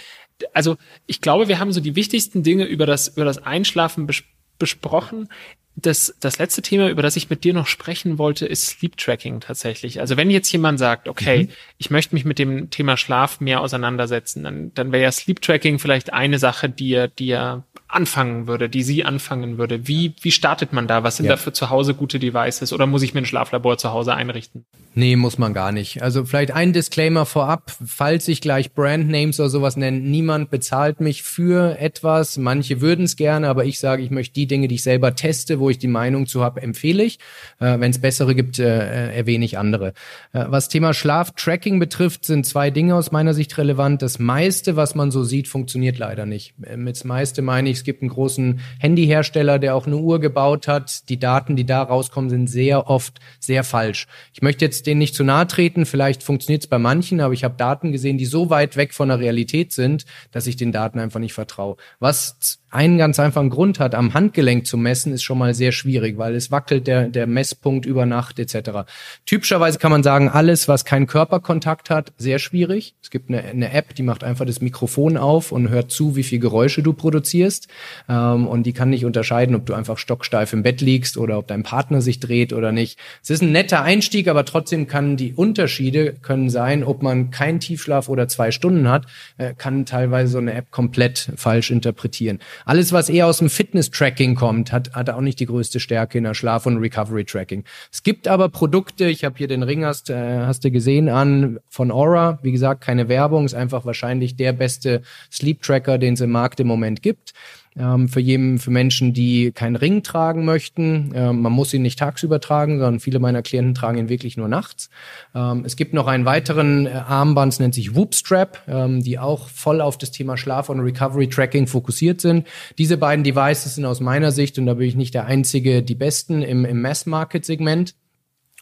also 0.53 0.77
ich 1.07 1.21
glaube, 1.21 1.49
wir 1.49 1.59
haben 1.59 1.73
so 1.73 1.81
die 1.81 1.97
wichtigsten 1.97 2.43
Dinge 2.43 2.65
über 2.65 2.87
das, 2.87 3.09
über 3.09 3.25
das 3.25 3.39
Einschlafen 3.39 4.07
bes 4.07 4.23
besprochen. 4.59 5.29
Das, 5.75 6.15
das 6.21 6.39
letzte 6.39 6.63
Thema, 6.63 6.89
über 6.91 7.03
das 7.03 7.17
ich 7.17 7.31
mit 7.31 7.43
dir 7.43 7.55
noch 7.55 7.67
sprechen 7.67 8.19
wollte, 8.19 8.47
ist 8.47 8.67
Sleep 8.67 8.97
Tracking 8.97 9.41
tatsächlich. 9.41 9.99
Also 9.99 10.17
wenn 10.17 10.31
jetzt 10.31 10.53
jemand 10.53 10.79
sagt, 10.79 11.09
okay, 11.09 11.45
mhm. 11.45 11.49
ich 11.79 11.91
möchte 11.91 12.15
mich 12.15 12.25
mit 12.25 12.39
dem 12.39 12.71
Thema 12.71 12.97
Schlaf 12.97 13.41
mehr 13.41 13.61
auseinandersetzen, 13.61 14.45
dann, 14.45 14.73
dann 14.75 14.93
wäre 14.93 15.03
ja 15.03 15.11
Sleep 15.11 15.41
Tracking 15.41 15.79
vielleicht 15.79 16.13
eine 16.13 16.39
Sache, 16.39 16.69
die 16.69 16.93
er, 16.93 17.09
die 17.09 17.31
er 17.31 17.65
anfangen 17.93 18.47
würde, 18.47 18.69
die 18.69 18.83
sie 18.83 19.05
anfangen 19.05 19.59
würde. 19.59 19.87
Wie, 19.87 20.15
wie 20.21 20.31
startet 20.31 20.73
man 20.73 20.87
da? 20.87 21.03
Was 21.03 21.17
sind 21.17 21.27
ja. 21.27 21.33
da 21.33 21.37
für 21.37 21.53
zu 21.53 21.71
Hause 21.71 21.95
gute 21.95 22.19
Devices? 22.19 22.73
Oder 22.73 22.87
muss 22.87 23.03
ich 23.03 23.15
mir 23.15 23.21
ein 23.21 23.27
Schlaflabor 23.27 23.79
zu 23.79 23.93
Hause 23.93 24.15
einrichten? 24.15 24.65
Nee, 24.95 25.17
muss 25.17 25.39
man 25.39 25.55
gar 25.55 25.73
nicht. 25.73 26.03
Also 26.03 26.27
vielleicht 26.27 26.53
ein 26.53 26.75
Disclaimer 26.75 27.25
vorab, 27.25 27.73
falls 27.85 28.29
ich 28.29 28.43
gleich 28.43 28.73
Brandnames 28.73 29.41
oder 29.41 29.49
sowas 29.49 29.77
nenne, 29.77 30.01
niemand 30.01 30.51
bezahlt 30.51 31.01
mich 31.01 31.23
für 31.23 31.79
etwas. 31.79 32.37
Manche 32.37 32.83
würden 32.83 33.07
es 33.07 33.17
gerne, 33.17 33.49
aber 33.49 33.65
ich 33.65 33.79
sage, 33.79 34.03
ich 34.03 34.11
möchte 34.11 34.35
die 34.35 34.47
Dinge, 34.47 34.69
die 34.69 34.75
ich 34.75 34.83
selber 34.83 35.15
teste, 35.15 35.61
wo 35.61 35.71
ich 35.71 35.79
die 35.79 35.89
Meinung 35.89 36.27
zu 36.27 36.43
habe, 36.43 36.61
empfehle 36.61 37.05
ich. 37.05 37.19
Äh, 37.59 37.81
Wenn 37.81 37.91
es 37.91 38.01
bessere 38.01 38.35
gibt, 38.35 38.59
äh, 38.59 38.65
äh, 38.65 39.17
erwähne 39.17 39.47
ich 39.47 39.57
andere. 39.57 39.95
Äh, 40.33 40.45
was 40.49 40.69
Thema 40.69 40.93
Schlaftracking 40.93 41.79
betrifft, 41.79 42.27
sind 42.27 42.45
zwei 42.45 42.71
Dinge 42.71 42.95
aus 42.95 43.13
meiner 43.13 43.33
Sicht 43.33 43.57
relevant. 43.57 44.03
Das 44.03 44.19
meiste, 44.19 44.77
was 44.77 44.95
man 44.95 45.11
so 45.11 45.25
sieht, 45.25 45.49
funktioniert 45.49 45.99
leider 45.99 46.27
nicht. 46.27 46.55
Äh, 46.63 46.77
mit 46.77 46.97
das 46.97 47.05
meiste 47.05 47.41
meine 47.41 47.71
ich, 47.71 47.82
es 47.83 47.85
gibt 47.85 48.01
einen 48.01 48.11
großen 48.11 48.61
Handyhersteller, 48.79 49.59
der 49.59 49.75
auch 49.75 49.89
eine 49.89 49.97
Uhr 49.97 50.21
gebaut 50.21 50.69
hat. 50.69 51.09
Die 51.09 51.19
Daten, 51.19 51.57
die 51.57 51.67
da 51.67 51.83
rauskommen, 51.83 52.31
sind 52.31 52.47
sehr 52.49 52.89
oft 52.89 53.19
sehr 53.41 53.65
falsch. 53.65 54.07
Ich 54.33 54.41
möchte 54.41 54.65
jetzt 54.65 54.87
denen 54.87 54.99
nicht 54.99 55.17
zu 55.17 55.25
nahe 55.25 55.49
treten, 55.49 55.85
vielleicht 55.85 56.23
funktioniert 56.23 56.63
es 56.63 56.69
bei 56.69 56.79
manchen, 56.79 57.21
aber 57.21 57.35
ich 57.35 57.43
habe 57.43 57.57
Daten 57.57 57.91
gesehen, 57.91 58.19
die 58.19 58.25
so 58.25 58.51
weit 58.51 58.77
weg 58.77 58.95
von 58.95 59.09
der 59.09 59.19
Realität 59.19 59.73
sind, 59.73 60.05
dass 60.31 60.47
ich 60.47 60.55
den 60.55 60.71
Daten 60.71 61.01
einfach 61.01 61.19
nicht 61.19 61.33
vertraue. 61.33 61.77
Was 61.99 62.62
einen 62.73 62.97
ganz 62.97 63.21
einfachen 63.21 63.51
Grund 63.51 63.79
hat, 63.79 63.95
am 63.95 64.15
Handgelenk 64.15 64.67
zu 64.67 64.79
messen, 64.79 65.13
ist 65.13 65.23
schon 65.23 65.37
mal 65.37 65.53
sehr 65.53 65.73
schwierig, 65.73 66.17
weil 66.17 66.35
es 66.35 66.51
wackelt 66.51 66.87
der, 66.87 67.09
der 67.09 67.27
Messpunkt 67.27 67.85
über 67.85 68.07
Nacht 68.07 68.39
etc. 68.39 68.91
Typischerweise 69.27 69.79
kann 69.79 69.91
man 69.93 70.03
sagen, 70.03 70.31
alles, 70.31 70.69
was 70.69 70.87
keinen 70.87 71.07
Körperkontakt 71.07 71.91
hat, 71.91 72.13
sehr 72.17 72.39
schwierig. 72.39 72.95
Es 73.03 73.11
gibt 73.11 73.29
eine, 73.29 73.43
eine 73.45 73.73
App, 73.73 73.95
die 73.95 74.03
macht 74.03 74.25
einfach 74.25 74.47
das 74.47 74.63
Mikrofon 74.63 75.19
auf 75.19 75.53
und 75.53 75.69
hört 75.69 75.91
zu, 75.91 76.17
wie 76.17 76.23
viel 76.23 76.39
Geräusche 76.39 76.83
du 76.83 76.95
produzierst. 76.95 77.69
Ähm, 78.09 78.47
und 78.47 78.65
die 78.65 78.73
kann 78.73 78.89
nicht 78.89 79.05
unterscheiden, 79.05 79.55
ob 79.55 79.67
du 79.67 79.75
einfach 79.75 79.99
stocksteif 79.99 80.55
im 80.55 80.63
Bett 80.63 80.81
liegst 80.81 81.19
oder 81.19 81.39
ob 81.39 81.49
dein 81.49 81.65
Partner 81.65 82.01
sich 82.01 82.21
dreht 82.21 82.55
oder 82.55 82.73
nicht. 82.73 82.99
Es 83.23 83.29
ist 83.29 83.43
ein 83.43 83.53
netter 83.53 83.83
Einstieg, 83.83 84.29
aber 84.29 84.47
trotzdem 84.47 84.87
kann 84.87 85.19
die 85.19 85.35
Unterschiede 85.35 86.15
können 86.23 86.49
sein, 86.49 86.85
ob 86.85 87.03
man 87.03 87.31
keinen 87.31 87.61
Tiefschlaf 87.61 88.09
oder 88.09 88.29
zwei 88.29 88.51
Stunden 88.51 88.89
hat, 88.89 89.05
äh, 89.37 89.53
kann 89.53 89.85
teilweise 89.85 90.33
so 90.33 90.39
eine 90.39 90.55
App 90.55 90.71
komplett 90.71 91.33
falsch 91.37 91.71
interpretieren. 91.71 92.39
Alles, 92.65 92.93
was 92.93 93.09
eher 93.09 93.27
aus 93.27 93.39
dem 93.39 93.51
Fitness-Tracking 93.51 94.35
kommt, 94.35 94.73
hat, 94.73 94.93
hat 94.93 95.11
auch 95.11 95.21
nicht 95.21 95.41
die 95.41 95.47
größte 95.47 95.81
Stärke 95.81 96.19
in 96.19 96.25
der 96.25 96.35
Schlaf- 96.35 96.67
und 96.67 96.79
Recovery-Tracking. 96.79 97.65
Es 97.91 98.03
gibt 98.03 98.29
aber 98.29 98.49
Produkte, 98.49 99.07
ich 99.07 99.25
habe 99.25 99.37
hier 99.39 99.49
den 99.49 99.63
Ring, 99.63 99.85
hast, 99.85 100.11
äh, 100.11 100.41
hast 100.41 100.65
du 100.65 100.71
gesehen, 100.71 101.09
an 101.09 101.59
von 101.69 101.91
Aura. 101.91 102.39
Wie 102.43 102.53
gesagt, 102.53 102.83
keine 102.83 103.09
Werbung, 103.09 103.45
ist 103.45 103.55
einfach 103.55 103.85
wahrscheinlich 103.85 104.37
der 104.37 104.53
beste 104.53 105.03
Sleep-Tracker, 105.31 105.99
den 105.99 106.15
es 106.15 106.21
im 106.21 106.31
Markt 106.31 106.61
im 106.61 106.67
Moment 106.67 107.03
gibt 107.03 107.33
ähm, 107.77 108.09
für 108.09 108.21
jeden, 108.21 108.59
für 108.59 108.71
Menschen, 108.71 109.13
die 109.13 109.53
keinen 109.53 109.77
Ring 109.77 110.03
tragen 110.03 110.45
möchten. 110.45 111.13
Ähm, 111.15 111.43
man 111.43 111.53
muss 111.53 111.73
ihn 111.73 111.83
nicht 111.83 111.99
tagsüber 111.99 112.41
tragen, 112.41 112.79
sondern 112.79 113.01
viele 113.01 113.19
meiner 113.19 113.43
Klienten 113.43 113.75
tragen 113.75 113.99
ihn 113.99 114.09
wirklich 114.09 114.37
nur 114.37 114.49
nachts. 114.49 114.91
Ähm, 115.35 115.65
es 115.65 115.77
gibt 115.77 115.95
noch 115.95 116.07
einen 116.07 116.25
weiteren 116.25 116.87
äh, 116.87 116.91
Armband, 116.91 117.53
es 117.53 117.61
nennt 117.61 117.75
sich 117.75 117.95
Whoopstrap, 117.95 118.63
ähm, 118.69 119.03
die 119.03 119.19
auch 119.19 119.49
voll 119.49 119.81
auf 119.81 119.99
das 119.99 120.11
Thema 120.11 120.37
Schlaf 120.37 120.69
und 120.69 120.81
Recovery 120.81 121.29
Tracking 121.29 121.67
fokussiert 121.67 122.21
sind. 122.21 122.47
Diese 122.79 122.97
beiden 122.97 123.25
Devices 123.25 123.75
sind 123.75 123.85
aus 123.85 124.01
meiner 124.01 124.33
Sicht, 124.33 124.59
und 124.59 124.67
da 124.67 124.75
bin 124.75 124.89
ich 124.89 124.97
nicht 124.97 125.15
der 125.15 125.27
Einzige, 125.27 125.83
die 125.83 125.95
besten 125.95 126.43
im, 126.43 126.65
im 126.65 126.83
Mass-Market-Segment. 126.83 127.95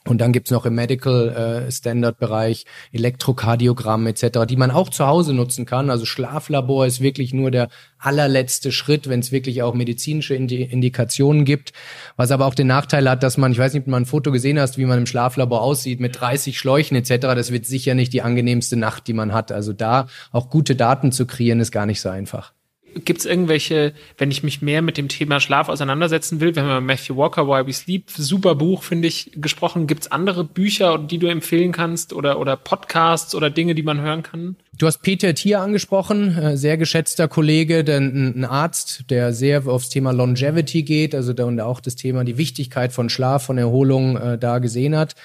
Und 0.06 0.22
dann 0.22 0.32
gibt's 0.32 0.50
noch 0.50 0.64
im 0.64 0.74
Medical 0.74 1.66
äh, 1.68 1.70
Standard 1.70 2.18
Bereich 2.18 2.64
Elektrokardiogramm 2.90 4.06
etc., 4.06 4.46
die 4.48 4.56
man 4.56 4.70
auch 4.70 4.88
zu 4.88 5.06
Hause 5.06 5.34
nutzen 5.34 5.66
kann. 5.66 5.90
Also 5.90 6.06
Schlaflabor 6.06 6.86
ist 6.86 7.02
wirklich 7.02 7.34
nur 7.34 7.50
der 7.50 7.68
allerletzte 7.98 8.72
Schritt, 8.72 9.10
wenn 9.10 9.20
es 9.20 9.30
wirklich 9.30 9.62
auch 9.62 9.74
medizinische 9.74 10.34
Indi 10.34 10.62
Indikationen 10.62 11.44
gibt. 11.44 11.74
Was 12.16 12.30
aber 12.30 12.46
auch 12.46 12.54
den 12.54 12.66
Nachteil 12.66 13.10
hat, 13.10 13.22
dass 13.22 13.36
man, 13.36 13.52
ich 13.52 13.58
weiß 13.58 13.74
nicht, 13.74 13.82
ob 13.82 13.88
mal 13.88 13.98
ein 13.98 14.06
Foto 14.06 14.32
gesehen 14.32 14.58
hast, 14.58 14.78
wie 14.78 14.86
man 14.86 14.98
im 14.98 15.06
Schlaflabor 15.06 15.60
aussieht 15.60 16.00
mit 16.00 16.18
30 16.18 16.58
Schläuchen 16.58 16.96
etc. 16.96 17.18
Das 17.20 17.52
wird 17.52 17.66
sicher 17.66 17.94
nicht 17.94 18.14
die 18.14 18.22
angenehmste 18.22 18.76
Nacht, 18.76 19.06
die 19.06 19.12
man 19.12 19.34
hat. 19.34 19.52
Also 19.52 19.74
da 19.74 20.06
auch 20.32 20.48
gute 20.48 20.76
Daten 20.76 21.12
zu 21.12 21.26
kreieren, 21.26 21.60
ist 21.60 21.72
gar 21.72 21.84
nicht 21.84 22.00
so 22.00 22.08
einfach. 22.08 22.54
Gibt 22.94 23.20
es 23.20 23.26
irgendwelche, 23.26 23.92
wenn 24.18 24.30
ich 24.30 24.42
mich 24.42 24.62
mehr 24.62 24.82
mit 24.82 24.96
dem 24.96 25.08
Thema 25.08 25.40
Schlaf 25.40 25.68
auseinandersetzen 25.68 26.40
will, 26.40 26.54
wir 26.54 26.80
Matthew 26.80 27.16
Walker, 27.16 27.46
Why 27.46 27.66
We 27.66 27.72
Sleep, 27.72 28.10
super 28.10 28.54
Buch, 28.54 28.82
finde 28.82 29.08
ich, 29.08 29.32
gesprochen, 29.34 29.86
gibt 29.86 30.02
es 30.02 30.12
andere 30.12 30.44
Bücher, 30.44 30.98
die 30.98 31.18
du 31.18 31.26
empfehlen 31.26 31.72
kannst 31.72 32.12
oder, 32.12 32.38
oder 32.38 32.56
Podcasts 32.56 33.34
oder 33.34 33.50
Dinge, 33.50 33.74
die 33.74 33.82
man 33.82 34.00
hören 34.00 34.22
kann? 34.22 34.56
Du 34.76 34.86
hast 34.86 35.02
Peter 35.02 35.34
Thier 35.34 35.60
angesprochen, 35.60 36.36
äh, 36.38 36.56
sehr 36.56 36.78
geschätzter 36.78 37.28
Kollege, 37.28 37.84
der, 37.84 37.98
ein 37.98 38.44
Arzt, 38.44 39.04
der 39.10 39.34
sehr 39.34 39.66
aufs 39.66 39.90
Thema 39.90 40.12
Longevity 40.12 40.82
geht, 40.82 41.14
also 41.14 41.32
da 41.32 41.44
und 41.44 41.60
auch 41.60 41.80
das 41.80 41.96
Thema 41.96 42.24
die 42.24 42.38
Wichtigkeit 42.38 42.92
von 42.92 43.10
Schlaf, 43.10 43.44
von 43.44 43.58
Erholung 43.58 44.16
äh, 44.16 44.38
da 44.38 44.58
gesehen 44.58 44.96
hat. 44.96 45.16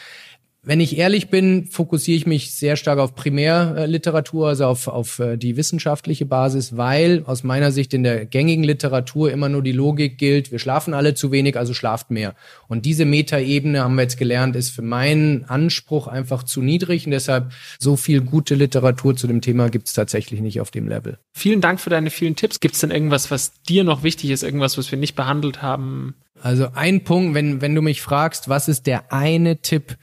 Wenn 0.68 0.80
ich 0.80 0.98
ehrlich 0.98 1.30
bin, 1.30 1.68
fokussiere 1.68 2.18
ich 2.18 2.26
mich 2.26 2.56
sehr 2.56 2.76
stark 2.76 2.98
auf 2.98 3.14
Primärliteratur, 3.14 4.48
also 4.48 4.66
auf, 4.66 4.88
auf 4.88 5.20
äh, 5.20 5.38
die 5.38 5.58
wissenschaftliche 5.58 6.26
Basis, 6.26 6.76
weil 6.76 7.24
aus 7.28 7.44
meiner 7.44 7.72
Sicht 7.72 7.94
in 7.94 8.02
der 8.02 8.26
gängigen 8.26 8.64
Literatur 8.64 9.32
immer 9.32 9.48
nur 9.48 9.62
die 9.62 9.72
Logik 9.72 10.18
gilt, 10.18 10.52
wir 10.52 10.58
schlafen 10.58 10.96
alle 10.96 11.14
zu 11.14 11.32
wenig, 11.32 11.56
also 11.56 11.76
schlaft 11.76 12.10
mehr. 12.10 12.34
Und 12.68 12.86
diese 12.86 13.06
Metaebene, 13.06 13.84
haben 13.84 13.94
wir 13.94 14.02
jetzt 14.02 14.18
gelernt, 14.18 14.56
ist 14.56 14.72
für 14.72 14.82
meinen 14.82 15.46
Anspruch 15.46 16.08
einfach 16.08 16.42
zu 16.42 16.64
niedrig 16.64 17.06
und 17.06 17.12
deshalb 17.12 17.52
so 17.78 17.96
viel 17.96 18.22
gute 18.22 18.56
Literatur 18.56 19.16
zu 19.16 19.28
dem 19.28 19.42
Thema 19.42 19.70
gibt 19.70 19.88
es 19.88 19.94
tatsächlich 19.94 20.42
nicht 20.42 20.62
auf 20.62 20.72
dem 20.72 20.88
Level. 20.88 21.20
Vielen 21.34 21.62
Dank 21.62 21.80
für 21.80 21.92
deine 21.92 22.10
vielen 22.10 22.36
Tipps. 22.36 22.60
Gibt 22.60 22.74
es 22.74 22.82
denn 22.82 22.90
irgendwas, 22.90 23.30
was 23.30 23.54
dir 23.70 23.84
noch 23.84 24.02
wichtig 24.02 24.32
ist, 24.32 24.42
irgendwas, 24.42 24.80
was 24.80 24.90
wir 24.90 24.98
nicht 24.98 25.16
behandelt 25.16 25.62
haben? 25.62 26.16
Also 26.42 26.70
ein 26.74 27.04
Punkt, 27.04 27.36
wenn, 27.36 27.62
wenn 27.62 27.76
du 27.76 27.84
mich 27.84 28.02
fragst, 28.02 28.50
was 28.50 28.68
ist 28.68 28.88
der 28.88 29.14
eine 29.14 29.58
Tipp, 29.58 29.98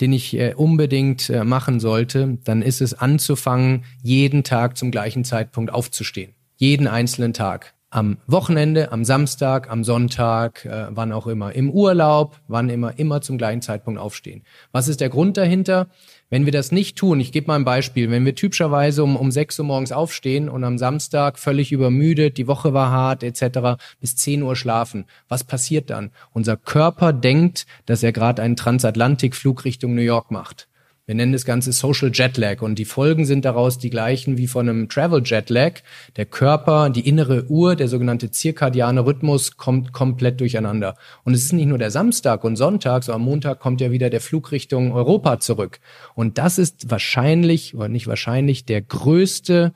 den 0.00 0.12
ich 0.12 0.36
äh, 0.38 0.54
unbedingt 0.54 1.30
äh, 1.30 1.44
machen 1.44 1.80
sollte, 1.80 2.38
dann 2.44 2.62
ist 2.62 2.80
es 2.80 2.94
anzufangen, 2.94 3.84
jeden 4.02 4.44
Tag 4.44 4.76
zum 4.76 4.90
gleichen 4.90 5.24
Zeitpunkt 5.24 5.72
aufzustehen. 5.72 6.34
Jeden 6.56 6.86
einzelnen 6.86 7.32
Tag. 7.32 7.74
Am 7.88 8.18
Wochenende, 8.26 8.92
am 8.92 9.04
Samstag, 9.04 9.70
am 9.70 9.84
Sonntag, 9.84 10.64
äh, 10.64 10.88
wann 10.90 11.12
auch 11.12 11.26
immer. 11.26 11.52
Im 11.54 11.70
Urlaub, 11.70 12.40
wann 12.48 12.68
immer, 12.68 12.98
immer 12.98 13.20
zum 13.20 13.38
gleichen 13.38 13.62
Zeitpunkt 13.62 14.00
aufstehen. 14.00 14.42
Was 14.72 14.88
ist 14.88 15.00
der 15.00 15.08
Grund 15.08 15.36
dahinter? 15.36 15.86
Wenn 16.28 16.44
wir 16.44 16.52
das 16.52 16.72
nicht 16.72 16.98
tun, 16.98 17.20
ich 17.20 17.30
gebe 17.30 17.46
mal 17.46 17.54
ein 17.54 17.64
Beispiel, 17.64 18.10
wenn 18.10 18.24
wir 18.24 18.34
typischerweise 18.34 19.04
um, 19.04 19.14
um 19.14 19.30
6 19.30 19.60
Uhr 19.60 19.64
morgens 19.64 19.92
aufstehen 19.92 20.48
und 20.48 20.64
am 20.64 20.76
Samstag 20.76 21.38
völlig 21.38 21.70
übermüdet, 21.70 22.36
die 22.36 22.48
Woche 22.48 22.74
war 22.74 22.90
hart 22.90 23.22
etc., 23.22 23.80
bis 24.00 24.16
10 24.16 24.42
Uhr 24.42 24.56
schlafen, 24.56 25.04
was 25.28 25.44
passiert 25.44 25.88
dann? 25.88 26.10
Unser 26.32 26.56
Körper 26.56 27.12
denkt, 27.12 27.66
dass 27.86 28.02
er 28.02 28.10
gerade 28.10 28.42
einen 28.42 28.56
Transatlantikflug 28.56 29.64
Richtung 29.64 29.94
New 29.94 30.02
York 30.02 30.32
macht. 30.32 30.66
Wir 31.08 31.14
nennen 31.14 31.32
das 31.32 31.44
Ganze 31.44 31.70
Social 31.70 32.10
Jetlag 32.12 32.62
und 32.62 32.80
die 32.80 32.84
Folgen 32.84 33.26
sind 33.26 33.44
daraus 33.44 33.78
die 33.78 33.90
gleichen 33.90 34.38
wie 34.38 34.48
von 34.48 34.68
einem 34.68 34.88
Travel 34.88 35.22
Jetlag. 35.24 35.74
Der 36.16 36.26
Körper, 36.26 36.90
die 36.90 37.06
innere 37.06 37.46
Uhr, 37.48 37.76
der 37.76 37.86
sogenannte 37.86 38.32
zirkadiane 38.32 39.06
Rhythmus 39.06 39.56
kommt 39.56 39.92
komplett 39.92 40.40
durcheinander. 40.40 40.96
Und 41.22 41.34
es 41.34 41.44
ist 41.44 41.52
nicht 41.52 41.68
nur 41.68 41.78
der 41.78 41.92
Samstag 41.92 42.42
und 42.42 42.56
Sonntag, 42.56 43.04
sondern 43.04 43.22
am 43.22 43.24
Montag 43.24 43.60
kommt 43.60 43.80
ja 43.80 43.92
wieder 43.92 44.10
der 44.10 44.20
Flug 44.20 44.50
Richtung 44.50 44.90
Europa 44.90 45.38
zurück. 45.38 45.78
Und 46.16 46.38
das 46.38 46.58
ist 46.58 46.90
wahrscheinlich, 46.90 47.76
oder 47.76 47.86
nicht 47.86 48.08
wahrscheinlich, 48.08 48.64
der 48.64 48.82
größte 48.82 49.74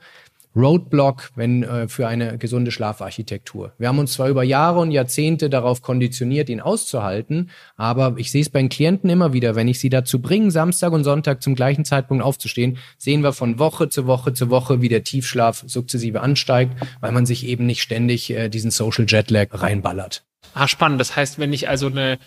Roadblock 0.55 1.31
wenn, 1.35 1.63
äh, 1.63 1.87
für 1.87 2.07
eine 2.07 2.37
gesunde 2.37 2.71
Schlafarchitektur. 2.71 3.73
Wir 3.77 3.87
haben 3.87 3.99
uns 3.99 4.13
zwar 4.13 4.29
über 4.29 4.43
Jahre 4.43 4.79
und 4.79 4.91
Jahrzehnte 4.91 5.49
darauf 5.49 5.81
konditioniert, 5.81 6.49
ihn 6.49 6.61
auszuhalten, 6.61 7.49
aber 7.77 8.15
ich 8.17 8.31
sehe 8.31 8.41
es 8.41 8.49
bei 8.49 8.59
den 8.59 8.69
Klienten 8.69 9.09
immer 9.09 9.33
wieder, 9.33 9.55
wenn 9.55 9.67
ich 9.67 9.79
sie 9.79 9.89
dazu 9.89 10.21
bringe, 10.21 10.51
Samstag 10.51 10.91
und 10.91 11.03
Sonntag 11.03 11.41
zum 11.41 11.55
gleichen 11.55 11.85
Zeitpunkt 11.85 12.23
aufzustehen, 12.23 12.77
sehen 12.97 13.23
wir 13.23 13.33
von 13.33 13.59
Woche 13.59 13.89
zu 13.89 14.07
Woche 14.07 14.33
zu 14.33 14.49
Woche, 14.49 14.81
wie 14.81 14.89
der 14.89 15.03
Tiefschlaf 15.03 15.63
sukzessive 15.67 16.21
ansteigt, 16.21 16.73
weil 16.99 17.11
man 17.11 17.25
sich 17.25 17.45
eben 17.45 17.65
nicht 17.65 17.81
ständig 17.81 18.29
äh, 18.31 18.49
diesen 18.49 18.71
Social 18.71 19.05
Jetlag 19.07 19.47
reinballert. 19.51 20.23
Ah, 20.53 20.67
spannend. 20.67 20.99
Das 20.99 21.15
heißt, 21.15 21.39
wenn 21.39 21.53
ich 21.53 21.69
also 21.69 21.87
eine 21.87 22.19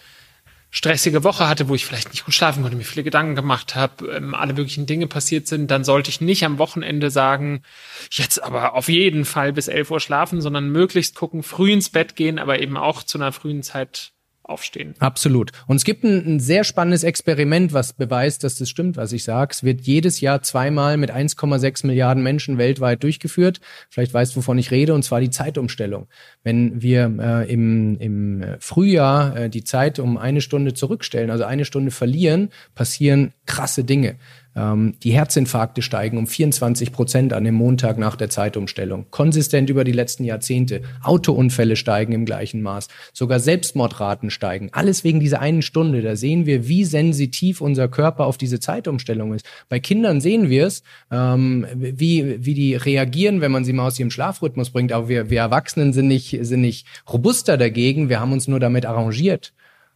stressige 0.74 1.22
Woche 1.22 1.48
hatte, 1.48 1.68
wo 1.68 1.76
ich 1.76 1.86
vielleicht 1.86 2.10
nicht 2.10 2.24
gut 2.24 2.34
schlafen 2.34 2.62
konnte, 2.62 2.76
mir 2.76 2.84
viele 2.84 3.04
Gedanken 3.04 3.36
gemacht 3.36 3.76
habe, 3.76 4.08
ähm, 4.08 4.34
alle 4.34 4.54
möglichen 4.54 4.86
Dinge 4.86 5.06
passiert 5.06 5.46
sind, 5.46 5.70
dann 5.70 5.84
sollte 5.84 6.10
ich 6.10 6.20
nicht 6.20 6.44
am 6.44 6.58
Wochenende 6.58 7.10
sagen, 7.10 7.62
jetzt 8.10 8.42
aber 8.42 8.74
auf 8.74 8.88
jeden 8.88 9.24
Fall 9.24 9.52
bis 9.52 9.68
11 9.68 9.92
Uhr 9.92 10.00
schlafen, 10.00 10.40
sondern 10.40 10.70
möglichst 10.70 11.14
gucken, 11.14 11.44
früh 11.44 11.70
ins 11.70 11.90
Bett 11.90 12.16
gehen, 12.16 12.40
aber 12.40 12.60
eben 12.60 12.76
auch 12.76 13.04
zu 13.04 13.18
einer 13.18 13.30
frühen 13.30 13.62
Zeit 13.62 14.13
aufstehen. 14.44 14.94
Absolut. 14.98 15.52
Und 15.66 15.76
es 15.76 15.84
gibt 15.84 16.04
ein, 16.04 16.34
ein, 16.34 16.40
sehr 16.40 16.64
spannendes 16.64 17.02
Experiment, 17.02 17.72
was 17.72 17.92
beweist, 17.92 18.44
dass 18.44 18.56
das 18.56 18.68
stimmt, 18.68 18.96
was 18.96 19.12
ich 19.12 19.24
sage. 19.24 19.52
Es 19.52 19.64
wird 19.64 19.80
jedes 19.82 20.20
Jahr 20.20 20.42
zweimal 20.42 20.96
mit 20.96 21.10
1,6 21.10 21.86
Milliarden 21.86 22.22
Menschen 22.22 22.58
weltweit 22.58 23.02
durchgeführt. 23.02 23.60
Vielleicht 23.88 24.12
weißt 24.12 24.36
wovon 24.36 24.58
ich 24.58 24.70
rede, 24.70 24.94
und 24.94 25.02
zwar 25.02 25.20
die 25.20 25.30
Zeitumstellung. 25.30 26.08
Wenn 26.42 26.82
wir 26.82 27.12
äh, 27.18 27.52
im, 27.52 27.98
im 27.98 28.44
Frühjahr 28.60 29.36
äh, 29.36 29.50
die 29.50 29.64
Zeit 29.64 29.98
um 29.98 30.18
eine 30.18 30.40
Stunde 30.40 30.74
zurückstellen, 30.74 31.30
also 31.30 31.44
eine 31.44 31.64
Stunde 31.64 31.90
verlieren, 31.90 32.50
passieren 32.74 33.32
krasse 33.46 33.84
Dinge. 33.84 34.16
Ähm, 34.56 34.94
die 35.02 35.12
Herzinfarkte 35.12 35.82
steigen 35.82 36.18
um 36.18 36.26
24 36.26 36.92
Prozent 36.92 37.32
an 37.32 37.44
dem 37.44 37.54
Montag 37.54 37.98
nach 37.98 38.16
der 38.16 38.30
Zeitumstellung. 38.30 39.06
Konsistent 39.10 39.70
über 39.70 39.84
die 39.84 39.92
letzten 39.92 40.24
Jahrzehnte. 40.24 40.82
Autounfälle 41.02 41.76
steigen 41.76 42.12
im 42.12 42.24
gleichen 42.24 42.62
Maß. 42.62 42.88
Sogar 43.12 43.40
Selbstmordraten 43.40 44.30
steigen. 44.30 44.70
Alles 44.72 45.04
wegen 45.04 45.20
dieser 45.20 45.40
einen 45.40 45.62
Stunde. 45.62 46.02
Da 46.02 46.16
sehen 46.16 46.46
wir, 46.46 46.68
wie 46.68 46.84
sensitiv 46.84 47.60
unser 47.60 47.88
Körper 47.88 48.26
auf 48.26 48.38
diese 48.38 48.60
Zeitumstellung 48.60 49.34
ist. 49.34 49.46
Bei 49.68 49.80
Kindern 49.80 50.20
sehen 50.20 50.48
wir 50.48 50.66
es, 50.66 50.82
ähm, 51.10 51.66
wie, 51.74 52.44
wie 52.44 52.54
die 52.54 52.76
reagieren, 52.76 53.40
wenn 53.40 53.52
man 53.52 53.64
sie 53.64 53.72
mal 53.72 53.86
aus 53.86 53.98
ihrem 53.98 54.10
Schlafrhythmus 54.10 54.70
bringt. 54.70 54.92
Aber 54.92 55.08
wir, 55.08 55.30
wir 55.30 55.40
Erwachsenen 55.40 55.92
sind 55.92 56.08
nicht, 56.08 56.38
sind 56.42 56.60
nicht 56.60 56.86
robuster 57.12 57.56
dagegen. 57.56 58.08
Wir 58.08 58.20
haben 58.20 58.32
uns 58.32 58.48
nur 58.48 58.60
damit 58.60 58.86
arrangiert. 58.86 59.52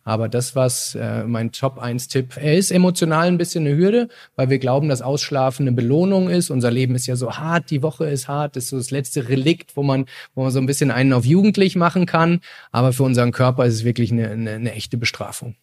Aber 0.08 0.30
das, 0.30 0.56
was 0.56 0.94
äh, 0.94 1.24
mein 1.24 1.52
Top-1-Tipp, 1.52 2.38
er 2.40 2.56
ist 2.56 2.70
emotional 2.70 3.26
ein 3.26 3.36
bisschen 3.36 3.66
eine 3.66 3.76
Hürde, 3.76 4.08
weil 4.36 4.48
wir 4.48 4.58
glauben, 4.58 4.88
dass 4.88 5.02
Ausschlafen 5.02 5.68
eine 5.68 5.76
Belohnung 5.76 6.30
ist. 6.30 6.48
Unser 6.48 6.70
Leben 6.70 6.94
ist 6.94 7.06
ja 7.06 7.14
so 7.14 7.34
hart, 7.34 7.68
die 7.70 7.82
Woche 7.82 8.06
ist 8.06 8.26
hart, 8.26 8.56
das 8.56 8.64
ist 8.64 8.70
so 8.70 8.78
das 8.78 8.90
letzte 8.90 9.28
Relikt, 9.28 9.76
wo 9.76 9.82
man, 9.82 10.06
wo 10.34 10.44
man 10.44 10.50
so 10.50 10.60
ein 10.60 10.64
bisschen 10.64 10.90
einen 10.90 11.12
auf 11.12 11.26
jugendlich 11.26 11.76
machen 11.76 12.06
kann. 12.06 12.40
Aber 12.72 12.94
für 12.94 13.02
unseren 13.02 13.32
Körper 13.32 13.66
ist 13.66 13.74
es 13.74 13.84
wirklich 13.84 14.10
eine, 14.10 14.30
eine, 14.30 14.52
eine 14.52 14.72
echte 14.72 14.96
Bestrafung. 14.96 15.56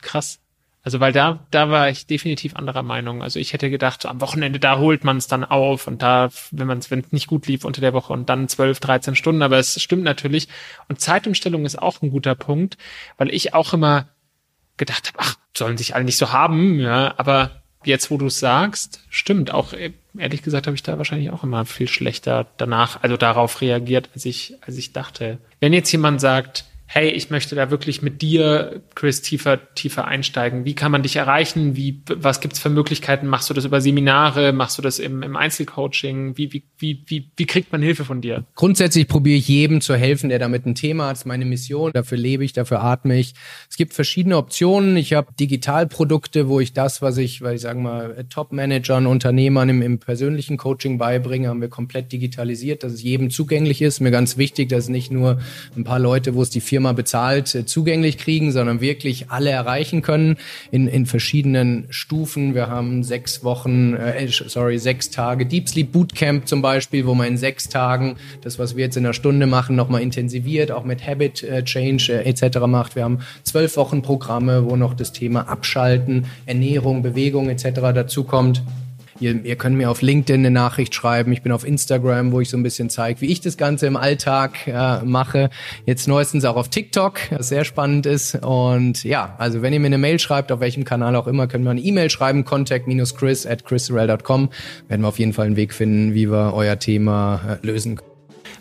Krass. 0.00 0.40
Also 0.84 0.98
weil 0.98 1.12
da, 1.12 1.46
da 1.52 1.70
war 1.70 1.88
ich 1.90 2.06
definitiv 2.06 2.56
anderer 2.56 2.82
Meinung. 2.82 3.22
Also 3.22 3.38
ich 3.38 3.52
hätte 3.52 3.70
gedacht, 3.70 4.04
am 4.04 4.20
Wochenende, 4.20 4.58
da 4.58 4.78
holt 4.78 5.04
man 5.04 5.16
es 5.16 5.28
dann 5.28 5.44
auf 5.44 5.86
und 5.86 6.02
da, 6.02 6.30
wenn 6.50 6.66
man 6.66 6.78
es, 6.78 6.90
wenn 6.90 7.04
nicht 7.12 7.28
gut 7.28 7.46
lief 7.46 7.64
unter 7.64 7.80
der 7.80 7.92
Woche 7.92 8.12
und 8.12 8.28
dann 8.28 8.48
12, 8.48 8.80
13 8.80 9.14
Stunden, 9.14 9.42
aber 9.42 9.58
es 9.58 9.80
stimmt 9.80 10.02
natürlich. 10.02 10.48
Und 10.88 11.00
Zeitumstellung 11.00 11.64
ist 11.64 11.80
auch 11.80 12.02
ein 12.02 12.10
guter 12.10 12.34
Punkt, 12.34 12.78
weil 13.16 13.32
ich 13.32 13.54
auch 13.54 13.72
immer 13.72 14.08
gedacht 14.76 15.08
habe, 15.08 15.18
ach, 15.20 15.36
sollen 15.56 15.76
sich 15.76 15.94
alle 15.94 16.04
nicht 16.04 16.16
so 16.16 16.32
haben, 16.32 16.80
ja, 16.80 17.14
aber 17.16 17.62
jetzt, 17.84 18.10
wo 18.10 18.16
du 18.16 18.26
es 18.26 18.40
sagst, 18.40 19.00
stimmt. 19.08 19.52
Auch 19.52 19.74
ehrlich 20.16 20.42
gesagt 20.42 20.66
habe 20.66 20.74
ich 20.74 20.82
da 20.82 20.98
wahrscheinlich 20.98 21.30
auch 21.30 21.44
immer 21.44 21.64
viel 21.64 21.88
schlechter 21.88 22.46
danach, 22.56 23.02
also 23.02 23.16
darauf 23.16 23.60
reagiert, 23.60 24.10
als 24.14 24.24
ich, 24.24 24.56
als 24.62 24.76
ich 24.76 24.92
dachte. 24.92 25.38
Wenn 25.60 25.72
jetzt 25.72 25.92
jemand 25.92 26.20
sagt, 26.20 26.64
hey, 26.94 27.08
ich 27.08 27.30
möchte 27.30 27.54
da 27.54 27.70
wirklich 27.70 28.02
mit 28.02 28.20
dir, 28.20 28.82
Chris, 28.94 29.22
tiefer, 29.22 29.74
tiefer 29.74 30.04
einsteigen. 30.04 30.66
Wie 30.66 30.74
kann 30.74 30.92
man 30.92 31.02
dich 31.02 31.16
erreichen? 31.16 31.74
Wie, 31.74 32.02
was 32.06 32.40
gibt's 32.40 32.58
für 32.58 32.68
Möglichkeiten? 32.68 33.26
Machst 33.28 33.48
du 33.48 33.54
das 33.54 33.64
über 33.64 33.80
Seminare? 33.80 34.52
Machst 34.52 34.76
du 34.76 34.82
das 34.82 34.98
im, 34.98 35.22
im 35.22 35.34
Einzelcoaching? 35.34 36.36
Wie, 36.36 36.52
wie, 36.52 36.64
wie, 36.76 37.02
wie, 37.06 37.30
wie 37.34 37.46
kriegt 37.46 37.72
man 37.72 37.80
Hilfe 37.80 38.04
von 38.04 38.20
dir? 38.20 38.44
Grundsätzlich 38.56 39.08
probiere 39.08 39.38
ich 39.38 39.48
jedem 39.48 39.80
zu 39.80 39.96
helfen, 39.96 40.28
der 40.28 40.38
damit 40.38 40.66
ein 40.66 40.74
Thema 40.74 41.04
hat. 41.04 41.12
Das 41.12 41.20
ist 41.20 41.24
meine 41.24 41.46
Mission. 41.46 41.92
Dafür 41.94 42.18
lebe 42.18 42.44
ich, 42.44 42.52
dafür 42.52 42.82
atme 42.82 43.18
ich. 43.18 43.32
Es 43.70 43.78
gibt 43.78 43.94
verschiedene 43.94 44.36
Optionen. 44.36 44.98
Ich 44.98 45.14
habe 45.14 45.32
Digitalprodukte, 45.40 46.48
wo 46.48 46.60
ich 46.60 46.74
das, 46.74 47.00
was 47.00 47.16
ich, 47.16 47.40
weil 47.40 47.54
ich 47.54 47.62
sagen 47.62 47.82
mal, 47.82 48.26
Top-Managern, 48.28 49.06
Unternehmern 49.06 49.70
im, 49.70 49.80
im 49.80 49.98
persönlichen 49.98 50.58
Coaching 50.58 50.98
beibringe, 50.98 51.48
haben 51.48 51.62
wir 51.62 51.70
komplett 51.70 52.12
digitalisiert, 52.12 52.82
dass 52.84 52.92
es 52.92 53.02
jedem 53.02 53.30
zugänglich 53.30 53.80
ist. 53.80 54.00
Mir 54.00 54.10
ganz 54.10 54.36
wichtig, 54.36 54.68
dass 54.68 54.84
es 54.84 54.90
nicht 54.90 55.10
nur 55.10 55.40
ein 55.74 55.84
paar 55.84 55.98
Leute, 55.98 56.34
wo 56.34 56.42
es 56.42 56.50
die 56.50 56.60
Firma 56.60 56.81
Firma 56.82 56.94
bezahlt 56.94 57.54
äh, 57.54 57.64
zugänglich 57.64 58.18
kriegen, 58.18 58.50
sondern 58.50 58.80
wirklich 58.80 59.30
alle 59.30 59.50
erreichen 59.50 60.02
können 60.02 60.36
in, 60.72 60.88
in 60.88 61.06
verschiedenen 61.06 61.86
Stufen. 61.90 62.56
Wir 62.56 62.66
haben 62.66 63.04
sechs 63.04 63.44
Wochen, 63.44 63.94
äh, 63.94 64.26
sorry, 64.28 64.78
sechs 64.78 65.10
Tage 65.10 65.46
Deep 65.46 65.68
Sleep 65.68 65.92
Bootcamp 65.92 66.48
zum 66.48 66.60
Beispiel, 66.60 67.06
wo 67.06 67.14
man 67.14 67.28
in 67.28 67.36
sechs 67.36 67.68
Tagen 67.68 68.16
das, 68.40 68.58
was 68.58 68.74
wir 68.74 68.84
jetzt 68.84 68.96
in 68.96 69.04
einer 69.04 69.14
Stunde 69.14 69.46
machen, 69.46 69.76
nochmal 69.76 70.02
intensiviert, 70.02 70.72
auch 70.72 70.82
mit 70.82 71.06
Habit 71.06 71.44
äh, 71.44 71.62
Change 71.62 72.14
äh, 72.14 72.28
etc. 72.28 72.58
macht. 72.66 72.96
Wir 72.96 73.04
haben 73.04 73.20
zwölf 73.44 73.76
Wochen 73.76 74.02
Programme, 74.02 74.68
wo 74.68 74.74
noch 74.74 74.94
das 74.94 75.12
Thema 75.12 75.42
Abschalten, 75.42 76.26
Ernährung, 76.46 77.02
Bewegung 77.02 77.48
etc. 77.48 77.64
dazukommt. 77.94 78.60
Ihr, 79.20 79.44
ihr 79.44 79.56
könnt 79.56 79.76
mir 79.76 79.90
auf 79.90 80.02
LinkedIn 80.02 80.40
eine 80.40 80.50
Nachricht 80.50 80.94
schreiben. 80.94 81.32
Ich 81.32 81.42
bin 81.42 81.52
auf 81.52 81.66
Instagram, 81.66 82.32
wo 82.32 82.40
ich 82.40 82.50
so 82.50 82.56
ein 82.56 82.62
bisschen 82.62 82.90
zeige, 82.90 83.20
wie 83.20 83.26
ich 83.26 83.40
das 83.40 83.56
Ganze 83.56 83.86
im 83.86 83.96
Alltag 83.96 84.66
äh, 84.66 85.02
mache. 85.04 85.50
Jetzt 85.86 86.08
neuestens 86.08 86.44
auch 86.44 86.56
auf 86.56 86.68
TikTok, 86.68 87.18
was 87.30 87.48
sehr 87.48 87.64
spannend 87.64 88.06
ist. 88.06 88.34
Und 88.36 89.04
ja, 89.04 89.34
also 89.38 89.62
wenn 89.62 89.72
ihr 89.72 89.80
mir 89.80 89.86
eine 89.86 89.98
Mail 89.98 90.18
schreibt, 90.18 90.52
auf 90.52 90.60
welchem 90.60 90.84
Kanal 90.84 91.16
auch 91.16 91.26
immer, 91.26 91.46
könnt 91.46 91.66
ihr 91.66 91.70
eine 91.70 91.80
E-Mail 91.80 92.10
schreiben, 92.10 92.44
contact-chris 92.44 93.46
at 93.46 93.64
chrisrel.com. 93.64 94.50
Werden 94.88 95.02
wir 95.02 95.08
auf 95.08 95.18
jeden 95.18 95.32
Fall 95.32 95.46
einen 95.46 95.56
Weg 95.56 95.74
finden, 95.74 96.14
wie 96.14 96.30
wir 96.30 96.54
euer 96.54 96.78
Thema 96.78 97.58
äh, 97.62 97.66
lösen 97.66 97.96
können. 97.96 98.12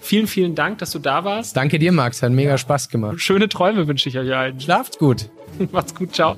Vielen, 0.01 0.27
vielen 0.27 0.55
Dank, 0.55 0.79
dass 0.79 0.91
du 0.91 0.99
da 0.99 1.23
warst. 1.23 1.55
Danke 1.55 1.77
dir, 1.77 1.91
Max. 1.91 2.23
Hat 2.23 2.31
mega 2.31 2.57
Spaß 2.57 2.89
gemacht. 2.89 3.21
Schöne 3.21 3.47
Träume 3.47 3.87
wünsche 3.87 4.09
ich 4.09 4.17
euch 4.17 4.33
allen. 4.33 4.59
Schlaft 4.59 4.97
gut. 4.97 5.29
Macht's 5.71 5.93
gut. 5.93 6.15
Ciao. 6.15 6.37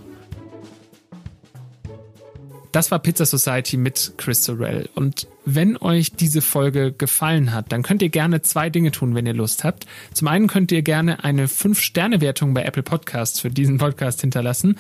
Das 2.74 2.90
war 2.90 2.98
Pizza 2.98 3.28
Society 3.28 3.78
mit 3.78 4.14
Chris 4.18 4.46
Sorrell. 4.46 4.90
Und 4.96 5.28
wenn 5.46 5.78
euch 5.78 6.14
diese 6.14 6.42
Folge 6.42 6.92
gefallen 6.92 7.54
hat, 7.54 7.72
dann 7.72 7.84
könnt 7.84 8.02
ihr 8.02 8.10
gerne 8.10 8.42
zwei 8.42 8.72
Dinge 8.72 8.90
tun, 8.90 9.14
wenn 9.14 9.28
ihr 9.28 9.36
Lust 9.36 9.64
habt. 9.64 9.86
Zum 10.12 10.28
einen 10.28 10.48
könnt 10.48 10.72
ihr 10.72 10.82
gerne 10.82 11.24
eine 11.24 11.46
5-Sterne-Wertung 11.46 12.56
bei 12.56 12.64
Apple 12.64 12.82
Podcasts 12.82 13.40
für 13.40 13.52
diesen 13.52 13.78
Podcast 13.78 14.22
hinterlassen. 14.22 14.80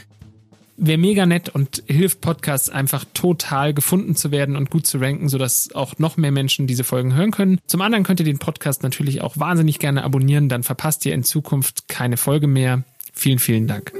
Wäre 0.75 0.97
mega 0.97 1.27
nett 1.27 1.49
und 1.49 1.83
hilft 1.85 2.19
Podcasts 2.19 2.71
einfach 2.71 3.05
total 3.13 3.75
gefunden 3.75 4.15
zu 4.15 4.31
werden 4.31 4.55
und 4.55 4.71
gut 4.71 4.87
zu 4.87 4.97
ranken, 4.97 5.29
sodass 5.29 5.69
auch 5.75 5.99
noch 5.99 6.17
mehr 6.17 6.31
Menschen 6.31 6.65
diese 6.65 6.83
Folgen 6.83 7.13
hören 7.13 7.29
können. 7.29 7.59
Zum 7.67 7.81
anderen 7.81 8.03
könnt 8.03 8.19
ihr 8.19 8.25
den 8.25 8.39
Podcast 8.39 8.81
natürlich 8.81 9.21
auch 9.21 9.37
wahnsinnig 9.37 9.77
gerne 9.77 10.03
abonnieren, 10.03 10.49
dann 10.49 10.63
verpasst 10.63 11.05
ihr 11.05 11.13
in 11.13 11.23
Zukunft 11.23 11.87
keine 11.89 12.17
Folge 12.17 12.47
mehr. 12.47 12.81
Vielen, 13.13 13.37
vielen 13.37 13.67
Dank. 13.67 13.93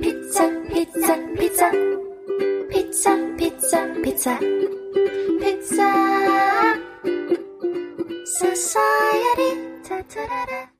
Pizza, 0.00 0.48
Pizza, 0.72 1.18
Pizza. 1.36 2.05
Pizza, 2.96 3.14
Pizza, 3.36 3.78
Pizza. 4.02 4.38
Pizza. 5.38 5.88
Society. 8.24 9.50
Ta-ta-da-da. 9.86 10.75